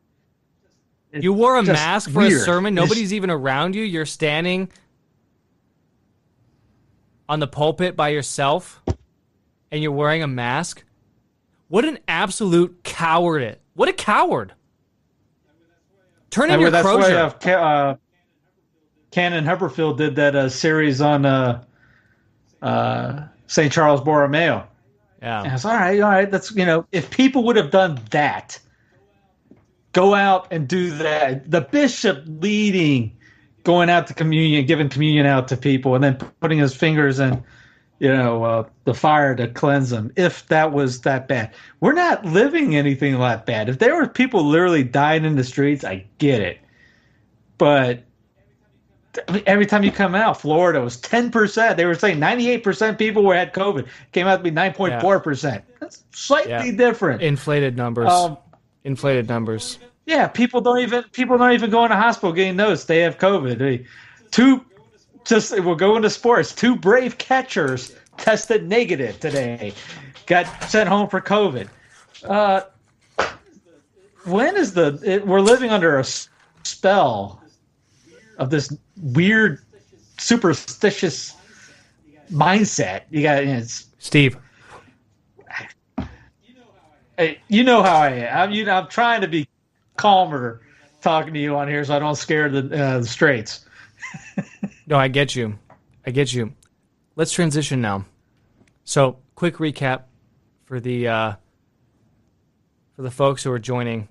It's 1.11 1.23
you 1.23 1.33
wore 1.33 1.57
a 1.57 1.63
mask 1.63 2.09
for 2.09 2.19
weird. 2.19 2.33
a 2.33 2.39
sermon 2.39 2.73
nobody's 2.73 3.05
it's, 3.05 3.13
even 3.13 3.29
around 3.29 3.75
you? 3.75 3.83
You're 3.83 4.05
standing 4.05 4.69
on 7.27 7.39
the 7.39 7.47
pulpit 7.47 7.95
by 7.95 8.09
yourself 8.09 8.81
and 9.69 9.83
you're 9.83 9.91
wearing 9.91 10.23
a 10.23 10.27
mask 10.27 10.83
what 11.73 11.85
an 11.85 11.97
absolute 12.07 12.83
coward! 12.83 13.41
It. 13.41 13.59
What 13.73 13.89
a 13.89 13.93
coward! 13.93 14.53
Turn 16.29 16.51
in 16.51 16.59
your 16.59 16.69
that's 16.69 16.85
Crozier. 16.85 17.33
Why, 17.41 17.51
uh, 17.51 17.57
uh, 17.57 17.95
Canon 19.09 19.43
Hubberfield 19.43 19.97
did 19.97 20.15
that 20.17 20.35
uh, 20.35 20.49
series 20.49 21.01
on 21.01 21.25
uh, 21.25 21.63
uh, 22.61 23.23
St. 23.47 23.73
Charles 23.73 24.01
Borromeo. 24.01 24.67
Yeah, 25.23 25.41
and 25.41 25.51
it's 25.51 25.65
all 25.65 25.73
right, 25.73 25.99
all 25.99 26.11
right. 26.11 26.29
That's 26.29 26.51
you 26.51 26.63
know, 26.63 26.85
if 26.91 27.09
people 27.09 27.43
would 27.45 27.55
have 27.55 27.71
done 27.71 27.99
that, 28.11 28.59
go 29.93 30.13
out 30.13 30.49
and 30.51 30.67
do 30.67 30.91
that. 30.91 31.49
The 31.49 31.61
bishop 31.61 32.23
leading, 32.27 33.17
going 33.63 33.89
out 33.89 34.05
to 34.05 34.13
communion, 34.13 34.67
giving 34.67 34.89
communion 34.89 35.25
out 35.25 35.47
to 35.47 35.57
people, 35.57 35.95
and 35.95 36.03
then 36.03 36.17
putting 36.39 36.59
his 36.59 36.75
fingers 36.75 37.19
in 37.19 37.43
you 37.99 38.09
know, 38.09 38.43
uh, 38.43 38.67
the 38.85 38.93
fire 38.93 39.35
to 39.35 39.47
cleanse 39.47 39.89
them. 39.89 40.11
If 40.15 40.47
that 40.47 40.73
was 40.73 41.01
that 41.01 41.27
bad, 41.27 41.53
we're 41.79 41.93
not 41.93 42.25
living 42.25 42.75
anything 42.75 43.17
that 43.19 43.45
bad. 43.45 43.69
If 43.69 43.79
there 43.79 43.95
were 43.95 44.07
people 44.07 44.43
literally 44.43 44.83
dying 44.83 45.25
in 45.25 45.35
the 45.35 45.43
streets, 45.43 45.83
I 45.83 46.05
get 46.17 46.41
it. 46.41 46.59
But 47.57 48.03
every 49.45 49.65
time 49.65 49.83
you 49.83 49.91
come 49.91 50.15
out, 50.15 50.41
Florida 50.41 50.81
was 50.81 50.97
ten 50.97 51.31
percent. 51.31 51.77
They 51.77 51.85
were 51.85 51.95
saying 51.95 52.19
ninety 52.19 52.49
eight 52.49 52.63
percent 52.63 52.97
people 52.97 53.23
were 53.23 53.35
had 53.35 53.53
COVID. 53.53 53.87
Came 54.11 54.27
out 54.27 54.37
to 54.37 54.43
be 54.43 54.51
nine 54.51 54.73
point 54.73 54.99
four 54.99 55.19
percent. 55.19 55.63
That's 55.79 56.03
slightly 56.11 56.51
yeah. 56.51 56.71
different. 56.71 57.21
Inflated 57.21 57.77
numbers. 57.77 58.09
Um, 58.09 58.37
Inflated 58.83 59.29
numbers. 59.29 59.79
Yeah, 60.05 60.27
people 60.27 60.59
don't 60.59 60.79
even 60.79 61.03
people 61.13 61.37
don't 61.37 61.53
even 61.53 61.69
go 61.69 61.85
in 61.85 61.89
the 61.89 61.95
hospital 61.95 62.33
getting 62.33 62.57
noticed 62.57 62.87
they 62.89 62.99
have 62.99 63.17
COVID. 63.17 63.57
They, 63.57 63.85
two 64.31 64.65
just 65.25 65.57
we'll 65.59 65.75
go 65.75 65.95
into 65.95 66.09
sports. 66.09 66.53
Two 66.53 66.75
brave 66.75 67.17
catchers 67.17 67.95
tested 68.17 68.67
negative 68.67 69.19
today, 69.19 69.73
got 70.25 70.45
sent 70.63 70.89
home 70.89 71.07
for 71.09 71.21
COVID. 71.21 71.67
Uh, 72.23 72.61
when 74.25 74.55
is 74.55 74.73
the 74.73 74.99
it, 75.03 75.25
we're 75.25 75.41
living 75.41 75.69
under 75.69 75.99
a 75.99 76.05
spell 76.63 77.41
of 78.37 78.49
this 78.49 78.75
weird 78.97 79.59
superstitious 80.17 81.35
mindset? 82.31 83.01
You 83.09 83.21
got 83.21 83.43
it's 83.43 83.87
Steve. 83.99 84.37
Hey, 87.17 87.39
you 87.47 87.63
know 87.63 87.83
how 87.83 87.97
I 87.97 88.09
am. 88.09 88.37
I'm, 88.37 88.51
you 88.51 88.65
know, 88.65 88.73
I'm 88.73 88.87
trying 88.87 89.21
to 89.21 89.27
be 89.27 89.47
calmer 89.97 90.61
talking 91.01 91.33
to 91.33 91.39
you 91.39 91.55
on 91.55 91.67
here 91.67 91.83
so 91.85 91.95
I 91.95 91.99
don't 91.99 92.15
scare 92.15 92.49
the, 92.49 92.59
uh, 92.75 92.99
the 92.99 93.05
straights. 93.05 93.65
No, 94.85 94.97
I 94.97 95.07
get 95.07 95.35
you. 95.35 95.57
I 96.05 96.11
get 96.11 96.33
you. 96.33 96.53
Let's 97.15 97.31
transition 97.31 97.81
now. 97.81 98.05
So, 98.83 99.19
quick 99.35 99.55
recap 99.55 100.03
for 100.65 100.79
the 100.79 101.07
uh, 101.07 101.33
for 102.95 103.01
the 103.01 103.11
folks 103.11 103.43
who 103.43 103.51
are 103.51 103.59
joining. 103.59 104.09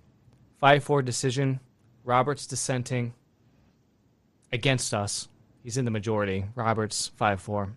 Five 0.58 0.82
four 0.84 1.02
decision. 1.02 1.60
Roberts 2.04 2.46
dissenting 2.46 3.12
against 4.50 4.94
us. 4.94 5.28
He's 5.62 5.76
in 5.76 5.84
the 5.84 5.90
majority. 5.90 6.46
Roberts 6.54 7.10
five 7.16 7.40
four. 7.40 7.76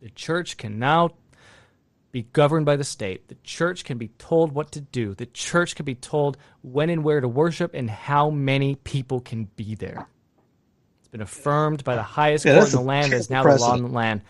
The 0.00 0.10
church 0.10 0.56
can 0.56 0.78
now 0.78 1.10
be 2.12 2.22
governed 2.22 2.64
by 2.64 2.76
the 2.76 2.84
state. 2.84 3.28
The 3.28 3.36
church 3.42 3.84
can 3.84 3.98
be 3.98 4.08
told 4.18 4.52
what 4.52 4.70
to 4.72 4.80
do. 4.80 5.14
The 5.14 5.26
church 5.26 5.74
can 5.74 5.84
be 5.84 5.96
told 5.96 6.38
when 6.62 6.90
and 6.90 7.02
where 7.02 7.20
to 7.20 7.28
worship 7.28 7.74
and 7.74 7.90
how 7.90 8.30
many 8.30 8.76
people 8.76 9.20
can 9.20 9.44
be 9.56 9.74
there. 9.74 10.06
It's 11.08 11.12
been 11.12 11.22
affirmed 11.22 11.84
by 11.84 11.94
the 11.94 12.02
highest 12.02 12.44
yeah, 12.44 12.58
court 12.58 12.68
in 12.68 12.72
the 12.72 12.82
land 12.82 13.14
as 13.14 13.30
now 13.30 13.42
precedent. 13.42 13.60
the 13.60 13.66
law 13.66 13.86
in 13.86 13.92
the 13.92 13.96
land. 13.96 14.20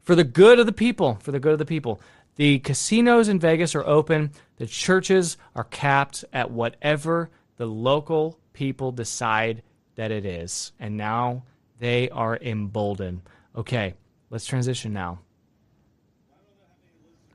For 0.00 0.14
the 0.14 0.24
good 0.24 0.58
of 0.58 0.64
the 0.64 0.72
people, 0.72 1.18
for 1.20 1.30
the 1.30 1.38
good 1.38 1.52
of 1.52 1.58
the 1.58 1.66
people. 1.66 2.00
The 2.36 2.58
casinos 2.60 3.28
in 3.28 3.38
Vegas 3.38 3.74
are 3.74 3.86
open. 3.86 4.30
The 4.56 4.66
churches 4.66 5.36
are 5.54 5.64
capped 5.64 6.24
at 6.32 6.50
whatever 6.50 7.28
the 7.58 7.66
local 7.66 8.38
people 8.54 8.92
decide 8.92 9.62
that 9.96 10.10
it 10.10 10.24
is. 10.24 10.72
And 10.80 10.96
now 10.96 11.42
they 11.78 12.08
are 12.08 12.38
emboldened. 12.38 13.20
Okay, 13.54 13.92
let's 14.30 14.46
transition 14.46 14.94
now. 14.94 15.18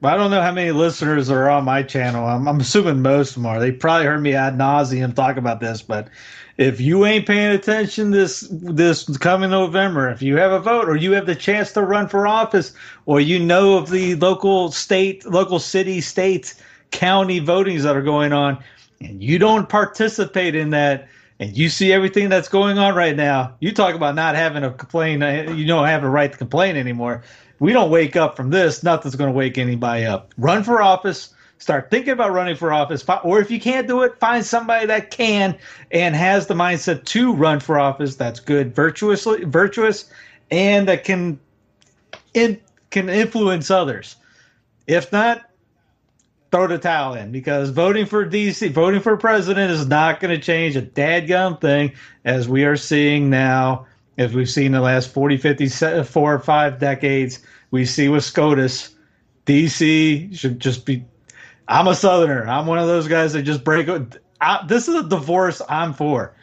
I 0.04 0.16
don't 0.16 0.30
know 0.30 0.42
how 0.42 0.52
many 0.52 0.72
listeners 0.72 1.30
are 1.30 1.50
on 1.50 1.66
my 1.66 1.82
channel. 1.82 2.28
I'm, 2.28 2.48
I'm 2.48 2.60
assuming 2.60 3.02
most 3.02 3.30
of 3.30 3.36
them 3.36 3.48
are. 3.48 3.60
They 3.60 3.72
probably 3.72 4.06
heard 4.06 4.22
me 4.22 4.36
ad 4.36 4.58
nauseum 4.58 5.16
talk 5.16 5.38
about 5.38 5.60
this, 5.60 5.82
but 5.82 6.08
if 6.58 6.80
you 6.80 7.06
ain't 7.06 7.26
paying 7.26 7.52
attention 7.52 8.12
this 8.12 8.48
this 8.52 9.18
coming 9.18 9.50
November, 9.50 10.10
if 10.10 10.22
you 10.22 10.38
have 10.38 10.52
a 10.52 10.60
vote 10.60 10.88
or 10.88 10.96
you 10.96 11.12
have 11.14 11.26
the 11.26 11.36
chance 11.36 11.72
to 11.74 11.82
run 11.82 12.08
for 12.08 12.28
office, 12.28 12.74
or 13.06 13.20
you 13.20 13.40
know 13.40 13.78
of 13.78 13.90
the 13.90 14.16
local 14.16 14.72
state, 14.72 15.26
local 15.26 15.60
city, 15.60 16.02
state, 16.02 16.54
county 16.92 17.40
votings 17.40 17.82
that 17.82 17.96
are 17.96 18.02
going 18.02 18.34
on, 18.34 18.64
and 19.02 19.22
you 19.24 19.40
don't 19.40 19.70
participate 19.70 20.56
in 20.56 20.72
that, 20.72 21.08
and 21.40 21.56
you 21.56 21.70
see 21.70 21.92
everything 21.92 22.30
that's 22.30 22.50
going 22.50 22.78
on 22.78 22.96
right 22.96 23.16
now, 23.16 23.56
you 23.60 23.72
talk 23.72 23.94
about 23.96 24.16
not 24.16 24.36
having 24.36 24.64
a 24.64 24.72
complain, 24.72 25.22
you 25.56 25.66
don't 25.66 25.88
have 25.88 26.04
a 26.04 26.10
right 26.10 26.32
to 26.32 26.38
complain 26.38 26.76
anymore. 26.76 27.24
We 27.60 27.74
don't 27.74 27.90
wake 27.90 28.16
up 28.16 28.36
from 28.36 28.50
this, 28.50 28.84
nothing's 28.84 29.16
going 29.16 29.32
to 29.32 29.38
wake 29.38 29.58
anybody 29.58 30.06
up. 30.06 30.34
Run 30.38 30.64
for 30.64 30.82
office 30.82 31.34
start 31.60 31.90
thinking 31.90 32.14
about 32.14 32.32
running 32.32 32.56
for 32.56 32.72
office 32.72 33.04
or 33.24 33.40
if 33.40 33.50
you 33.50 33.60
can't 33.60 33.88
do 33.88 34.04
it 34.04 34.18
find 34.20 34.46
somebody 34.46 34.86
that 34.86 35.12
can 35.12 35.58
and 35.92 36.16
has 36.16 36.48
the 36.48 36.54
mindset 36.54 37.04
to 37.06 37.34
run 37.34 37.60
for 37.60 37.80
office 37.80 38.16
that's 38.16 38.40
good 38.40 38.76
virtuously 38.76 39.44
virtuous 39.46 40.12
and 40.52 40.88
that 40.88 41.04
can 41.04 41.40
in, 42.34 42.60
can 42.92 43.10
influence 43.10 43.72
others 43.72 44.18
if 44.86 45.12
not 45.12 45.50
throw 46.52 46.68
the 46.68 46.78
towel 46.78 47.16
in 47.16 47.32
because 47.32 47.70
voting 47.70 48.06
for 48.06 48.26
dc 48.26 48.72
voting 48.72 49.02
for 49.02 49.18
president 49.18 49.72
is 49.72 49.88
not 49.88 50.20
going 50.20 50.34
to 50.34 50.42
change 50.42 50.76
a 50.76 50.82
dadgum 50.82 51.60
thing 51.60 51.92
as 52.24 52.48
we 52.48 52.64
are 52.64 52.78
seeing 52.78 53.30
now 53.30 53.86
as 54.18 54.34
we've 54.34 54.50
seen 54.50 54.72
the 54.72 54.82
last 54.82 55.14
40 55.14 55.38
50 55.38 55.86
uh, 55.86 56.04
four 56.04 56.34
or 56.34 56.40
five 56.40 56.80
decades 56.80 57.40
we 57.72 57.86
see 57.86 58.10
with 58.10 58.24
scotus 58.24 58.96
dc 59.46 60.38
should 60.38 60.60
just 60.60 60.86
be 60.86 61.06
I'm 61.68 61.88
a 61.88 61.96
Southerner. 61.96 62.48
I'm 62.48 62.66
one 62.66 62.80
of 62.80 62.88
those 62.88 63.08
guys 63.08 63.34
that 63.34 63.44
just 63.44 63.64
break. 63.64 63.90
I, 64.40 64.66
this 64.68 64.88
is 64.88 64.96
a 64.96 65.04
divorce 65.04 65.62
I'm 65.68 65.94
for. 65.94 66.34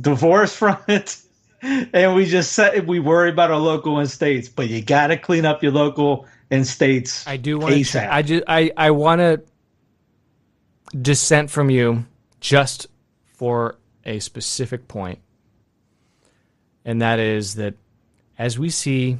Divorce 0.00 0.54
from 0.54 0.78
it, 0.88 1.18
and 1.62 2.14
we 2.14 2.26
just 2.26 2.52
set. 2.52 2.86
We 2.86 2.98
worry 2.98 3.30
about 3.30 3.50
our 3.50 3.58
local 3.58 3.98
and 3.98 4.10
states, 4.10 4.48
but 4.48 4.68
you 4.68 4.82
got 4.82 5.08
to 5.08 5.16
clean 5.16 5.44
up 5.44 5.62
your 5.62 5.72
local 5.72 6.26
and 6.50 6.66
states. 6.66 7.26
I 7.26 7.36
do 7.36 7.58
want 7.58 7.74
to. 7.84 8.14
I 8.14 8.22
just. 8.22 8.44
I. 8.48 8.72
I 8.76 8.90
want 8.90 9.20
to 9.20 9.42
dissent 11.00 11.50
from 11.50 11.70
you 11.70 12.06
just 12.40 12.88
for 13.34 13.76
a 14.04 14.18
specific 14.18 14.88
point, 14.88 15.20
and 16.84 17.02
that 17.02 17.18
is 17.18 17.54
that 17.56 17.74
as 18.38 18.58
we 18.58 18.70
see, 18.70 19.18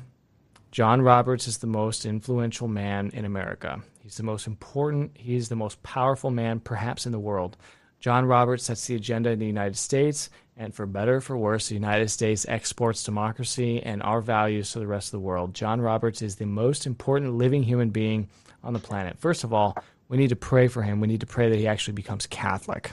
John 0.70 1.02
Roberts 1.02 1.46
is 1.46 1.58
the 1.58 1.66
most 1.66 2.06
influential 2.06 2.66
man 2.66 3.10
in 3.12 3.24
America. 3.24 3.82
He's 4.02 4.16
the 4.16 4.22
most 4.22 4.46
important, 4.46 5.12
he's 5.14 5.48
the 5.48 5.56
most 5.56 5.82
powerful 5.82 6.30
man 6.30 6.60
perhaps 6.60 7.06
in 7.06 7.12
the 7.12 7.18
world. 7.18 7.56
John 8.00 8.24
Roberts 8.24 8.64
sets 8.64 8.86
the 8.86 8.96
agenda 8.96 9.30
in 9.30 9.38
the 9.38 9.46
United 9.46 9.76
States, 9.76 10.28
and 10.56 10.74
for 10.74 10.86
better 10.86 11.16
or 11.16 11.20
for 11.20 11.36
worse, 11.36 11.68
the 11.68 11.74
United 11.74 12.10
States 12.10 12.44
exports 12.48 13.04
democracy 13.04 13.80
and 13.80 14.02
our 14.02 14.20
values 14.20 14.72
to 14.72 14.80
the 14.80 14.86
rest 14.88 15.08
of 15.08 15.12
the 15.12 15.26
world. 15.26 15.54
John 15.54 15.80
Roberts 15.80 16.20
is 16.20 16.34
the 16.34 16.46
most 16.46 16.84
important 16.86 17.34
living 17.34 17.62
human 17.62 17.90
being 17.90 18.28
on 18.64 18.72
the 18.72 18.80
planet. 18.80 19.18
First 19.18 19.44
of 19.44 19.52
all, 19.52 19.76
we 20.08 20.16
need 20.16 20.30
to 20.30 20.36
pray 20.36 20.68
for 20.68 20.82
him. 20.82 21.00
We 21.00 21.06
need 21.06 21.20
to 21.20 21.26
pray 21.26 21.48
that 21.48 21.58
he 21.58 21.68
actually 21.68 21.94
becomes 21.94 22.26
Catholic. 22.26 22.90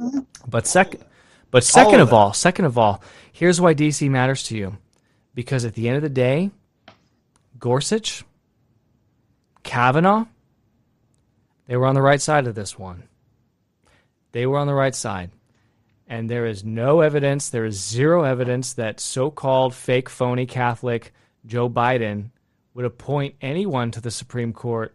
Mm-hmm. 0.00 0.20
But 0.48 0.66
second, 0.66 1.04
but 1.56 1.64
second 1.64 2.00
of, 2.00 2.08
of 2.08 2.12
all, 2.12 2.32
second 2.34 2.66
of 2.66 2.76
all, 2.76 3.02
here's 3.32 3.62
why 3.62 3.72
DC 3.72 4.10
matters 4.10 4.42
to 4.42 4.56
you, 4.58 4.76
because 5.32 5.64
at 5.64 5.72
the 5.72 5.88
end 5.88 5.96
of 5.96 6.02
the 6.02 6.10
day, 6.10 6.50
Gorsuch, 7.58 8.24
Kavanaugh, 9.62 10.26
they 11.66 11.78
were 11.78 11.86
on 11.86 11.94
the 11.94 12.02
right 12.02 12.20
side 12.20 12.46
of 12.46 12.54
this 12.54 12.78
one. 12.78 13.04
They 14.32 14.44
were 14.44 14.58
on 14.58 14.66
the 14.66 14.74
right 14.74 14.94
side. 14.94 15.30
And 16.06 16.28
there 16.28 16.44
is 16.44 16.62
no 16.62 17.00
evidence, 17.00 17.48
there 17.48 17.64
is 17.64 17.82
zero 17.82 18.24
evidence 18.24 18.74
that 18.74 19.00
so 19.00 19.30
called 19.30 19.74
fake, 19.74 20.10
phony 20.10 20.44
Catholic 20.44 21.14
Joe 21.46 21.70
Biden 21.70 22.32
would 22.74 22.84
appoint 22.84 23.34
anyone 23.40 23.92
to 23.92 24.02
the 24.02 24.10
Supreme 24.10 24.52
Court 24.52 24.94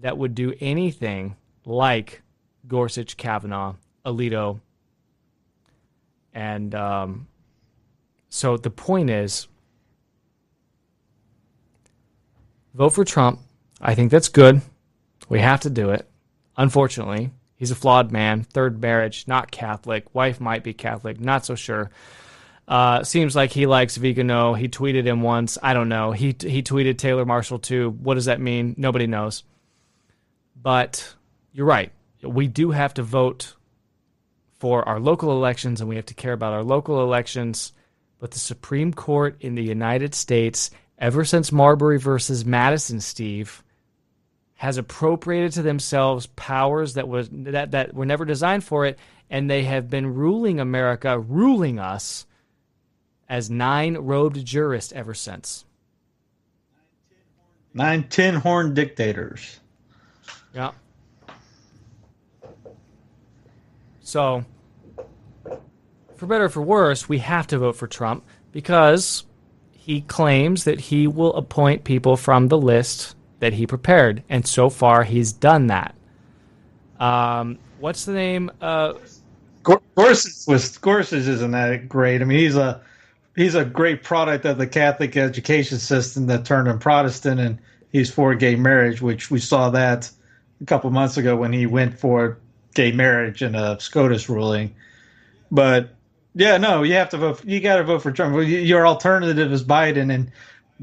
that 0.00 0.18
would 0.18 0.34
do 0.34 0.52
anything 0.60 1.36
like 1.64 2.20
Gorsuch, 2.68 3.16
Kavanaugh, 3.16 3.76
Alito. 4.04 4.60
And 6.34 6.74
um, 6.74 7.28
so 8.28 8.56
the 8.56 8.70
point 8.70 9.08
is 9.08 9.46
vote 12.74 12.90
for 12.90 13.04
Trump. 13.04 13.40
I 13.80 13.94
think 13.94 14.10
that's 14.10 14.28
good. 14.28 14.60
We 15.28 15.40
have 15.40 15.60
to 15.60 15.70
do 15.70 15.90
it. 15.90 16.08
Unfortunately, 16.56 17.30
he's 17.56 17.70
a 17.70 17.76
flawed 17.76 18.10
man. 18.10 18.42
Third 18.42 18.80
marriage, 18.80 19.26
not 19.26 19.50
Catholic. 19.50 20.12
Wife 20.14 20.40
might 20.40 20.64
be 20.64 20.74
Catholic, 20.74 21.20
not 21.20 21.46
so 21.46 21.54
sure. 21.54 21.90
Uh, 22.66 23.04
seems 23.04 23.36
like 23.36 23.52
he 23.52 23.66
likes 23.66 23.96
Vigano. 23.96 24.54
He 24.54 24.68
tweeted 24.68 25.04
him 25.04 25.20
once. 25.20 25.58
I 25.62 25.74
don't 25.74 25.88
know. 25.88 26.12
He 26.12 26.34
he 26.40 26.62
tweeted 26.62 26.96
Taylor 26.96 27.24
Marshall 27.24 27.58
too. 27.58 27.90
What 27.90 28.14
does 28.14 28.24
that 28.24 28.40
mean? 28.40 28.74
Nobody 28.78 29.06
knows. 29.06 29.44
But 30.60 31.14
you're 31.52 31.66
right. 31.66 31.92
We 32.22 32.48
do 32.48 32.70
have 32.70 32.94
to 32.94 33.02
vote 33.02 33.54
for 34.64 34.88
our 34.88 34.98
local 34.98 35.30
elections, 35.30 35.82
and 35.82 35.90
we 35.90 35.96
have 35.96 36.06
to 36.06 36.14
care 36.14 36.32
about 36.32 36.54
our 36.54 36.62
local 36.62 37.02
elections. 37.02 37.74
But 38.18 38.30
the 38.30 38.38
Supreme 38.38 38.94
Court 38.94 39.36
in 39.40 39.56
the 39.56 39.62
United 39.62 40.14
States, 40.14 40.70
ever 40.98 41.22
since 41.26 41.52
Marbury 41.52 41.98
versus 41.98 42.46
Madison, 42.46 43.02
Steve, 43.02 43.62
has 44.54 44.78
appropriated 44.78 45.52
to 45.52 45.60
themselves 45.60 46.28
powers 46.28 46.94
that 46.94 47.06
was 47.06 47.28
that, 47.30 47.72
that 47.72 47.92
were 47.92 48.06
never 48.06 48.24
designed 48.24 48.64
for 48.64 48.86
it, 48.86 48.98
and 49.28 49.50
they 49.50 49.64
have 49.64 49.90
been 49.90 50.14
ruling 50.14 50.58
America, 50.58 51.18
ruling 51.18 51.78
us 51.78 52.24
as 53.28 53.50
nine 53.50 53.98
robed 53.98 54.42
jurists 54.46 54.94
ever 54.94 55.12
since. 55.12 55.66
Nine 57.74 58.08
tin 58.08 58.36
horn 58.36 58.72
dictators. 58.72 59.60
Yeah. 60.54 60.70
So, 64.00 64.46
for 66.24 66.28
better 66.28 66.44
or 66.44 66.48
for 66.48 66.62
worse, 66.62 67.06
we 67.06 67.18
have 67.18 67.46
to 67.48 67.58
vote 67.58 67.76
for 67.76 67.86
Trump 67.86 68.24
because 68.50 69.24
he 69.72 70.00
claims 70.00 70.64
that 70.64 70.80
he 70.80 71.06
will 71.06 71.34
appoint 71.34 71.84
people 71.84 72.16
from 72.16 72.48
the 72.48 72.56
list 72.56 73.14
that 73.40 73.52
he 73.52 73.66
prepared, 73.66 74.22
and 74.30 74.46
so 74.46 74.70
far 74.70 75.04
he's 75.04 75.32
done 75.32 75.66
that. 75.66 75.94
Um, 76.98 77.58
what's 77.78 78.06
the 78.06 78.14
name? 78.14 78.50
Uh, 78.58 78.94
Gorsuch 79.62 81.12
isn't 81.12 81.50
that 81.50 81.88
great. 81.88 82.22
I 82.22 82.24
mean, 82.24 82.38
he's 82.38 82.56
a 82.56 82.80
he's 83.36 83.54
a 83.54 83.64
great 83.64 84.02
product 84.02 84.46
of 84.46 84.56
the 84.56 84.66
Catholic 84.66 85.18
education 85.18 85.78
system 85.78 86.26
that 86.28 86.46
turned 86.46 86.68
him 86.68 86.78
Protestant, 86.78 87.40
and 87.40 87.58
he's 87.92 88.10
for 88.10 88.34
gay 88.34 88.56
marriage, 88.56 89.02
which 89.02 89.30
we 89.30 89.40
saw 89.40 89.68
that 89.70 90.10
a 90.62 90.64
couple 90.64 90.90
months 90.90 91.18
ago 91.18 91.36
when 91.36 91.52
he 91.52 91.66
went 91.66 91.98
for 91.98 92.38
gay 92.74 92.92
marriage 92.92 93.42
in 93.42 93.54
a 93.54 93.78
SCOTUS 93.78 94.30
ruling. 94.30 94.74
But 95.50 95.90
yeah, 96.34 96.56
no, 96.56 96.82
you 96.82 96.94
have 96.94 97.08
to 97.10 97.18
vote. 97.18 97.44
You 97.44 97.60
got 97.60 97.76
to 97.76 97.84
vote 97.84 98.02
for 98.02 98.10
Trump. 98.10 98.46
Your 98.46 98.86
alternative 98.86 99.52
is 99.52 99.62
Biden, 99.62 100.12
and 100.12 100.30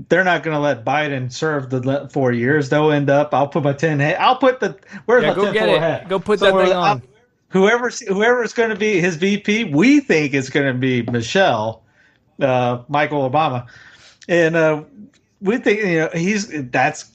they're 0.09 0.23
not 0.23 0.43
going 0.43 0.55
to 0.55 0.59
let 0.59 0.85
Biden 0.85 1.31
serve 1.31 1.69
the 1.69 2.09
four 2.11 2.31
years. 2.31 2.69
They'll 2.69 2.91
end 2.91 3.09
up. 3.09 3.33
I'll 3.33 3.47
put 3.47 3.63
my 3.63 3.73
ten. 3.73 4.01
I'll 4.19 4.37
put 4.37 4.59
the. 4.59 4.77
Where's 5.05 5.23
yeah, 5.23 5.29
my 5.29 5.35
go 5.35 5.53
get 5.53 5.69
it. 5.69 5.79
Hat? 5.79 6.07
Go 6.07 6.19
put 6.19 6.39
so 6.39 6.45
that 6.45 6.65
thing 6.65 6.75
on. 6.75 7.01
whoever 7.49 7.89
whoever's 8.07 8.53
going 8.53 8.69
to 8.69 8.77
be 8.77 8.99
his 9.01 9.17
VP, 9.17 9.65
we 9.65 9.99
think 9.99 10.33
it's 10.33 10.49
going 10.49 10.71
to 10.71 10.77
be 10.79 11.03
Michelle 11.03 11.83
uh, 12.39 12.83
Michael 12.87 13.29
Obama, 13.29 13.67
and 14.27 14.55
uh, 14.55 14.83
we 15.41 15.57
think 15.57 15.81
you 15.81 15.99
know 15.99 16.09
he's 16.13 16.47
that's 16.71 17.10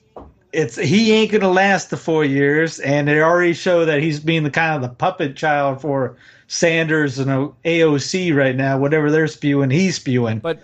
it's 0.57 0.77
he 0.77 1.13
ain't 1.13 1.31
gonna 1.31 1.51
last 1.51 1.91
the 1.91 1.99
four 1.99 2.25
years, 2.25 2.81
and 2.81 3.07
they 3.07 3.21
already 3.21 3.53
show 3.53 3.85
that 3.85 4.03
he's 4.03 4.19
being 4.19 4.43
the 4.43 4.51
kind 4.51 4.75
of 4.75 4.89
the 4.89 4.95
puppet 4.97 5.37
child 5.37 5.83
for 5.83 6.17
Sanders 6.47 7.19
and 7.19 7.31
AOC 7.65 8.35
right 8.35 8.57
now. 8.57 8.79
Whatever 8.79 9.11
they're 9.11 9.27
spewing, 9.27 9.69
he's 9.69 9.97
spewing. 9.97 10.39
But 10.39 10.63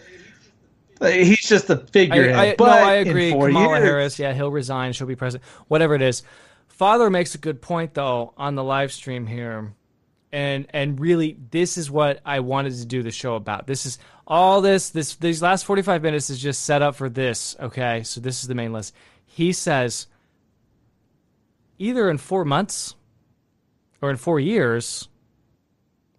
he's 1.01 1.47
just 1.47 1.69
a 1.69 1.77
figurehead. 1.77 2.35
I, 2.35 2.47
I, 2.53 2.55
but 2.57 2.67
no, 2.67 2.73
I 2.73 2.93
agree. 2.95 3.33
Kamala 3.33 3.77
years, 3.77 3.85
Harris, 3.85 4.19
yeah, 4.19 4.33
he'll 4.33 4.51
resign. 4.51 4.95
She'll 4.95 5.07
be 5.07 5.17
president. 5.17 5.47
Whatever 5.69 5.95
it 5.95 6.03
is. 6.03 6.23
Father 6.69 7.11
makes 7.11 7.35
a 7.35 7.39
good 7.39 7.61
point 7.61 7.93
though 7.93 8.33
on 8.39 8.55
the 8.55 8.65
live 8.65 8.93
stream 8.93 9.27
here 9.27 9.75
and 10.33 10.67
and 10.71 10.99
really 10.99 11.37
this 11.51 11.77
is 11.77 11.91
what 11.91 12.21
I 12.25 12.41
wanted 12.41 12.75
to 12.75 12.87
do 12.87 13.03
the 13.03 13.11
show 13.11 13.35
about. 13.35 13.67
This 13.67 13.85
is 13.85 13.99
all 14.27 14.63
this 14.63 14.91
this 14.91 15.15
these 15.17 15.43
last 15.43 15.65
45 15.67 16.03
minutes 16.03 16.31
is 16.31 16.41
just 16.41 16.65
set 16.65 16.81
up 16.83 16.97
for 16.97 17.09
this, 17.09 17.55
okay? 17.61 18.03
So 18.03 18.21
this 18.21 18.41
is 18.41 18.49
the 18.49 18.55
main 18.55 18.73
list. 18.73 18.95
He 19.33 19.53
says 19.53 20.07
either 21.79 22.11
in 22.11 22.19
4 22.19 22.45
months 22.45 22.95
or 24.01 24.11
in 24.11 24.17
4 24.17 24.39
years 24.39 25.09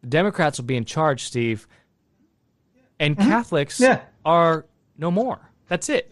the 0.04 0.10
Democrats 0.10 0.60
will 0.60 0.66
be 0.66 0.76
in 0.76 0.86
charge, 0.86 1.24
Steve. 1.24 1.68
And 3.00 3.18
mm-hmm. 3.18 3.30
Catholics 3.30 3.80
yeah. 3.80 4.02
are 4.26 4.66
no 4.98 5.10
more. 5.10 5.50
That's 5.68 5.90
it. 5.90 6.12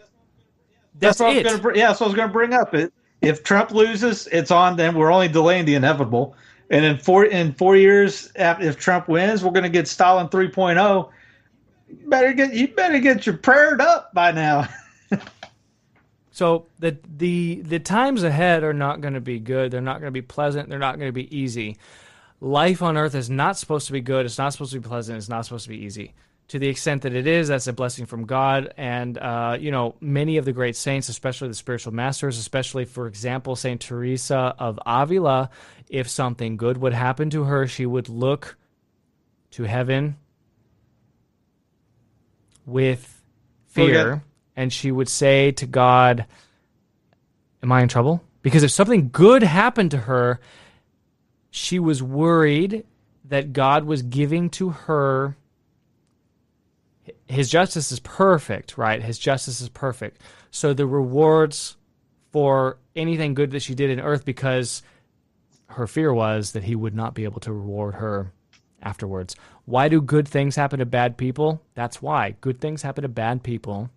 That's, 0.95 1.17
That's 1.19 1.35
it. 1.35 1.61
Gonna, 1.61 1.77
yeah, 1.77 1.93
so 1.93 2.05
I 2.05 2.07
was 2.07 2.15
going 2.15 2.29
to 2.29 2.33
bring 2.33 2.53
up. 2.53 2.73
It 2.73 2.93
if 3.21 3.43
Trump 3.43 3.71
loses, 3.71 4.27
it's 4.27 4.49
on. 4.49 4.77
Then 4.77 4.95
we're 4.95 5.11
only 5.11 5.27
delaying 5.27 5.65
the 5.65 5.75
inevitable. 5.75 6.35
And 6.69 6.85
in 6.85 6.97
four 6.97 7.25
in 7.25 7.53
four 7.53 7.75
years, 7.75 8.31
if 8.35 8.77
Trump 8.77 9.07
wins, 9.07 9.43
we're 9.43 9.51
going 9.51 9.63
to 9.63 9.69
get 9.69 9.87
Stalin 9.87 10.27
3.0. 10.27 11.09
Better 12.07 12.33
get 12.33 12.53
you 12.53 12.69
better 12.69 12.99
get 12.99 13.25
your 13.25 13.37
prayed 13.37 13.81
up 13.81 14.13
by 14.13 14.31
now. 14.31 14.67
so 16.31 16.67
the 16.79 16.97
the 17.17 17.61
the 17.63 17.79
times 17.79 18.23
ahead 18.23 18.63
are 18.63 18.73
not 18.73 19.01
going 19.01 19.13
to 19.13 19.21
be 19.21 19.39
good. 19.39 19.71
They're 19.71 19.81
not 19.81 19.99
going 19.99 20.07
to 20.07 20.11
be 20.11 20.21
pleasant. 20.21 20.69
They're 20.69 20.79
not 20.79 20.97
going 20.97 21.09
to 21.09 21.13
be 21.13 21.35
easy. 21.35 21.77
Life 22.39 22.81
on 22.81 22.97
Earth 22.97 23.13
is 23.13 23.29
not 23.29 23.57
supposed 23.57 23.87
to 23.87 23.93
be 23.93 24.01
good. 24.01 24.25
It's 24.25 24.37
not 24.37 24.51
supposed 24.53 24.73
to 24.73 24.79
be 24.79 24.87
pleasant. 24.87 25.17
It's 25.17 25.29
not 25.29 25.45
supposed 25.45 25.63
to 25.65 25.69
be 25.69 25.83
easy 25.83 26.13
to 26.51 26.59
the 26.59 26.67
extent 26.67 27.03
that 27.03 27.13
it 27.13 27.27
is, 27.27 27.47
that's 27.47 27.67
a 27.67 27.71
blessing 27.71 28.05
from 28.05 28.25
God. 28.25 28.73
And, 28.75 29.17
uh, 29.17 29.55
you 29.57 29.71
know, 29.71 29.95
many 30.01 30.35
of 30.35 30.43
the 30.43 30.51
great 30.51 30.75
saints, 30.75 31.07
especially 31.07 31.47
the 31.47 31.53
spiritual 31.53 31.93
masters, 31.93 32.37
especially, 32.37 32.83
for 32.83 33.07
example, 33.07 33.55
St. 33.55 33.79
Teresa 33.79 34.53
of 34.59 34.77
Avila, 34.85 35.49
if 35.87 36.09
something 36.09 36.57
good 36.57 36.75
would 36.75 36.91
happen 36.91 37.29
to 37.29 37.45
her, 37.45 37.67
she 37.67 37.85
would 37.85 38.09
look 38.09 38.57
to 39.51 39.63
heaven 39.63 40.17
with 42.65 43.21
fear. 43.67 44.21
And 44.55 44.71
she 44.71 44.91
would 44.91 45.09
say 45.09 45.51
to 45.51 45.65
God, 45.65 46.25
Am 47.63 47.71
I 47.71 47.81
in 47.81 47.87
trouble? 47.87 48.23
Because 48.41 48.63
if 48.63 48.71
something 48.71 49.09
good 49.11 49.43
happened 49.43 49.91
to 49.91 49.97
her, 49.97 50.39
she 51.51 51.77
was 51.77 52.01
worried 52.01 52.85
that 53.25 53.53
God 53.53 53.83
was 53.83 54.01
giving 54.01 54.49
to 54.51 54.69
her 54.69 55.35
his 57.27 57.49
justice 57.49 57.91
is 57.91 57.99
perfect, 57.99 58.77
right? 58.77 59.01
His 59.01 59.17
justice 59.17 59.61
is 59.61 59.69
perfect. 59.69 60.21
So 60.51 60.73
the 60.73 60.85
rewards 60.85 61.77
for 62.31 62.77
anything 62.95 63.33
good 63.33 63.51
that 63.51 63.61
she 63.61 63.75
did 63.75 63.89
in 63.89 63.99
earth 63.99 64.25
because 64.25 64.83
her 65.67 65.87
fear 65.87 66.13
was 66.13 66.51
that 66.51 66.63
he 66.63 66.75
would 66.75 66.95
not 66.95 67.13
be 67.13 67.23
able 67.23 67.39
to 67.41 67.53
reward 67.53 67.95
her 67.95 68.33
afterwards. 68.81 69.35
Why 69.65 69.87
do 69.87 70.01
good 70.01 70.27
things 70.27 70.55
happen 70.55 70.79
to 70.79 70.85
bad 70.85 71.17
people? 71.17 71.61
That's 71.73 72.01
why. 72.01 72.35
Good 72.41 72.59
things 72.59 72.81
happen 72.81 73.03
to 73.03 73.09
bad 73.09 73.43
people 73.43 73.89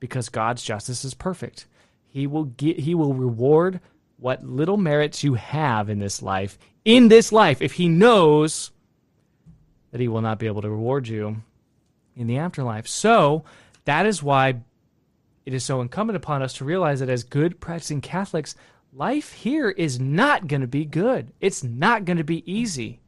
because 0.00 0.28
God's 0.28 0.62
justice 0.62 1.04
is 1.04 1.14
perfect. 1.14 1.66
He 2.08 2.26
will 2.26 2.44
get 2.44 2.80
he 2.80 2.94
will 2.94 3.14
reward 3.14 3.80
what 4.18 4.44
little 4.44 4.76
merits 4.76 5.22
you 5.22 5.34
have 5.34 5.90
in 5.90 5.98
this 5.98 6.22
life 6.22 6.58
in 6.84 7.08
this 7.08 7.32
life 7.32 7.60
if 7.60 7.72
he 7.72 7.88
knows 7.88 8.70
that 9.90 10.00
he 10.00 10.08
will 10.08 10.22
not 10.22 10.38
be 10.38 10.46
able 10.46 10.62
to 10.62 10.70
reward 10.70 11.08
you 11.08 11.42
in 12.16 12.26
the 12.26 12.38
afterlife. 12.38 12.86
So 12.86 13.44
that 13.84 14.06
is 14.06 14.22
why 14.22 14.60
it 15.44 15.54
is 15.54 15.64
so 15.64 15.80
incumbent 15.80 16.16
upon 16.16 16.42
us 16.42 16.54
to 16.54 16.64
realize 16.64 17.00
that 17.00 17.08
as 17.08 17.22
good 17.22 17.60
practicing 17.60 18.00
Catholics, 18.00 18.56
life 18.92 19.32
here 19.32 19.70
is 19.70 20.00
not 20.00 20.48
going 20.48 20.60
to 20.60 20.66
be 20.66 20.84
good. 20.84 21.32
It's 21.40 21.62
not 21.62 22.04
going 22.04 22.16
to 22.16 22.24
be 22.24 22.50
easy. 22.50 23.00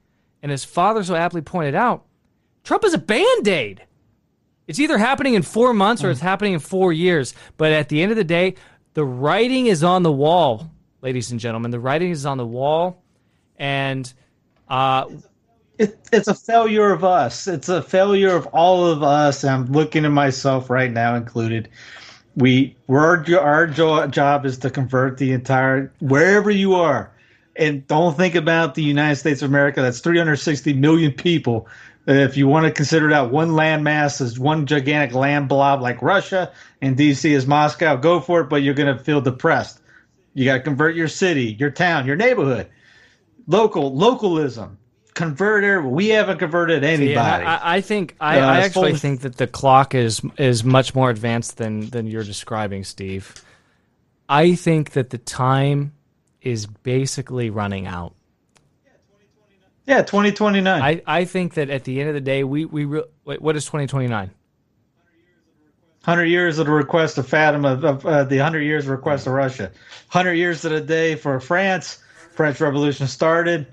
And 0.43 0.53
as 0.53 0.64
Father 0.64 1.03
so 1.03 1.14
aptly 1.14 1.43
pointed 1.43 1.74
out, 1.74 2.05
Trump 2.62 2.84
is 2.84 2.95
a 2.95 2.99
band 2.99 3.49
aid. 3.49 3.82
It's 4.68 4.80
either 4.80 4.98
happening 4.98 5.34
in 5.34 5.42
four 5.42 5.74
months 5.74 6.04
or 6.04 6.10
it's 6.12 6.20
happening 6.20 6.54
in 6.54 6.60
four 6.60 6.92
years. 6.94 7.34
But 7.58 7.72
at 7.72 7.90
the 7.90 8.02
end 8.02 8.12
of 8.12 8.18
the 8.18 8.24
day, 8.24 8.56
the 8.94 9.04
writing 9.06 9.66
is 9.68 9.84
on 9.84 10.04
the 10.04 10.12
wall, 10.12 10.70
ladies 11.02 11.32
and 11.32 11.40
gentlemen. 11.40 11.72
The 11.72 11.80
writing 11.80 12.12
is 12.12 12.26
on 12.26 12.38
the 12.38 12.46
wall. 12.46 13.02
And 13.58 14.12
Uh, 14.68 15.06
it, 15.78 15.98
it's 16.12 16.28
a 16.28 16.34
failure 16.34 16.92
of 16.92 17.04
us. 17.04 17.48
It's 17.48 17.68
a 17.68 17.82
failure 17.82 18.36
of 18.36 18.46
all 18.48 18.86
of 18.86 19.02
us. 19.04 19.44
I'm 19.44 19.66
looking 19.72 20.04
at 20.06 20.12
myself 20.12 20.70
right 20.70 20.92
now, 20.92 21.16
included. 21.16 21.68
We, 22.36 22.76
our, 22.88 23.24
our 23.40 23.66
job 23.68 24.46
is 24.46 24.58
to 24.58 24.70
convert 24.70 25.18
the 25.18 25.32
entire 25.32 25.92
wherever 26.00 26.50
you 26.50 26.74
are, 26.74 27.12
and 27.56 27.86
don't 27.88 28.16
think 28.16 28.36
about 28.36 28.74
the 28.76 28.82
United 28.84 29.16
States 29.16 29.42
of 29.42 29.50
America. 29.50 29.82
That's 29.82 30.00
360 30.00 30.74
million 30.74 31.12
people. 31.12 31.68
If 32.09 32.38
you 32.38 32.48
want 32.48 32.64
to 32.64 32.72
consider 32.72 33.11
that 33.11 33.30
one 33.30 33.50
landmass 33.50 34.22
as 34.22 34.38
one 34.38 34.64
gigantic 34.64 35.14
land 35.14 35.46
blob 35.46 35.82
like 35.82 36.00
Russia 36.00 36.50
and 36.80 36.96
DC 36.96 37.30
is 37.30 37.46
Moscow, 37.46 37.96
go 37.96 38.18
for 38.18 38.40
it. 38.40 38.48
But 38.48 38.62
you're 38.62 38.74
going 38.74 38.96
to 38.96 39.02
feel 39.04 39.20
depressed. 39.20 39.80
You 40.32 40.46
got 40.46 40.54
to 40.54 40.61
convert 40.61 40.96
your 40.96 41.09
city, 41.09 41.54
your 41.59 41.70
town, 41.70 42.06
your 42.06 42.16
neighborhood. 42.16 42.68
Local 43.46 43.94
localism 43.94 44.78
converter. 45.12 45.82
We 45.82 46.09
haven't 46.09 46.38
converted 46.38 46.82
anybody. 46.82 47.44
See, 47.44 47.48
I, 47.48 47.76
I, 47.76 47.80
think 47.82 48.16
I, 48.20 48.40
uh, 48.40 48.46
I 48.46 48.61
actually 48.61 48.94
think 48.94 49.20
that 49.22 49.36
the 49.36 49.46
clock 49.46 49.94
is 49.94 50.22
is 50.38 50.64
much 50.64 50.94
more 50.94 51.11
advanced 51.11 51.59
than 51.59 51.90
than 51.90 52.06
you're 52.06 52.24
describing, 52.24 52.84
Steve. 52.84 53.34
I 54.28 54.54
think 54.54 54.92
that 54.92 55.11
the 55.11 55.18
time 55.18 55.92
is 56.40 56.66
basically 56.66 57.50
running 57.50 57.86
out. 57.86 58.14
Yeah, 59.89 60.03
2029. 60.03 60.82
I, 60.82 61.01
I 61.07 61.24
think 61.24 61.55
that 61.55 61.70
at 61.70 61.84
the 61.84 61.99
end 61.99 62.11
of 62.11 62.14
the 62.14 62.20
day, 62.20 62.45
we 62.45 62.66
we 62.66 62.84
re- 62.84 63.05
wait, 63.24 63.41
what 63.41 63.57
is 63.57 63.64
2029? 63.64 64.30
100 66.05 66.24
years 66.26 66.59
of 66.59 66.66
the 66.66 66.72
request 66.72 67.16
of 67.16 67.26
Fatima, 67.26 67.72
of 67.72 68.05
uh, 68.05 68.24
the 68.24 68.36
100 68.36 68.61
years 68.61 68.84
of 68.84 68.91
request 68.91 69.26
of 69.26 69.32
Russia. 69.32 69.72
100 70.12 70.34
years 70.34 70.62
of 70.66 70.72
the 70.72 70.82
day 70.82 71.14
for 71.14 71.41
France. 71.41 72.03
French 72.32 72.61
Revolution 72.61 73.07
started. 73.07 73.66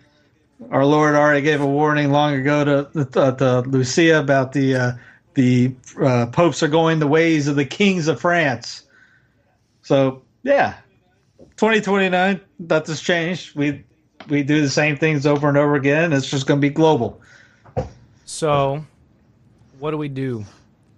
Our 0.71 0.85
Lord 0.85 1.15
already 1.15 1.41
gave 1.41 1.59
a 1.59 1.67
warning 1.67 2.13
long 2.13 2.33
ago 2.33 2.63
to, 2.63 3.05
to, 3.11 3.35
to 3.37 3.59
Lucia 3.67 4.17
about 4.17 4.53
the 4.53 4.75
uh, 4.75 4.91
the 5.33 5.75
uh, 6.01 6.27
popes 6.27 6.63
are 6.63 6.69
going 6.69 6.99
the 6.99 7.07
ways 7.07 7.49
of 7.49 7.57
the 7.57 7.65
kings 7.65 8.07
of 8.07 8.21
France. 8.21 8.83
So 9.81 10.23
yeah, 10.43 10.75
2029, 11.57 12.39
nothing's 12.57 13.01
changed. 13.01 13.53
We 13.53 13.83
we 14.27 14.43
do 14.43 14.61
the 14.61 14.69
same 14.69 14.97
things 14.97 15.25
over 15.25 15.47
and 15.47 15.57
over 15.57 15.75
again. 15.75 16.13
It's 16.13 16.29
just 16.29 16.47
going 16.47 16.59
to 16.59 16.67
be 16.67 16.73
global. 16.73 17.21
So, 18.25 18.83
what 19.79 19.91
do 19.91 19.97
we 19.97 20.09
do? 20.09 20.45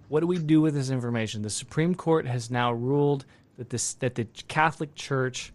What 0.08 0.20
do 0.20 0.26
we 0.26 0.38
do 0.38 0.60
with 0.60 0.74
this 0.74 0.90
information? 0.90 1.42
The 1.42 1.50
Supreme 1.50 1.94
Court 1.94 2.26
has 2.26 2.50
now 2.50 2.72
ruled 2.72 3.26
that 3.58 3.70
this 3.70 3.94
that 3.94 4.14
the 4.14 4.24
Catholic 4.48 4.94
Church 4.94 5.52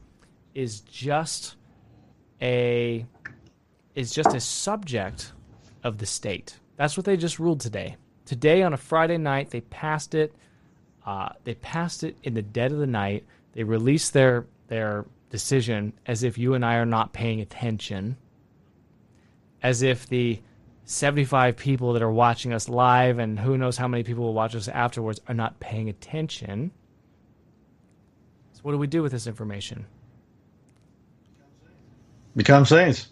is 0.54 0.82
just 0.82 1.56
a 2.42 3.06
is 3.96 4.14
just 4.14 4.36
a 4.36 4.40
subject 4.40 5.32
of 5.84 5.98
the 5.98 6.06
state. 6.06 6.60
That's 6.76 6.98
what 6.98 7.06
they 7.06 7.18
just 7.18 7.40
ruled 7.40 7.62
today. 7.62 7.98
Today 8.26 8.64
on 8.64 8.74
a 8.74 8.78
Friday 8.78 9.18
night, 9.18 9.50
they 9.50 9.62
passed 9.62 10.16
it. 10.16 10.34
Uh, 11.06 11.30
they 11.44 11.56
passed 11.56 12.04
it 12.04 12.16
in 12.24 12.34
the 12.34 12.42
dead 12.42 12.72
of 12.72 12.78
the 12.78 12.88
night. 12.88 13.26
They 13.54 13.64
released 13.64 14.14
their 14.14 14.46
their 14.68 15.06
decision 15.34 15.92
as 16.06 16.22
if 16.22 16.38
you 16.38 16.54
and 16.54 16.64
I 16.64 16.76
are 16.76 16.86
not 16.86 17.12
paying 17.12 17.42
attention, 17.42 18.16
as 19.64 19.82
if 19.82 20.08
the 20.08 20.40
75 20.86 21.58
people 21.58 21.94
that 21.94 22.04
are 22.04 22.12
watching 22.12 22.54
us 22.54 22.70
live 22.70 23.18
and 23.18 23.40
who 23.40 23.58
knows 23.58 23.76
how 23.76 23.88
many 23.88 24.04
people 24.04 24.26
will 24.26 24.36
watch 24.36 24.56
us 24.56 24.68
afterwards 24.68 25.20
are 25.28 25.34
not 25.34 25.60
paying 25.60 25.90
attention. 25.90 26.70
So, 28.52 28.60
what 28.62 28.74
do 28.74 28.78
we 28.78 28.86
do 28.86 29.02
with 29.02 29.12
this 29.12 29.26
information? 29.26 29.88
Become 32.36 32.66
saints. 32.66 33.08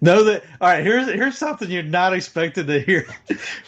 Know 0.00 0.22
that. 0.22 0.44
All 0.60 0.68
right. 0.68 0.84
Here's 0.84 1.08
here's 1.08 1.36
something 1.36 1.68
you're 1.68 1.82
not 1.82 2.12
expected 2.12 2.68
to 2.68 2.78
hear. 2.78 3.08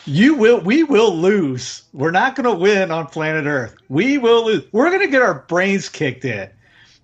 You 0.05 0.37
will. 0.37 0.61
We 0.61 0.85
will 0.85 1.17
lose. 1.17 1.83
We're 1.93 2.13
not 2.13 2.37
going 2.37 2.45
to 2.45 2.55
win 2.55 2.93
on 2.93 3.09
planet 3.09 3.47
Earth. 3.47 3.75
We 3.89 4.17
will 4.17 4.47
lose. 4.47 4.63
We're 4.71 4.91
going 4.91 5.01
to 5.01 5.09
get 5.09 5.23
our 5.23 5.41
brains 5.49 5.89
kicked 5.89 6.25
in. 6.25 6.49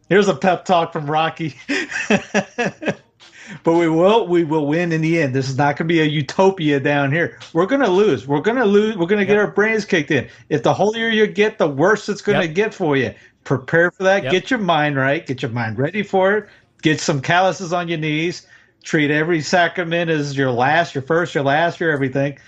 Here's 0.08 0.28
a 0.28 0.34
pep 0.34 0.64
talk 0.64 0.92
from 0.92 1.10
Rocky. 1.10 1.56
but 3.62 3.74
we 3.74 3.88
will 3.88 4.26
we 4.26 4.44
will 4.44 4.66
win 4.66 4.92
in 4.92 5.00
the 5.00 5.20
end. 5.20 5.34
This 5.34 5.48
is 5.48 5.56
not 5.56 5.76
going 5.76 5.88
to 5.88 5.92
be 5.92 6.00
a 6.00 6.04
utopia 6.04 6.80
down 6.80 7.12
here. 7.12 7.38
We're 7.52 7.66
going 7.66 7.80
to 7.80 7.90
lose. 7.90 8.26
We're 8.26 8.40
going 8.40 8.56
to 8.56 8.64
lose. 8.64 8.96
We're 8.96 9.06
going 9.06 9.20
to 9.20 9.26
yep. 9.26 9.36
get 9.36 9.38
our 9.38 9.50
brains 9.50 9.84
kicked 9.84 10.10
in. 10.10 10.28
If 10.48 10.62
the 10.62 10.72
holier 10.72 11.08
you 11.08 11.26
get, 11.26 11.58
the 11.58 11.68
worse 11.68 12.08
it's 12.08 12.22
going 12.22 12.40
to 12.40 12.46
yep. 12.46 12.54
get 12.54 12.74
for 12.74 12.96
you. 12.96 13.14
Prepare 13.44 13.90
for 13.90 14.04
that. 14.04 14.24
Yep. 14.24 14.32
Get 14.32 14.50
your 14.50 14.60
mind 14.60 14.96
right. 14.96 15.26
Get 15.26 15.42
your 15.42 15.50
mind 15.50 15.78
ready 15.78 16.02
for 16.02 16.36
it. 16.36 16.48
Get 16.82 17.00
some 17.00 17.20
calluses 17.20 17.72
on 17.72 17.88
your 17.88 17.98
knees. 17.98 18.46
Treat 18.84 19.10
every 19.10 19.40
sacrament 19.40 20.10
as 20.10 20.36
your 20.36 20.52
last, 20.52 20.94
your 20.94 21.02
first, 21.02 21.34
your 21.34 21.42
last, 21.42 21.80
your 21.80 21.90
everything. 21.90 22.38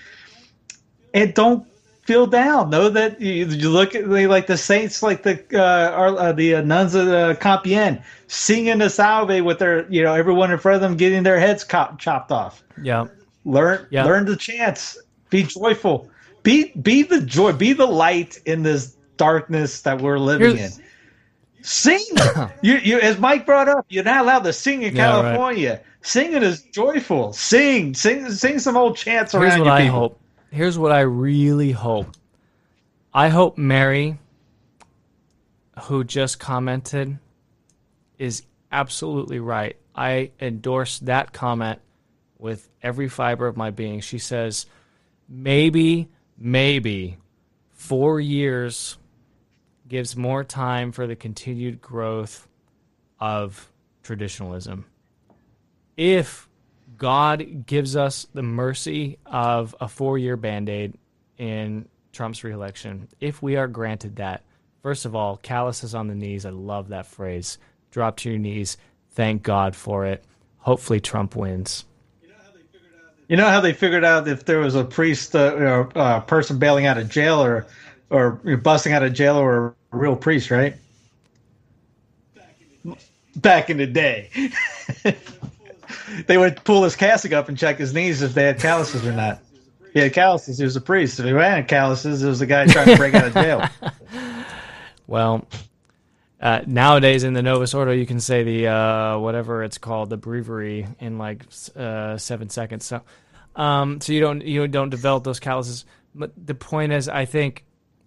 And 1.13 1.33
don't 1.33 1.65
feel 2.09 2.25
down. 2.25 2.71
Know 2.71 2.89
that 2.89 3.21
you, 3.21 3.45
you 3.45 3.69
look 3.69 3.93
at 3.93 4.09
like 4.09 4.47
the 4.47 4.57
saints, 4.57 5.03
like 5.03 5.21
the 5.21 5.45
uh, 5.53 5.91
are, 5.91 6.17
uh, 6.17 6.31
the 6.33 6.55
uh, 6.55 6.61
nuns 6.61 6.95
of 6.95 7.07
uh, 7.07 7.35
Compiègne, 7.35 8.01
singing 8.25 8.79
the 8.79 8.89
Salve 8.89 9.43
with 9.45 9.59
their, 9.59 9.87
you 9.91 10.01
know, 10.01 10.15
everyone 10.15 10.51
in 10.51 10.57
front 10.57 10.77
of 10.77 10.81
them 10.81 10.97
getting 10.97 11.21
their 11.21 11.39
heads 11.39 11.63
co- 11.63 11.95
chopped 11.99 12.31
off. 12.31 12.63
Yeah. 12.81 13.05
Learn, 13.45 13.85
yeah. 13.91 14.05
learn 14.05 14.25
the 14.25 14.35
chants. 14.35 14.97
Be 15.29 15.43
joyful. 15.43 16.09
Be 16.41 16.71
be 16.81 17.03
the 17.03 17.21
joy. 17.21 17.53
Be 17.53 17.73
the 17.73 17.85
light 17.85 18.39
in 18.47 18.63
this 18.63 18.97
darkness 19.17 19.81
that 19.81 20.01
we're 20.01 20.17
living 20.17 20.57
Here's, 20.57 20.79
in. 20.79 20.85
Sing. 21.61 22.03
you, 22.63 22.77
you, 22.77 22.99
as 23.01 23.19
Mike 23.19 23.45
brought 23.45 23.69
up, 23.69 23.85
you're 23.89 24.03
not 24.03 24.21
allowed 24.21 24.45
to 24.45 24.53
sing 24.53 24.81
in 24.81 24.95
yeah, 24.95 25.11
California. 25.11 25.73
Right. 25.73 25.83
Singing 26.01 26.41
is 26.41 26.63
joyful. 26.63 27.33
Sing, 27.33 27.93
sing, 27.93 28.31
sing 28.31 28.57
some 28.57 28.75
old 28.75 28.97
chants 28.97 29.33
Here's 29.33 29.43
around 29.43 29.59
what 29.59 29.65
you. 29.65 29.71
I 29.71 29.85
hope 29.85 30.19
here's 30.51 30.77
what 30.77 30.91
I 30.91 31.01
really 31.01 31.71
hope. 31.71 32.15
I 33.13 33.29
hope 33.29 33.57
Mary, 33.57 34.19
who 35.83 36.03
just 36.03 36.39
commented, 36.39 37.17
is 38.17 38.43
absolutely 38.71 39.39
right. 39.39 39.77
I 39.95 40.31
endorse 40.39 40.99
that 40.99 41.33
comment 41.33 41.79
with 42.37 42.69
every 42.81 43.09
fiber 43.09 43.47
of 43.47 43.57
my 43.57 43.71
being. 43.71 43.99
She 44.01 44.17
says, 44.17 44.65
maybe, 45.27 46.09
maybe 46.37 47.17
four 47.69 48.19
years 48.19 48.97
gives 49.87 50.15
more 50.15 50.43
time 50.43 50.91
for 50.91 51.07
the 51.07 51.15
continued 51.15 51.81
growth 51.81 52.47
of 53.19 53.71
traditionalism. 54.03 54.85
If 55.97 56.48
God 56.99 57.65
gives 57.65 57.95
us 57.95 58.27
the 58.33 58.43
mercy 58.43 59.17
of 59.25 59.73
a 59.79 59.87
four 59.87 60.17
year 60.17 60.37
band 60.37 60.69
aid 60.69 60.93
in 61.37 61.87
Trump's 62.11 62.43
reelection. 62.43 63.07
If 63.19 63.41
we 63.41 63.55
are 63.55 63.67
granted 63.67 64.17
that, 64.17 64.43
first 64.83 65.05
of 65.05 65.15
all, 65.15 65.37
calluses 65.37 65.95
on 65.95 66.07
the 66.07 66.15
knees. 66.15 66.45
I 66.45 66.49
love 66.49 66.89
that 66.89 67.07
phrase. 67.07 67.57
Drop 67.91 68.17
to 68.17 68.29
your 68.29 68.37
knees. 68.37 68.77
Thank 69.11 69.41
God 69.43 69.75
for 69.75 70.05
it. 70.05 70.23
Hopefully, 70.57 70.99
Trump 70.99 71.35
wins. 71.35 71.85
You 73.29 73.37
know 73.37 73.47
how 73.47 73.61
they 73.61 73.73
figured 73.73 74.03
out 74.03 74.27
if 74.27 74.45
there 74.45 74.59
was 74.59 74.75
a 74.75 74.83
priest 74.83 75.35
uh, 75.35 75.53
or 75.53 75.89
a 75.95 76.21
person 76.21 76.59
bailing 76.59 76.85
out 76.85 76.97
of 76.97 77.09
jail 77.09 77.41
or 77.41 77.67
or 78.09 78.31
busting 78.57 78.91
out 78.91 79.03
of 79.03 79.13
jail 79.13 79.37
or 79.37 79.75
a 79.93 79.97
real 79.97 80.15
priest, 80.15 80.51
right? 80.51 80.75
Back 83.35 83.69
in 83.69 83.77
the 83.77 83.87
day. 83.87 84.51
they 86.27 86.37
would 86.37 86.63
pull 86.63 86.83
his 86.83 86.95
cassock 86.95 87.31
up 87.31 87.49
and 87.49 87.57
check 87.57 87.77
his 87.77 87.93
knees 87.93 88.21
if 88.21 88.33
they 88.33 88.43
had 88.43 88.59
calluses 88.59 89.05
or 89.05 89.11
not. 89.11 89.39
He 89.93 89.99
had 89.99 90.13
calluses. 90.13 90.57
He 90.57 90.63
was 90.63 90.75
a 90.75 90.81
priest. 90.81 91.19
If 91.19 91.25
he 91.25 91.31
had 91.31 91.67
calluses, 91.67 92.23
it 92.23 92.27
was 92.27 92.41
a 92.41 92.45
guy 92.45 92.67
trying 92.67 92.87
to 92.87 92.95
break 92.95 93.15
out 93.15 93.27
of 93.27 93.33
jail. 93.33 93.67
well, 95.07 95.47
uh, 96.39 96.61
nowadays 96.65 97.23
in 97.23 97.33
the 97.33 97.41
Novus 97.41 97.73
Ordo, 97.73 97.91
you 97.91 98.05
can 98.05 98.19
say 98.19 98.43
the 98.43 98.67
uh, 98.67 99.17
whatever 99.17 99.63
it's 99.63 99.77
called, 99.77 100.09
the 100.09 100.17
breviary, 100.17 100.87
in 100.99 101.17
like 101.17 101.45
uh, 101.75 102.17
seven 102.17 102.49
seconds. 102.49 102.85
So, 102.85 103.01
um, 103.55 103.99
so 103.99 104.13
you 104.13 104.21
don't 104.21 104.41
you 104.41 104.67
don't 104.67 104.89
develop 104.89 105.23
those 105.23 105.39
calluses. 105.39 105.85
But 106.13 106.31
the 106.35 106.55
point 106.55 106.93
is, 106.93 107.09
I 107.09 107.25
think 107.25 107.65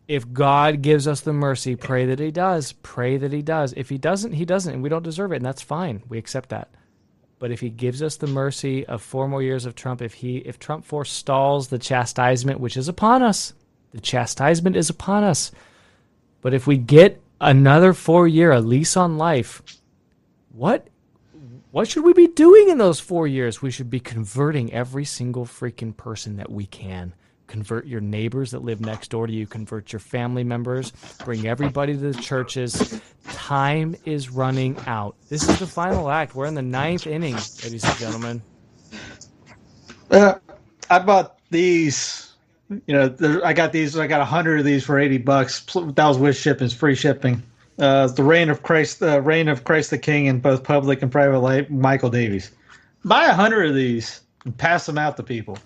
if 0.08 0.32
God 0.32 0.82
gives 0.82 1.06
us 1.06 1.20
the 1.20 1.32
mercy, 1.32 1.76
pray 1.76 2.06
that 2.06 2.20
He 2.20 2.30
does. 2.30 2.72
Pray 2.72 3.16
that 3.16 3.32
He 3.32 3.42
does. 3.42 3.74
If 3.76 3.88
He 3.88 3.98
doesn't, 3.98 4.32
He 4.32 4.44
doesn't, 4.44 4.72
and 4.72 4.82
we 4.82 4.88
don't 4.88 5.02
deserve 5.02 5.32
it, 5.32 5.36
and 5.36 5.44
that's 5.44 5.62
fine. 5.62 6.02
We 6.08 6.18
accept 6.18 6.50
that. 6.50 6.68
But 7.42 7.50
if 7.50 7.58
he 7.58 7.70
gives 7.70 8.04
us 8.04 8.14
the 8.18 8.28
mercy 8.28 8.86
of 8.86 9.02
four 9.02 9.26
more 9.26 9.42
years 9.42 9.66
of 9.66 9.74
Trump, 9.74 10.00
if 10.00 10.14
he 10.14 10.36
if 10.36 10.60
Trump 10.60 10.84
forestalls 10.84 11.66
the 11.66 11.78
chastisement 11.78 12.60
which 12.60 12.76
is 12.76 12.86
upon 12.86 13.20
us, 13.20 13.52
the 13.90 14.00
chastisement 14.00 14.76
is 14.76 14.88
upon 14.88 15.24
us. 15.24 15.50
But 16.40 16.54
if 16.54 16.68
we 16.68 16.76
get 16.76 17.20
another 17.40 17.94
four 17.94 18.28
year, 18.28 18.52
a 18.52 18.60
lease 18.60 18.96
on 18.96 19.18
life, 19.18 19.60
what 20.52 20.86
what 21.72 21.88
should 21.88 22.04
we 22.04 22.12
be 22.12 22.28
doing 22.28 22.68
in 22.68 22.78
those 22.78 23.00
four 23.00 23.26
years? 23.26 23.60
We 23.60 23.72
should 23.72 23.90
be 23.90 23.98
converting 23.98 24.72
every 24.72 25.04
single 25.04 25.44
freaking 25.44 25.96
person 25.96 26.36
that 26.36 26.48
we 26.48 26.66
can 26.66 27.12
convert 27.52 27.86
your 27.86 28.00
neighbors 28.00 28.50
that 28.52 28.64
live 28.64 28.80
next 28.80 29.10
door 29.10 29.26
to 29.26 29.32
you, 29.32 29.46
convert 29.46 29.92
your 29.92 30.00
family 30.00 30.42
members, 30.42 30.90
bring 31.22 31.46
everybody 31.46 31.92
to 31.92 32.12
the 32.12 32.14
churches. 32.14 32.98
Time 33.28 33.94
is 34.06 34.30
running 34.30 34.74
out. 34.86 35.16
This 35.28 35.46
is 35.46 35.58
the 35.58 35.66
final 35.66 36.10
act. 36.10 36.34
We're 36.34 36.46
in 36.46 36.54
the 36.54 36.62
ninth 36.62 37.06
inning, 37.06 37.34
ladies 37.62 37.84
and 37.84 37.96
gentlemen. 37.98 38.42
Uh, 40.10 40.34
I 40.88 40.98
bought 41.00 41.38
these. 41.50 42.32
You 42.70 42.94
know, 42.94 43.42
I 43.44 43.52
got 43.52 43.70
these. 43.72 43.98
I 43.98 44.06
got 44.06 44.22
a 44.22 44.24
hundred 44.24 44.60
of 44.60 44.64
these 44.64 44.82
for 44.82 44.98
eighty 44.98 45.18
bucks. 45.18 45.62
That 45.74 46.06
was 46.06 46.16
with 46.16 46.36
shipping, 46.36 46.64
it's 46.64 46.74
free 46.74 46.94
shipping. 46.94 47.42
Uh, 47.78 48.06
the 48.06 48.22
reign 48.22 48.48
of 48.48 48.62
Christ, 48.62 49.00
the 49.00 49.16
uh, 49.16 49.18
reign 49.18 49.48
of 49.48 49.64
Christ 49.64 49.90
the 49.90 49.98
King 49.98 50.24
in 50.24 50.40
both 50.40 50.64
public 50.64 51.02
and 51.02 51.12
private 51.12 51.40
life. 51.40 51.68
Michael 51.68 52.08
Davies. 52.08 52.50
Buy 53.04 53.26
a 53.26 53.34
hundred 53.34 53.68
of 53.68 53.74
these 53.74 54.22
and 54.46 54.56
pass 54.56 54.86
them 54.86 54.96
out 54.96 55.18
to 55.18 55.22
people. 55.22 55.58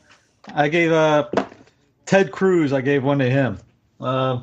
I 0.55 0.69
gave 0.69 0.93
uh, 0.93 1.29
Ted 2.07 2.33
Cruz. 2.33 2.73
I 2.73 2.81
gave 2.81 3.05
one 3.05 3.19
to 3.19 3.29
him. 3.29 3.59
Uh, 4.01 4.41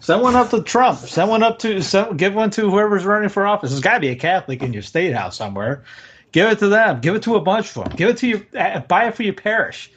send 0.00 0.22
one 0.22 0.36
up 0.36 0.50
to 0.50 0.62
Trump. 0.62 0.98
Send 0.98 1.30
one 1.30 1.42
up 1.42 1.58
to 1.60 1.82
send, 1.82 2.18
give 2.18 2.34
one 2.34 2.50
to 2.50 2.70
whoever's 2.70 3.04
running 3.04 3.28
for 3.28 3.46
office. 3.46 3.70
There's 3.70 3.82
got 3.82 3.94
to 3.94 4.00
be 4.00 4.08
a 4.08 4.16
Catholic 4.16 4.62
in 4.62 4.72
your 4.72 4.82
state 4.82 5.14
house 5.14 5.36
somewhere. 5.36 5.84
Give 6.32 6.50
it 6.50 6.58
to 6.60 6.68
them. 6.68 7.00
Give 7.00 7.14
it 7.14 7.22
to 7.22 7.36
a 7.36 7.40
bunch 7.40 7.76
of 7.76 7.84
them. 7.84 7.96
Give 7.96 8.08
it 8.08 8.16
to 8.18 8.26
you. 8.26 8.46
Uh, 8.58 8.80
buy 8.80 9.06
it 9.06 9.14
for 9.14 9.22
your 9.22 9.34
parish. 9.34 9.90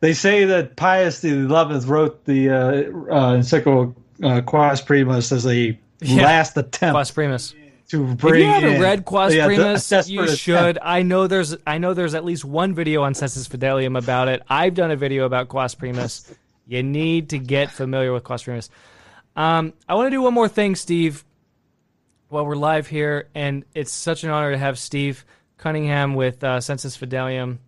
They 0.00 0.12
say 0.12 0.44
that 0.44 0.76
Pius 0.76 1.20
the 1.20 1.30
Eleventh 1.30 1.86
wrote 1.86 2.24
the 2.24 2.50
uh, 2.50 2.56
uh, 3.12 3.34
encyclical 3.34 3.94
uh, 4.22 4.40
Quas 4.42 4.82
Primas 4.82 5.32
as 5.32 5.46
a 5.46 5.78
yeah. 6.00 6.22
last 6.22 6.56
attempt. 6.56 6.94
Quas 6.94 7.10
Primas. 7.10 7.54
To 7.90 8.14
bring 8.14 8.34
if 8.34 8.46
you 8.46 8.52
haven't 8.52 8.74
in, 8.76 8.80
read 8.80 9.04
Quas 9.04 9.34
yeah, 9.34 9.46
Primas, 9.46 10.08
you 10.08 10.26
should. 10.28 10.78
I 10.80 11.02
know 11.02 11.26
there's 11.26 11.54
I 11.66 11.78
know 11.78 11.92
there's 11.92 12.14
at 12.14 12.24
least 12.24 12.44
one 12.44 12.74
video 12.74 13.02
on 13.02 13.14
Sensus 13.14 13.46
Fidelium 13.46 13.98
about 13.98 14.28
it. 14.28 14.42
I've 14.48 14.74
done 14.74 14.90
a 14.90 14.96
video 14.96 15.26
about 15.26 15.48
Quas 15.48 15.74
Primas. 15.74 16.34
You 16.66 16.82
need 16.82 17.30
to 17.30 17.38
get 17.38 17.70
familiar 17.70 18.12
with 18.12 18.24
Quas 18.24 18.42
Primas. 18.42 18.70
Um, 19.36 19.74
I 19.86 19.94
want 19.94 20.06
to 20.06 20.10
do 20.10 20.22
one 20.22 20.32
more 20.32 20.48
thing, 20.48 20.76
Steve, 20.76 21.24
while 22.28 22.46
we're 22.46 22.56
live 22.56 22.86
here, 22.86 23.28
and 23.34 23.64
it's 23.74 23.92
such 23.92 24.24
an 24.24 24.30
honor 24.30 24.52
to 24.52 24.58
have 24.58 24.78
Steve 24.78 25.24
Cunningham 25.58 26.14
with 26.14 26.42
uh, 26.42 26.60
Sensus 26.60 26.96
Fidelium, 26.96 27.58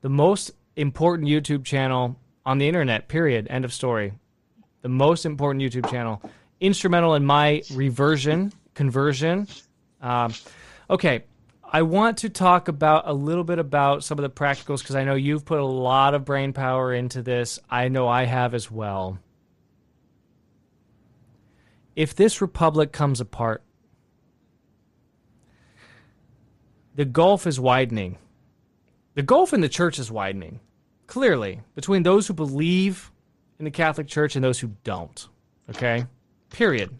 the 0.00 0.08
most 0.08 0.50
important 0.74 1.28
YouTube 1.28 1.64
channel 1.64 2.16
on 2.44 2.58
the 2.58 2.66
internet. 2.66 3.06
Period. 3.06 3.46
End 3.50 3.64
of 3.64 3.72
story. 3.72 4.14
The 4.82 4.88
most 4.88 5.26
important 5.26 5.62
YouTube 5.62 5.90
channel, 5.90 6.22
instrumental 6.58 7.14
in 7.14 7.24
my 7.24 7.62
reversion 7.72 8.52
conversion. 8.80 9.46
Um, 10.00 10.32
okay, 10.88 11.24
I 11.62 11.82
want 11.82 12.16
to 12.18 12.30
talk 12.30 12.68
about 12.68 13.06
a 13.06 13.12
little 13.12 13.44
bit 13.44 13.58
about 13.58 14.02
some 14.02 14.18
of 14.18 14.22
the 14.22 14.30
practicals 14.30 14.78
because 14.78 14.96
I 14.96 15.04
know 15.04 15.14
you've 15.14 15.44
put 15.44 15.58
a 15.58 15.66
lot 15.66 16.14
of 16.14 16.24
brain 16.24 16.54
power 16.54 16.94
into 16.94 17.20
this. 17.20 17.58
I 17.68 17.88
know 17.88 18.08
I 18.08 18.24
have 18.24 18.54
as 18.54 18.70
well. 18.70 19.18
If 21.94 22.14
this 22.14 22.40
republic 22.40 22.90
comes 22.90 23.20
apart, 23.20 23.62
the 26.94 27.04
gulf 27.04 27.46
is 27.46 27.60
widening. 27.60 28.16
The 29.12 29.22
gulf 29.22 29.52
in 29.52 29.60
the 29.60 29.68
church 29.68 29.98
is 29.98 30.10
widening, 30.10 30.58
clearly, 31.06 31.60
between 31.74 32.02
those 32.02 32.26
who 32.26 32.32
believe 32.32 33.12
in 33.58 33.66
the 33.66 33.70
Catholic 33.70 34.06
Church 34.06 34.36
and 34.36 34.42
those 34.42 34.58
who 34.58 34.68
don't. 34.84 35.28
Okay? 35.68 36.06
Period. 36.48 36.96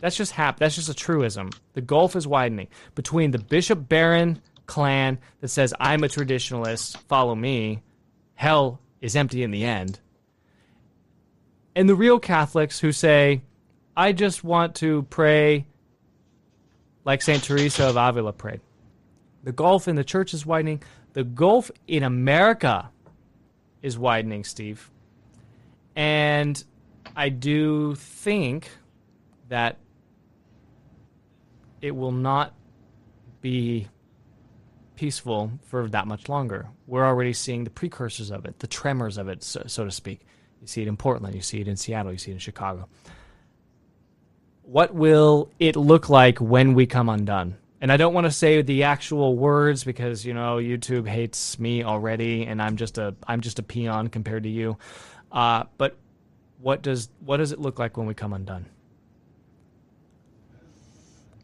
That's 0.00 0.16
just 0.16 0.32
hap- 0.32 0.58
that's 0.58 0.74
just 0.74 0.88
a 0.88 0.94
truism. 0.94 1.50
The 1.74 1.80
gulf 1.80 2.16
is 2.16 2.26
widening 2.26 2.68
between 2.94 3.30
the 3.30 3.38
Bishop 3.38 3.88
Baron 3.88 4.40
clan 4.66 5.18
that 5.40 5.48
says 5.48 5.74
I'm 5.78 6.04
a 6.04 6.08
traditionalist, 6.08 6.96
follow 7.08 7.34
me, 7.34 7.82
hell 8.34 8.80
is 9.00 9.16
empty 9.16 9.42
in 9.42 9.50
the 9.50 9.64
end. 9.64 10.00
And 11.74 11.88
the 11.88 11.94
real 11.94 12.18
Catholics 12.18 12.80
who 12.80 12.92
say 12.92 13.42
I 13.96 14.12
just 14.12 14.42
want 14.42 14.76
to 14.76 15.02
pray 15.10 15.66
like 17.04 17.22
St. 17.22 17.42
Teresa 17.42 17.88
of 17.88 17.96
Avila 17.96 18.32
prayed. 18.32 18.60
The 19.42 19.52
gulf 19.52 19.88
in 19.88 19.96
the 19.96 20.04
church 20.04 20.34
is 20.34 20.44
widening. 20.44 20.82
The 21.12 21.24
gulf 21.24 21.70
in 21.86 22.02
America 22.02 22.90
is 23.82 23.98
widening, 23.98 24.44
Steve. 24.44 24.90
And 25.96 26.62
I 27.16 27.30
do 27.30 27.94
think 27.96 28.70
that 29.48 29.78
it 31.80 31.94
will 31.94 32.12
not 32.12 32.54
be 33.40 33.88
peaceful 34.96 35.50
for 35.66 35.88
that 35.88 36.06
much 36.06 36.28
longer. 36.28 36.68
We're 36.86 37.06
already 37.06 37.32
seeing 37.32 37.64
the 37.64 37.70
precursors 37.70 38.30
of 38.30 38.44
it, 38.44 38.58
the 38.58 38.66
tremors 38.66 39.16
of 39.16 39.28
it, 39.28 39.42
so, 39.42 39.62
so 39.66 39.84
to 39.84 39.90
speak. 39.90 40.20
You 40.60 40.66
see 40.66 40.82
it 40.82 40.88
in 40.88 40.96
Portland, 40.96 41.34
you 41.34 41.40
see 41.40 41.60
it 41.60 41.68
in 41.68 41.76
Seattle, 41.76 42.12
you 42.12 42.18
see 42.18 42.32
it 42.32 42.34
in 42.34 42.40
Chicago. 42.40 42.88
What 44.62 44.94
will 44.94 45.50
it 45.58 45.74
look 45.74 46.08
like 46.08 46.38
when 46.38 46.74
we 46.74 46.86
come 46.86 47.08
undone? 47.08 47.56
and 47.80 47.90
I 47.90 47.96
don't 47.96 48.12
want 48.12 48.26
to 48.26 48.30
say 48.30 48.60
the 48.62 48.84
actual 48.84 49.36
words 49.36 49.84
because 49.84 50.24
you 50.24 50.34
know 50.34 50.56
YouTube 50.56 51.08
hates 51.08 51.58
me 51.58 51.82
already, 51.82 52.44
and 52.46 52.60
I'm 52.60 52.76
just 52.76 52.98
a 52.98 53.14
I'm 53.26 53.40
just 53.40 53.58
a 53.58 53.62
peon 53.62 54.08
compared 54.08 54.42
to 54.42 54.48
you. 54.48 54.76
Uh, 55.32 55.64
but 55.78 55.96
what 56.58 56.82
does 56.82 57.08
what 57.20 57.38
does 57.38 57.52
it 57.52 57.58
look 57.58 57.78
like 57.78 57.96
when 57.96 58.06
we 58.06 58.14
come 58.14 58.32
undone? 58.32 58.66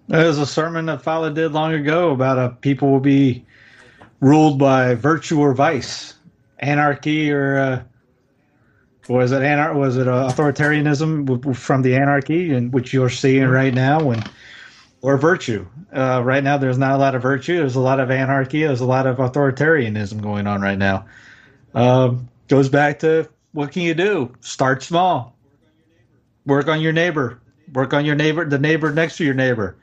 There's 0.09 0.38
a 0.38 0.46
sermon 0.46 0.86
that 0.86 1.02
Fowler 1.02 1.32
did 1.32 1.52
long 1.52 1.72
ago 1.72 2.11
about 2.11 2.38
a 2.38 2.50
people 2.50 2.90
will 2.90 3.00
be 3.00 3.44
ruled 4.20 4.59
by 4.59 4.94
virtue 4.94 5.40
or 5.40 5.52
vice, 5.52 6.14
anarchy 6.59 7.32
or 7.32 7.59
uh, 7.59 7.82
was 9.09 9.32
it 9.32 9.42
anar- 9.42 9.74
was 9.74 9.96
it 9.96 10.09
uh, 10.09 10.28
authoritarianism 10.30 11.57
from 11.57 11.82
the 11.82 11.96
anarchy, 11.96 12.52
and 12.52 12.72
which 12.72 12.92
you're 12.92 13.11
seeing 13.11 13.48
right 13.48 13.74
now 13.74 14.02
when 14.02 14.22
or 15.02 15.16
virtue. 15.16 15.66
Uh, 15.92 16.20
right 16.24 16.42
now, 16.42 16.59
there's 16.59 16.78
not 16.78 16.92
a 16.92 16.96
lot 16.96 17.14
of 17.14 17.22
virtue. 17.22 17.59
There's 17.59 17.76
a 17.76 17.80
lot 17.80 18.00
of 18.00 18.11
anarchy. 18.11 18.62
There's 18.62 18.80
a 18.80 18.86
lot 18.86 19.07
of 19.07 19.18
authoritarianism 19.18 20.20
going 20.20 20.46
on 20.46 20.61
right 20.61 20.78
now. 20.78 21.07
Um, 21.74 22.28
goes 22.48 22.68
back 22.68 23.00
to 23.00 23.28
what 23.52 23.72
can 23.72 23.82
you 23.82 23.94
do? 23.94 24.34
Start 24.40 24.82
small. 24.82 25.36
Work 26.44 26.68
on 26.68 26.80
your 26.80 26.92
neighbor. 26.92 27.40
Work 27.72 27.94
on 27.94 28.04
your 28.04 28.14
neighbor, 28.14 28.44
the 28.44 28.59
neighbor 28.59 28.92
next 28.92 29.16
to 29.16 29.24
your 29.24 29.34
neighbor. 29.34 29.76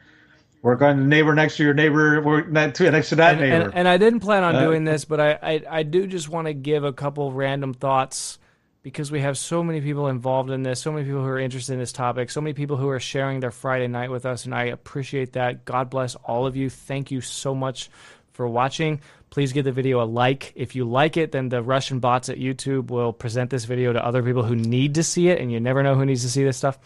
Work 0.64 0.82
on 0.82 0.98
the 0.98 1.06
neighbor 1.06 1.36
next 1.36 1.58
to 1.58 1.64
your 1.64 1.74
neighbor. 1.74 2.22
Work 2.22 2.48
next 2.48 2.78
to, 2.78 2.90
next 2.90 3.10
to 3.10 3.16
that 3.16 3.34
and, 3.34 3.42
neighbor. 3.42 3.66
And, 3.66 3.76
and, 3.76 3.88
I 3.88 3.98
didn't 3.98 4.22
plan 4.22 4.46
on 4.46 4.56
uh, 4.56 4.62
doing 4.62 4.86
this, 4.86 5.04
but 5.04 5.20
I, 5.20 5.32
I, 5.44 5.62
I 5.70 5.84
do 5.84 6.08
just 6.08 6.30
want 6.30 6.48
to 6.48 6.54
give 6.54 6.86
a 6.86 6.94
couple 6.94 7.34
random 7.34 7.74
thoughts 7.74 8.40
because 8.82 9.12
we 9.12 9.20
have 9.20 9.38
so 9.38 9.62
many 9.62 9.82
people 9.82 10.08
involved 10.08 10.52
in 10.52 10.64
this, 10.64 10.80
so 10.80 10.94
many 10.94 11.06
people 11.06 11.22
who 11.22 11.28
are 11.28 11.40
interested 11.40 11.74
in 11.74 11.80
this 11.80 11.92
topic, 11.92 12.30
so 12.30 12.40
many 12.40 12.54
people 12.54 12.78
who 12.78 12.88
are 12.88 13.00
sharing 13.02 13.42
their 13.42 13.52
Friday 13.52 13.88
night 13.88 14.10
with 14.10 14.26
us, 14.26 14.46
and 14.46 14.56
I 14.56 14.66
appreciate 14.66 15.34
that. 15.34 15.66
God 15.66 15.90
bless 15.90 16.16
all 16.16 16.48
of 16.48 16.56
you. 16.56 16.70
Thank 16.70 17.12
you 17.12 17.20
so 17.20 17.54
much 17.54 17.90
for 18.32 18.48
watching. 18.48 19.02
Please 19.32 19.52
give 19.52 19.66
the 19.66 19.74
video 19.74 20.02
a 20.02 20.06
like. 20.06 20.54
If 20.56 20.76
you 20.76 20.86
like 20.86 21.18
it, 21.18 21.34
then 21.34 21.50
the 21.50 21.62
Russian 21.62 22.00
bots 22.00 22.30
at 22.30 22.38
YouTube 22.38 22.90
will 22.90 23.12
present 23.12 23.50
this 23.50 23.66
video 23.66 23.92
to 23.92 24.06
other 24.06 24.24
people 24.24 24.44
who 24.44 24.56
need 24.56 24.96
to 24.96 25.04
see 25.04 25.28
it, 25.28 25.42
and 25.42 25.52
you 25.52 25.60
never 25.60 25.84
know 25.84 25.96
who 25.96 26.06
needs 26.06 26.22
to 26.22 26.30
see 26.30 26.46
this 26.46 26.56
stuff. 26.56 26.78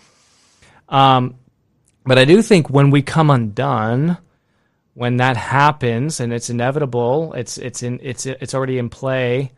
Um, 0.89 1.35
but 2.07 2.17
I 2.17 2.25
do 2.25 2.41
think 2.41 2.69
when 2.69 2.89
we 2.89 3.01
come 3.01 3.29
undone, 3.29 4.17
when 4.95 5.17
that 5.17 5.37
happens, 5.37 6.19
and 6.19 6.33
it's 6.33 6.49
inevitable, 6.49 7.33
it's 7.33 7.57
it's 7.57 7.83
in 7.83 7.99
it's 8.01 8.25
it's 8.25 8.55
already 8.55 8.79
in 8.79 8.89
play 8.89 9.51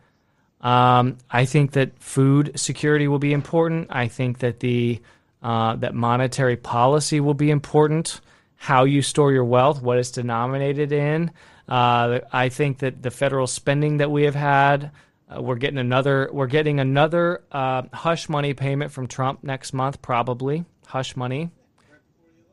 um, 0.60 1.16
I 1.30 1.46
think 1.46 1.72
that 1.72 1.98
food 1.98 2.52
security 2.56 3.08
will 3.08 3.18
be 3.18 3.32
important. 3.32 3.88
I 3.90 4.08
think 4.08 4.38
that 4.40 4.60
the 4.60 5.00
uh, 5.42 5.76
that 5.76 5.94
monetary 5.94 6.56
policy 6.56 7.20
will 7.20 7.34
be 7.34 7.50
important. 7.50 8.20
How 8.56 8.84
you 8.84 9.00
store 9.00 9.32
your 9.32 9.44
wealth, 9.44 9.80
what 9.80 9.96
it's 9.96 10.10
denominated 10.10 10.92
in. 10.92 11.30
Uh, 11.66 12.20
I 12.30 12.50
think 12.50 12.80
that 12.80 13.02
the 13.02 13.10
federal 13.10 13.46
spending 13.46 13.98
that 13.98 14.10
we 14.10 14.24
have 14.24 14.34
had, 14.34 14.90
uh, 15.34 15.40
we're 15.40 15.54
getting 15.56 15.78
another 15.78 16.28
we're 16.30 16.46
getting 16.46 16.78
another 16.78 17.42
uh, 17.50 17.82
hush 17.92 18.28
money 18.28 18.52
payment 18.52 18.92
from 18.92 19.06
Trump 19.06 19.42
next 19.42 19.72
month, 19.72 20.02
probably 20.02 20.66
hush 20.86 21.16
money. 21.16 21.50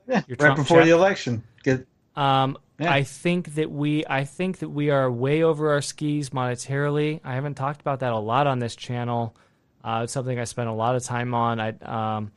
Yeah, 0.08 0.22
right 0.40 0.56
before 0.56 0.78
check. 0.78 0.86
the 0.86 0.92
election. 0.92 1.44
Get 1.64 1.86
um, 2.16 2.58
yeah. 2.80 2.92
I 2.92 3.04
think 3.04 3.56
that 3.56 3.72
we 3.72 4.06
I 4.08 4.24
think 4.24 4.60
that 4.60 4.70
we 4.70 4.90
are 4.90 5.12
way 5.12 5.44
over 5.44 5.72
our 5.72 5.82
skis 5.82 6.32
monetarily. 6.32 7.22
I 7.24 7.36
haven't 7.36 7.56
talked 7.56 7.82
about 7.82 8.00
that 8.00 8.14
a 8.14 8.18
lot 8.18 8.48
on 8.48 8.60
this 8.60 8.76
channel. 8.76 9.36
Uh, 9.84 10.02
it's 10.04 10.14
something 10.14 10.38
I 10.40 10.44
spent 10.44 10.70
a 10.70 10.74
lot 10.74 10.96
of 10.96 11.04
time 11.04 11.34
on. 11.34 11.60
I 11.60 11.70
um, 11.82 12.32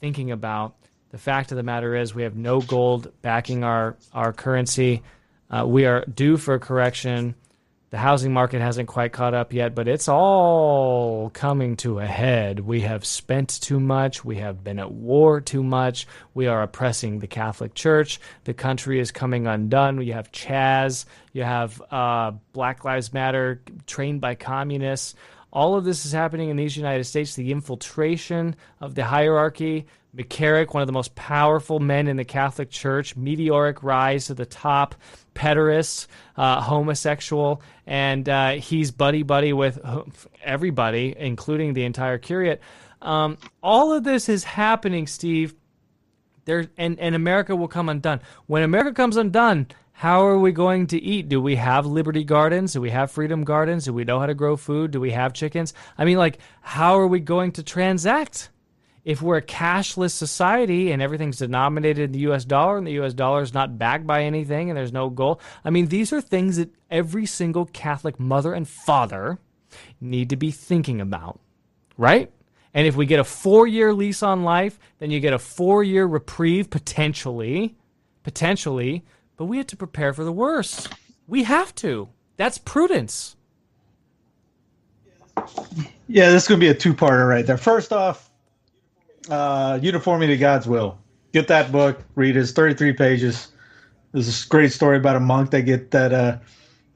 thinking 0.00 0.30
about. 0.30 0.76
The 1.10 1.18
fact 1.18 1.52
of 1.52 1.56
the 1.56 1.62
matter 1.62 1.94
is, 1.94 2.14
we 2.14 2.24
have 2.24 2.36
no 2.36 2.60
gold 2.60 3.12
backing 3.22 3.64
our 3.64 3.96
our 4.12 4.32
currency. 4.32 5.02
Uh, 5.48 5.64
we 5.66 5.86
are 5.86 6.04
due 6.04 6.36
for 6.36 6.54
a 6.54 6.60
correction. 6.60 7.34
The 7.96 8.02
housing 8.02 8.34
market 8.34 8.60
hasn't 8.60 8.88
quite 8.88 9.14
caught 9.14 9.32
up 9.32 9.54
yet, 9.54 9.74
but 9.74 9.88
it's 9.88 10.06
all 10.06 11.30
coming 11.30 11.76
to 11.76 11.98
a 11.98 12.04
head. 12.04 12.60
We 12.60 12.82
have 12.82 13.06
spent 13.06 13.58
too 13.62 13.80
much. 13.80 14.22
We 14.22 14.36
have 14.36 14.62
been 14.62 14.78
at 14.78 14.92
war 14.92 15.40
too 15.40 15.62
much. 15.62 16.06
We 16.34 16.46
are 16.46 16.62
oppressing 16.62 17.20
the 17.20 17.26
Catholic 17.26 17.72
Church. 17.72 18.20
The 18.44 18.52
country 18.52 19.00
is 19.00 19.12
coming 19.12 19.46
undone. 19.46 20.02
You 20.02 20.12
have 20.12 20.30
Chaz. 20.30 21.06
You 21.32 21.44
have 21.44 21.82
uh, 21.90 22.32
Black 22.52 22.84
Lives 22.84 23.14
Matter 23.14 23.62
trained 23.86 24.20
by 24.20 24.34
communists. 24.34 25.14
All 25.50 25.74
of 25.74 25.86
this 25.86 26.04
is 26.04 26.12
happening 26.12 26.50
in 26.50 26.58
these 26.58 26.76
United 26.76 27.04
States. 27.04 27.34
The 27.34 27.50
infiltration 27.50 28.56
of 28.78 28.94
the 28.94 29.04
hierarchy. 29.04 29.86
McCarrick, 30.16 30.72
one 30.72 30.82
of 30.82 30.86
the 30.86 30.92
most 30.92 31.14
powerful 31.14 31.78
men 31.78 32.08
in 32.08 32.16
the 32.16 32.24
Catholic 32.24 32.70
Church, 32.70 33.16
meteoric 33.16 33.82
rise 33.82 34.26
to 34.26 34.34
the 34.34 34.46
top, 34.46 34.94
pederast, 35.34 36.06
uh, 36.36 36.60
homosexual, 36.62 37.60
and 37.86 38.28
uh, 38.28 38.50
he's 38.52 38.90
buddy 38.90 39.22
buddy 39.22 39.52
with 39.52 39.78
everybody, 40.42 41.14
including 41.16 41.74
the 41.74 41.84
entire 41.84 42.18
curiate. 42.18 42.60
Um, 43.00 43.38
all 43.62 43.92
of 43.92 44.04
this 44.04 44.28
is 44.28 44.44
happening, 44.44 45.06
Steve. 45.06 45.54
There 46.44 46.66
and 46.76 46.98
and 47.00 47.14
America 47.14 47.54
will 47.56 47.68
come 47.68 47.88
undone. 47.88 48.20
When 48.46 48.62
America 48.62 48.92
comes 48.92 49.16
undone, 49.16 49.66
how 49.92 50.26
are 50.26 50.38
we 50.38 50.52
going 50.52 50.88
to 50.88 51.02
eat? 51.02 51.28
Do 51.28 51.40
we 51.40 51.56
have 51.56 51.86
Liberty 51.86 52.22
Gardens? 52.22 52.74
Do 52.74 52.80
we 52.80 52.90
have 52.90 53.10
Freedom 53.10 53.44
Gardens? 53.44 53.86
Do 53.86 53.94
we 53.94 54.04
know 54.04 54.20
how 54.20 54.26
to 54.26 54.34
grow 54.34 54.56
food? 54.56 54.90
Do 54.90 55.00
we 55.00 55.12
have 55.12 55.32
chickens? 55.32 55.72
I 55.96 56.04
mean, 56.04 56.18
like, 56.18 56.38
how 56.60 56.98
are 56.98 57.06
we 57.06 57.18
going 57.20 57.52
to 57.52 57.62
transact? 57.62 58.50
If 59.06 59.22
we're 59.22 59.36
a 59.36 59.42
cashless 59.42 60.10
society 60.10 60.90
and 60.90 61.00
everything's 61.00 61.38
denominated 61.38 62.06
in 62.06 62.12
the 62.12 62.30
US 62.30 62.44
dollar 62.44 62.76
and 62.76 62.84
the 62.84 62.98
US 63.00 63.14
dollar 63.14 63.40
is 63.40 63.54
not 63.54 63.78
backed 63.78 64.04
by 64.04 64.24
anything 64.24 64.68
and 64.68 64.76
there's 64.76 64.92
no 64.92 65.10
gold, 65.10 65.40
I 65.64 65.70
mean, 65.70 65.86
these 65.86 66.12
are 66.12 66.20
things 66.20 66.56
that 66.56 66.74
every 66.90 67.24
single 67.24 67.66
Catholic 67.66 68.18
mother 68.18 68.52
and 68.52 68.66
father 68.66 69.38
need 70.00 70.28
to 70.30 70.36
be 70.36 70.50
thinking 70.50 71.00
about, 71.00 71.38
right? 71.96 72.32
And 72.74 72.84
if 72.88 72.96
we 72.96 73.06
get 73.06 73.20
a 73.20 73.24
four 73.24 73.68
year 73.68 73.94
lease 73.94 74.24
on 74.24 74.42
life, 74.42 74.76
then 74.98 75.12
you 75.12 75.20
get 75.20 75.32
a 75.32 75.38
four 75.38 75.84
year 75.84 76.04
reprieve 76.04 76.68
potentially. 76.68 77.76
Potentially. 78.24 79.04
But 79.36 79.44
we 79.44 79.58
have 79.58 79.68
to 79.68 79.76
prepare 79.76 80.14
for 80.14 80.24
the 80.24 80.32
worst. 80.32 80.92
We 81.28 81.44
have 81.44 81.72
to. 81.76 82.08
That's 82.36 82.58
prudence. 82.58 83.36
Yeah, 86.08 86.30
this 86.30 86.42
is 86.42 86.48
going 86.48 86.58
to 86.58 86.64
be 86.66 86.70
a 86.70 86.74
two 86.74 86.92
parter 86.92 87.28
right 87.28 87.46
there. 87.46 87.56
First 87.56 87.92
off, 87.92 88.30
uh, 89.30 89.78
Uniformity 89.82 90.34
to 90.34 90.38
God's 90.38 90.66
Will. 90.66 90.98
Get 91.32 91.48
that 91.48 91.72
book, 91.72 92.02
read 92.14 92.36
it. 92.36 92.40
It's 92.40 92.52
33 92.52 92.92
pages. 92.94 93.48
There's 94.12 94.44
a 94.44 94.48
great 94.48 94.72
story 94.72 94.96
about 94.96 95.16
a 95.16 95.20
monk 95.20 95.50
that 95.50 95.62
get 95.62 95.90
that 95.90 96.12
uh, 96.12 96.38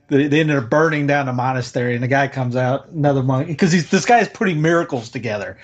they, 0.08 0.26
they 0.26 0.40
ended 0.40 0.56
up 0.56 0.70
burning 0.70 1.06
down 1.06 1.28
a 1.28 1.32
monastery, 1.32 1.94
and 1.94 2.02
the 2.02 2.08
guy 2.08 2.28
comes 2.28 2.56
out, 2.56 2.88
another 2.88 3.22
monk, 3.22 3.48
because 3.48 3.72
he's 3.72 3.90
this 3.90 4.04
guy's 4.04 4.28
putting 4.28 4.60
miracles 4.60 5.08
together, 5.08 5.58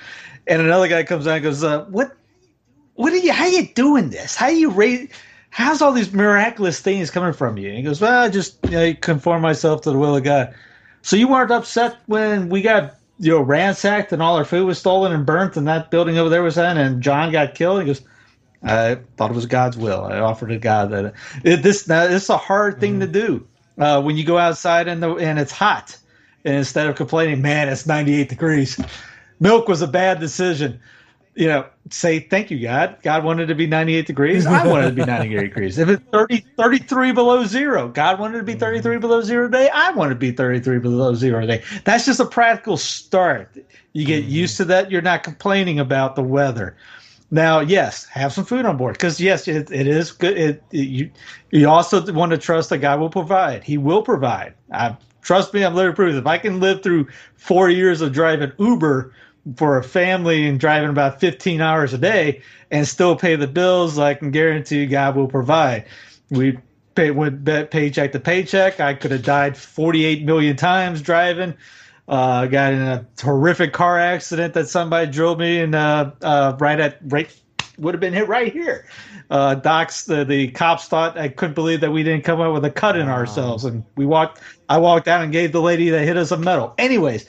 and 0.47 0.63
another 0.63 0.89
guy 0.89 1.03
comes 1.03 1.27
out 1.27 1.37
and 1.37 1.45
goes, 1.45 1.65
uh, 1.65 1.85
"What? 1.87 2.17
What 2.95 3.13
are 3.13 3.17
you? 3.17 3.33
How 3.33 3.45
are 3.45 3.51
you 3.51 3.67
doing 3.69 4.11
this? 4.11 4.35
How 4.35 4.49
you 4.49 4.71
raise? 4.71 5.09
How's 5.51 5.81
all 5.81 5.93
these 5.93 6.13
miraculous 6.13 6.81
things 6.81 7.11
coming 7.11 7.33
from 7.33 7.59
you?" 7.59 7.69
And 7.69 7.79
he 7.79 7.83
goes, 7.83 8.01
"Well, 8.01 8.23
I 8.23 8.29
just 8.29 8.59
you 8.65 8.71
know, 8.71 8.95
conform 8.95 9.43
myself 9.43 9.83
to 9.83 9.91
the 9.91 9.99
will 9.99 10.17
of 10.17 10.25
God." 10.25 10.55
So 11.03 11.17
you 11.17 11.29
weren't 11.29 11.51
upset 11.51 11.97
when 12.07 12.49
we 12.49 12.63
got 12.63 12.97
you 13.19 13.33
know 13.33 13.41
ransacked 13.41 14.13
and 14.13 14.23
all 14.23 14.37
our 14.37 14.45
food 14.45 14.67
was 14.67 14.79
stolen 14.79 15.13
and 15.13 15.27
burnt, 15.27 15.57
and 15.57 15.67
that 15.69 15.91
building 15.91 16.19
over 16.19 16.29
there 16.29 16.43
was 16.43 16.59
in, 16.59 16.77
and 16.77 17.03
John 17.03 17.33
got 17.33 17.55
killed. 17.55 17.81
He 17.81 17.87
goes. 17.87 18.03
I 18.63 18.99
thought 19.17 19.31
it 19.31 19.35
was 19.35 19.47
God's 19.47 19.77
will. 19.77 20.05
I 20.05 20.19
offered 20.19 20.49
to 20.49 20.59
God 20.59 20.91
that 20.91 21.15
it, 21.45 21.63
this. 21.63 21.87
Now, 21.87 22.07
this 22.07 22.25
is 22.25 22.31
a 22.31 22.37
hard 22.37 22.81
thing 22.81 22.99
mm-hmm. 22.99 23.13
to 23.13 23.27
do 23.27 23.47
uh, 23.79 24.03
when 24.03 24.17
you 24.17 24.25
go 24.25 24.39
outside 24.39 24.89
and 24.89 25.03
the 25.03 25.15
and 25.17 25.39
it's 25.39 25.53
hot, 25.53 25.97
and 26.45 26.55
instead 26.55 26.89
of 26.89 26.97
complaining, 26.97 27.43
man, 27.43 27.69
it's 27.69 27.87
98 27.87 28.29
degrees. 28.29 28.81
Milk 29.39 29.69
was 29.69 29.83
a 29.83 29.87
bad 29.87 30.21
decision. 30.21 30.81
You 31.37 31.49
know, 31.49 31.67
say 31.91 32.21
thank 32.21 32.51
you, 32.51 32.59
God. 32.59 32.97
God 33.03 33.23
wanted 33.23 33.47
to 33.49 33.55
be 33.55 33.67
98 33.67 34.07
degrees. 34.07 34.47
I 34.47 34.67
wanted 34.67 34.87
to 34.87 34.93
be 34.93 35.05
98 35.05 35.41
degrees. 35.41 35.79
If 35.79 35.89
it's 35.91 36.03
30, 36.11 36.45
33 36.57 37.13
below 37.13 37.45
zero, 37.45 37.89
God 37.89 38.19
wanted 38.19 38.39
to 38.39 38.45
be 38.45 38.55
33 38.55 38.97
below 38.99 39.21
zero 39.21 39.47
today. 39.47 39.69
I 39.73 39.93
want 39.93 40.11
to 40.11 40.15
be 40.15 40.33
33 40.33 40.79
below 40.79 41.15
zero 41.15 41.43
today. 41.43 41.63
That's 41.85 42.07
just 42.07 42.21
a 42.21 42.25
practical 42.25 42.79
start. 42.79 43.55
You 43.93 44.07
get 44.07 44.23
mm-hmm. 44.23 44.33
used 44.33 44.57
to 44.57 44.65
that. 44.65 44.91
You're 44.91 45.03
not 45.03 45.23
complaining 45.23 45.79
about 45.79 46.17
the 46.17 46.23
weather. 46.23 46.77
Now, 47.31 47.61
yes, 47.61 48.07
have 48.07 48.33
some 48.33 48.45
food 48.45 48.65
on 48.65 48.77
board 48.77 48.95
because 48.95 49.21
yes, 49.21 49.49
it, 49.49 49.71
it 49.71 49.87
is 49.87 50.13
good. 50.13 50.39
It, 50.39 50.63
it, 50.71 50.89
you 50.89 51.11
you 51.51 51.69
also 51.69 52.13
want 52.13 52.31
to 52.33 52.39
trust 52.39 52.71
that 52.71 52.79
God 52.79 53.01
will 53.01 53.11
provide. 53.11 53.65
He 53.65 53.79
will 53.79 54.03
provide. 54.03 54.55
I, 54.73 54.97
trust 55.23 55.53
me, 55.53 55.65
I'm 55.65 55.75
living 55.75 55.95
proof. 55.95 56.15
If 56.15 56.27
I 56.27 56.39
can 56.39 56.61
live 56.61 56.83
through 56.83 57.09
four 57.35 57.69
years 57.69 58.01
of 58.01 58.13
driving 58.13 58.53
Uber 58.59 59.13
for 59.55 59.79
a 59.79 59.85
family 59.85 60.47
and 60.49 60.59
driving 60.59 60.91
about 60.91 61.21
15 61.21 61.61
hours 61.61 61.93
a 61.93 61.99
day 61.99 62.43
and 62.71 62.87
still 62.87 63.17
pay 63.17 63.37
the 63.37 63.47
bills, 63.47 63.99
I 63.99 64.15
can 64.15 64.31
guarantee 64.31 64.87
God 64.87 65.15
will 65.17 65.29
provide. 65.29 65.85
We 66.31 66.59
pay 66.95 67.13
went 67.13 67.45
paycheck 67.71 68.13
to 68.13 68.21
paycheck. 68.21 68.81
I 68.81 68.95
could 68.95 69.13
have 69.13 69.23
died 69.23 69.57
48 69.57 70.25
million 70.25 70.57
times 70.57 71.01
driving. 71.01 71.55
Uh, 72.09 72.47
got 72.47 72.73
in 72.73 72.83
a 72.83 73.05
horrific 73.21 73.73
car 73.73 73.99
accident 73.99 74.55
that 74.55 74.69
somebody 74.69 75.11
drove 75.11 75.39
me 75.39 75.61
and 75.61 75.75
uh, 75.75 76.13
uh, 76.23 76.57
right 76.61 76.79
at 76.79 76.99
right 77.03 77.29
would 77.79 77.95
have 77.95 78.01
been 78.01 78.13
hit 78.13 78.29
right 78.29 78.53
here. 78.53 78.87
Uh, 79.29 79.57
docs, 79.57 80.05
the, 80.05 80.25
the 80.25 80.49
cops 80.53 80.87
thought 80.87 81.19
I 81.19 81.29
couldn't 81.29 81.55
believe 81.55 81.81
that 81.81 81.91
we 81.91 82.03
didn't 82.03 82.25
come 82.25 82.41
up 82.41 82.53
with 82.53 82.65
a 82.65 82.71
cut 82.71 82.97
in 82.97 83.09
ourselves, 83.09 83.65
and 83.65 83.85
we 83.97 84.07
walked. 84.07 84.41
I 84.69 84.79
walked 84.79 85.09
out 85.09 85.23
and 85.23 85.33
gave 85.33 85.53
the 85.53 85.61
lady 85.61 85.91
that 85.91 86.05
hit 86.05 86.17
us 86.17 86.31
a 86.31 86.37
medal. 86.37 86.75
Anyways, 86.79 87.27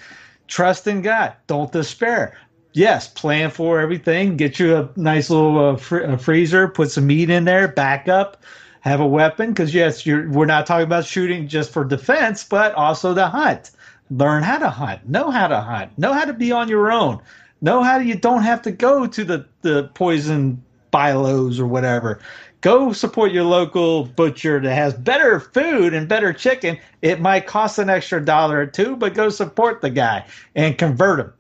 trust 0.48 0.88
in 0.88 1.02
God. 1.02 1.34
Don't 1.48 1.72
despair. 1.72 2.38
Yes, 2.74 3.08
plan 3.08 3.50
for 3.50 3.80
everything. 3.80 4.38
Get 4.38 4.60
you 4.60 4.76
a 4.76 4.90
nice 4.96 5.30
little 5.30 5.70
uh, 5.70 5.76
fr- 5.78 6.18
freezer. 6.18 6.68
Put 6.68 6.92
some 6.92 7.08
meat 7.08 7.30
in 7.30 7.46
there. 7.46 7.68
Back 7.68 8.08
up. 8.08 8.44
Have 8.82 9.00
a 9.00 9.08
weapon 9.08 9.50
because 9.52 9.74
yes, 9.74 10.06
we're 10.06 10.46
not 10.46 10.66
talking 10.66 10.86
about 10.86 11.06
shooting 11.06 11.48
just 11.48 11.72
for 11.72 11.84
defense, 11.84 12.44
but 12.44 12.74
also 12.76 13.14
to 13.14 13.28
hunt 13.28 13.72
learn 14.10 14.44
how 14.44 14.58
to 14.58 14.70
hunt, 14.70 15.08
know 15.08 15.30
how 15.32 15.48
to 15.48 15.60
hunt, 15.60 15.98
know 15.98 16.14
how 16.14 16.26
to 16.26 16.34
be 16.34 16.52
on 16.52 16.70
your 16.70 16.92
own, 16.92 17.20
know 17.62 17.84
how 17.84 17.98
to, 17.98 18.06
you 18.06 18.16
don't 18.16 18.44
have 18.44 18.62
to 18.62 18.72
go 18.72 19.08
to 19.08 19.24
the, 19.24 19.46
the 19.62 19.90
poison 19.94 20.64
bilos 20.94 21.60
or 21.60 21.68
whatever. 21.68 22.20
Go 22.62 22.92
support 22.92 23.32
your 23.32 23.44
local 23.44 24.06
butcher 24.06 24.60
that 24.60 24.74
has 24.74 24.94
better 24.94 25.40
food 25.40 25.94
and 25.94 26.08
better 26.08 26.34
chicken. 26.34 26.80
It 27.02 27.22
might 27.22 27.46
cost 27.46 27.80
an 27.80 27.90
extra 27.90 28.24
dollar 28.24 28.60
or 28.60 28.66
two, 28.66 28.96
but 28.96 29.14
go 29.14 29.30
support 29.30 29.82
the 29.82 29.90
guy 29.90 30.26
and 30.56 30.78
convert 30.78 31.20
him. 31.20 31.34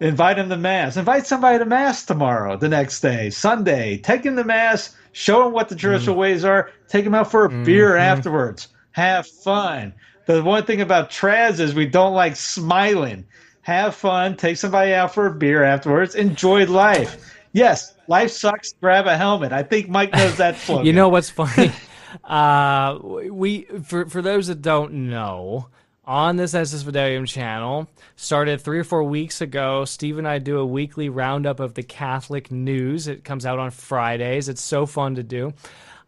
Invite 0.00 0.38
him 0.38 0.48
to 0.48 0.56
mass. 0.56 0.96
Invite 0.96 1.26
somebody 1.26 1.58
to 1.58 1.64
mass 1.64 2.04
tomorrow, 2.04 2.56
the 2.56 2.68
next 2.68 3.00
day, 3.00 3.30
Sunday. 3.30 3.98
Take 3.98 4.24
him 4.24 4.36
to 4.36 4.44
mass. 4.44 4.96
Show 5.12 5.46
him 5.46 5.52
what 5.52 5.68
the 5.68 5.76
traditional 5.76 6.16
mm. 6.16 6.20
ways 6.20 6.44
are. 6.44 6.70
Take 6.88 7.04
him 7.04 7.14
out 7.14 7.30
for 7.30 7.44
a 7.44 7.48
mm-hmm. 7.48 7.64
beer 7.64 7.96
afterwards. 7.96 8.68
Have 8.92 9.26
fun 9.26 9.92
the 10.30 10.42
one 10.44 10.64
thing 10.64 10.80
about 10.80 11.10
Trads 11.10 11.58
is 11.58 11.74
we 11.74 11.86
don't 11.86 12.14
like 12.14 12.36
smiling. 12.36 13.24
Have 13.62 13.94
fun, 13.94 14.36
take 14.36 14.56
somebody 14.56 14.92
out 14.92 15.12
for 15.12 15.26
a 15.26 15.34
beer 15.34 15.64
afterwards, 15.64 16.14
enjoy 16.14 16.66
life. 16.66 17.34
Yes, 17.52 17.94
life 18.06 18.30
sucks. 18.30 18.72
Grab 18.74 19.06
a 19.06 19.16
helmet. 19.16 19.52
I 19.52 19.62
think 19.62 19.88
Mike 19.88 20.12
knows 20.12 20.36
that 20.36 20.56
slogan. 20.58 20.86
you 20.86 20.92
know 20.92 21.08
what's 21.08 21.30
funny? 21.30 21.72
uh, 22.24 22.98
we 23.02 23.62
for 23.82 24.06
for 24.06 24.22
those 24.22 24.46
that 24.46 24.62
don't 24.62 24.92
know, 25.10 25.68
on 26.04 26.36
this 26.36 26.52
Sensus 26.52 26.84
Fidelium 26.84 27.26
channel, 27.26 27.88
started 28.16 28.60
three 28.60 28.78
or 28.78 28.84
four 28.84 29.04
weeks 29.04 29.40
ago. 29.40 29.84
Steve 29.84 30.18
and 30.18 30.28
I 30.28 30.38
do 30.38 30.58
a 30.58 30.66
weekly 30.66 31.08
roundup 31.08 31.60
of 31.60 31.74
the 31.74 31.82
Catholic 31.82 32.50
news. 32.50 33.08
It 33.08 33.24
comes 33.24 33.44
out 33.44 33.58
on 33.58 33.70
Fridays. 33.70 34.48
It's 34.48 34.62
so 34.62 34.86
fun 34.86 35.16
to 35.16 35.22
do 35.22 35.52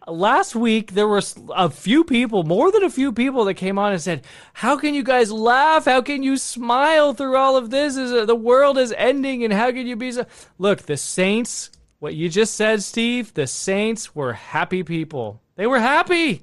last 0.07 0.55
week 0.55 0.93
there 0.93 1.09
was 1.09 1.35
a 1.55 1.71
few 1.71 2.05
people, 2.05 2.45
more 2.45 2.71
than 2.71 2.83
a 2.83 2.91
few 2.91 3.13
people, 3.13 3.45
that 3.45 3.55
came 3.55 3.79
on 3.79 3.93
and 3.93 4.01
said, 4.01 4.25
"How 4.53 4.77
can 4.77 4.95
you 4.95 5.03
guys 5.03 5.31
laugh? 5.31 5.85
How 5.85 6.03
can 6.03 6.23
you 6.23 6.37
smile 6.37 7.15
through 7.15 7.37
all 7.37 7.57
of 7.57 7.71
this? 7.71 7.97
Is 7.97 8.13
uh, 8.13 8.25
the 8.25 8.35
world 8.35 8.79
is 8.79 8.93
ending, 8.97 9.45
and 9.45 9.53
how 9.53 9.71
can 9.71 9.87
you 9.87 9.97
be 9.97 10.13
so?" 10.13 10.27
Look, 10.59 10.83
the 10.83 10.97
saints. 10.97 11.71
What 11.99 12.15
you 12.17 12.29
just 12.29 12.55
said, 12.55 12.83
Steve. 12.83 13.33
The 13.35 13.47
saints 13.47 14.13
were 14.13 14.33
happy 14.33 14.83
people. 14.83 15.41
They 15.55 15.69
were 15.69 15.79
happy. 15.79 16.43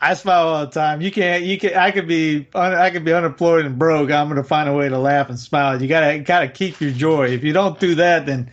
I 0.00 0.14
smile 0.14 0.48
all 0.48 0.66
the 0.66 0.72
time. 0.72 1.00
You 1.00 1.10
can't. 1.10 1.44
You 1.44 1.58
can. 1.58 1.74
I 1.74 1.90
could 1.90 2.06
be. 2.06 2.46
I 2.54 2.90
could 2.90 3.04
be 3.04 3.12
unemployed 3.12 3.66
and 3.66 3.78
broke. 3.78 4.10
I'm 4.10 4.28
going 4.28 4.36
to 4.36 4.46
find 4.46 4.68
a 4.68 4.72
way 4.72 4.88
to 4.88 4.98
laugh 4.98 5.28
and 5.28 5.38
smile. 5.38 5.80
You 5.80 5.88
gotta. 5.88 6.18
Gotta 6.18 6.48
keep 6.48 6.80
your 6.80 6.92
joy. 6.92 7.28
If 7.28 7.44
you 7.44 7.52
don't 7.52 7.78
do 7.78 7.94
that, 7.96 8.26
then 8.26 8.50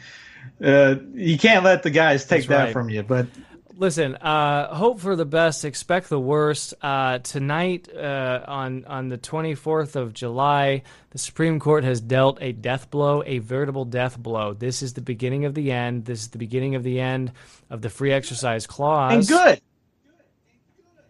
uh, 0.63 0.95
you 1.13 1.37
can't 1.37 1.63
let 1.63 1.83
the 1.83 1.89
guys 1.89 2.25
take 2.25 2.41
That's 2.41 2.47
that 2.47 2.63
right. 2.65 2.73
from 2.73 2.89
you. 2.89 3.03
But 3.03 3.27
listen, 3.75 4.15
uh, 4.15 4.73
hope 4.73 4.99
for 4.99 5.15
the 5.15 5.25
best, 5.25 5.65
expect 5.65 6.09
the 6.09 6.19
worst. 6.19 6.73
Uh, 6.81 7.19
tonight, 7.19 7.89
uh, 7.93 8.43
on 8.47 8.85
on 8.85 9.09
the 9.09 9.17
24th 9.17 9.95
of 9.95 10.13
July, 10.13 10.83
the 11.09 11.17
Supreme 11.17 11.59
Court 11.59 11.83
has 11.83 11.99
dealt 11.99 12.37
a 12.41 12.51
death 12.51 12.89
blow, 12.89 13.23
a 13.25 13.39
veritable 13.39 13.85
death 13.85 14.17
blow. 14.17 14.53
This 14.53 14.81
is 14.81 14.93
the 14.93 15.01
beginning 15.01 15.45
of 15.45 15.53
the 15.53 15.71
end. 15.71 16.05
This 16.05 16.21
is 16.21 16.27
the 16.29 16.37
beginning 16.37 16.75
of 16.75 16.83
the 16.83 16.99
end 16.99 17.31
of 17.69 17.81
the 17.81 17.89
free 17.89 18.11
exercise 18.11 18.67
clause. 18.67 19.13
And 19.13 19.27
good 19.27 19.61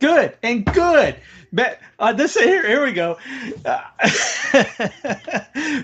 good 0.02 0.38
and 0.44 0.66
good. 0.66 1.16
But 1.54 1.80
uh, 2.00 2.14
this 2.14 2.36
here, 2.36 2.66
here 2.66 2.84
we 2.84 2.94
go. 2.94 3.18
Uh, 3.66 3.82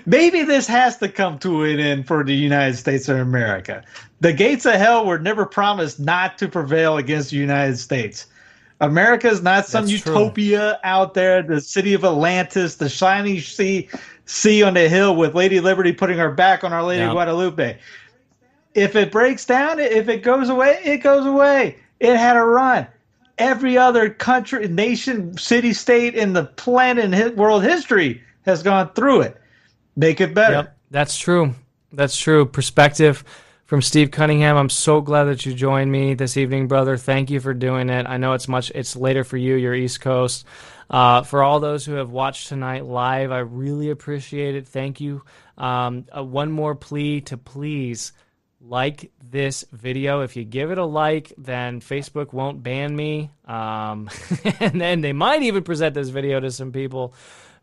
maybe 0.06 0.42
this 0.42 0.66
has 0.66 0.96
to 0.98 1.08
come 1.08 1.38
to 1.40 1.64
an 1.64 1.78
end 1.78 2.06
for 2.06 2.24
the 2.24 2.34
United 2.34 2.76
States 2.76 3.08
of 3.08 3.18
America. 3.18 3.84
The 4.20 4.32
gates 4.32 4.66
of 4.66 4.74
hell 4.74 5.06
were 5.06 5.18
never 5.18 5.46
promised 5.46 6.00
not 6.00 6.38
to 6.38 6.48
prevail 6.48 6.96
against 6.96 7.30
the 7.30 7.36
United 7.36 7.78
States. 7.78 8.26
America 8.80 9.28
is 9.28 9.42
not 9.42 9.66
some 9.66 9.86
That's 9.86 10.06
utopia 10.06 10.58
true. 10.58 10.90
out 10.90 11.14
there. 11.14 11.42
The 11.42 11.60
city 11.60 11.94
of 11.94 12.04
Atlantis, 12.04 12.76
the 12.76 12.88
shining 12.88 13.40
sea, 13.40 13.88
sea 14.24 14.62
on 14.62 14.74
the 14.74 14.88
hill 14.88 15.16
with 15.16 15.34
Lady 15.34 15.60
Liberty 15.60 15.92
putting 15.92 16.18
her 16.18 16.30
back 16.30 16.64
on 16.64 16.72
Our 16.72 16.84
Lady 16.84 17.02
yep. 17.02 17.12
Guadalupe. 17.12 17.78
If 18.74 18.94
it 18.94 19.10
breaks 19.10 19.44
down, 19.44 19.80
if 19.80 20.08
it 20.08 20.22
goes 20.22 20.48
away, 20.48 20.80
it 20.84 20.98
goes 20.98 21.26
away. 21.26 21.76
It 22.00 22.16
had 22.16 22.36
a 22.36 22.42
run. 22.42 22.86
Every 23.38 23.78
other 23.78 24.10
country, 24.10 24.66
nation, 24.68 25.36
city, 25.38 25.72
state 25.72 26.14
in 26.14 26.32
the 26.32 26.44
planet 26.44 27.12
and 27.12 27.36
world 27.36 27.62
history 27.62 28.22
has 28.42 28.62
gone 28.62 28.92
through 28.92 29.22
it. 29.22 29.40
Make 29.96 30.20
it 30.20 30.34
better. 30.34 30.54
Yep, 30.54 30.78
that's 30.90 31.18
true. 31.18 31.54
That's 31.92 32.16
true. 32.16 32.44
Perspective 32.46 33.24
from 33.64 33.82
Steve 33.82 34.10
Cunningham. 34.10 34.56
I'm 34.56 34.70
so 34.70 35.00
glad 35.00 35.24
that 35.24 35.44
you 35.44 35.54
joined 35.54 35.92
me 35.92 36.14
this 36.14 36.36
evening, 36.36 36.68
brother. 36.68 36.96
Thank 36.96 37.30
you 37.30 37.38
for 37.38 37.52
doing 37.54 37.90
it. 37.90 38.06
I 38.06 38.16
know 38.16 38.32
it's 38.32 38.48
much 38.48 38.72
it's 38.74 38.96
later 38.96 39.24
for 39.24 39.36
you, 39.36 39.54
you're 39.54 39.74
East 39.74 40.00
Coast. 40.00 40.46
Uh, 40.90 41.22
for 41.22 41.42
all 41.42 41.60
those 41.60 41.84
who 41.84 41.92
have 41.94 42.10
watched 42.10 42.48
tonight 42.48 42.86
live, 42.86 43.30
I 43.30 43.40
really 43.40 43.90
appreciate 43.90 44.54
it. 44.54 44.66
Thank 44.66 45.00
you. 45.00 45.22
Um, 45.58 46.06
uh, 46.16 46.24
one 46.24 46.50
more 46.50 46.74
plea 46.74 47.20
to 47.22 47.36
please 47.36 48.12
like 48.60 49.12
this 49.22 49.64
video. 49.72 50.22
If 50.22 50.36
you 50.36 50.44
give 50.44 50.70
it 50.70 50.78
a 50.78 50.84
like, 50.84 51.32
then 51.38 51.80
Facebook 51.80 52.32
won't 52.32 52.62
ban 52.62 52.94
me. 52.94 53.30
Um, 53.46 54.10
and 54.60 54.80
then 54.80 55.00
they 55.00 55.12
might 55.12 55.42
even 55.42 55.62
present 55.62 55.94
this 55.94 56.08
video 56.08 56.40
to 56.40 56.50
some 56.50 56.72
people 56.72 57.14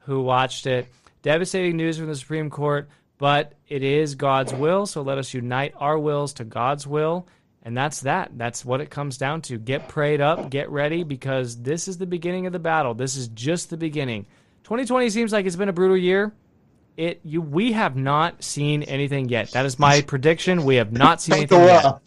who 0.02 0.22
watched 0.22 0.68
it. 0.68 0.88
Devastating 1.22 1.78
news 1.78 1.98
from 1.98 2.08
the 2.08 2.16
Supreme 2.16 2.50
Court, 2.50 2.88
but 3.18 3.54
it 3.68 3.84
is 3.84 4.16
God's 4.16 4.54
will. 4.54 4.86
So 4.86 5.02
let 5.02 5.18
us 5.18 5.34
unite 5.34 5.74
our 5.78 5.98
wills 5.98 6.34
to 6.34 6.43
God's 6.43 6.86
will. 6.86 7.28
And 7.64 7.76
that's 7.76 8.02
that. 8.02 8.38
That's 8.38 8.64
what 8.64 8.80
it 8.80 8.91
comes 8.91 9.18
down 9.18 9.41
to. 9.43 9.58
Get 9.58 9.88
prayed 9.88 10.22
up, 10.22 10.52
get 10.52 10.70
ready, 10.70 11.02
because 11.02 11.58
this 11.58 11.88
is 11.88 11.98
the 11.98 12.06
beginning 12.06 12.46
of 12.46 12.54
the 12.54 12.60
battle. 12.60 12.93
This 12.93 13.16
is 13.16 13.28
just 13.30 13.72
the 13.72 13.78
beginning. 13.78 14.28
2020 14.66 15.10
seems 15.10 15.34
like 15.34 15.48
it's 15.48 15.56
been 15.56 15.70
a 15.70 15.74
brutal 15.74 15.98
year. 15.98 16.32
It 16.98 17.22
you 17.24 17.41
we 17.41 17.74
have 17.74 17.96
not 17.96 18.43
seen 18.43 18.84
anything 18.84 19.30
yet. 19.30 19.52
That 19.52 19.66
is 19.66 19.78
my 19.78 20.02
prediction. 20.08 20.64
We 20.64 20.76
have 20.76 20.91
not 20.93 21.22
seen 21.22 21.36
anything 21.36 21.62
yet. 21.62 22.00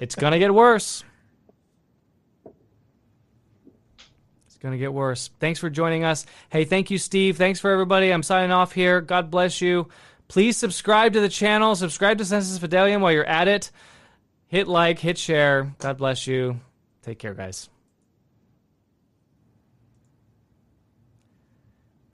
it's 0.00 0.14
gonna 0.14 0.38
get 0.38 0.52
worse. 0.52 1.04
It's 4.56 4.72
to 4.72 4.78
get 4.78 4.94
worse. 4.94 5.30
Thanks 5.38 5.60
for 5.60 5.68
joining 5.68 6.04
us. 6.04 6.24
Hey, 6.48 6.64
thank 6.64 6.90
you, 6.90 6.98
Steve. 6.98 7.36
Thanks 7.36 7.60
for 7.60 7.70
everybody. 7.70 8.10
I'm 8.10 8.22
signing 8.22 8.52
off 8.52 8.72
here. 8.72 9.00
God 9.00 9.30
bless 9.30 9.60
you. 9.60 9.88
Please 10.28 10.56
subscribe 10.56 11.12
to 11.12 11.20
the 11.20 11.28
channel. 11.28 11.76
Subscribe 11.76 12.18
to 12.18 12.24
Sensus 12.24 12.58
Fidelium 12.58 13.00
while 13.00 13.12
you're 13.12 13.24
at 13.24 13.48
it. 13.48 13.70
Hit 14.48 14.66
like, 14.66 14.98
hit 14.98 15.18
share. 15.18 15.74
God 15.78 15.98
bless 15.98 16.26
you. 16.26 16.60
Take 17.02 17.18
care, 17.18 17.34
guys. 17.34 17.68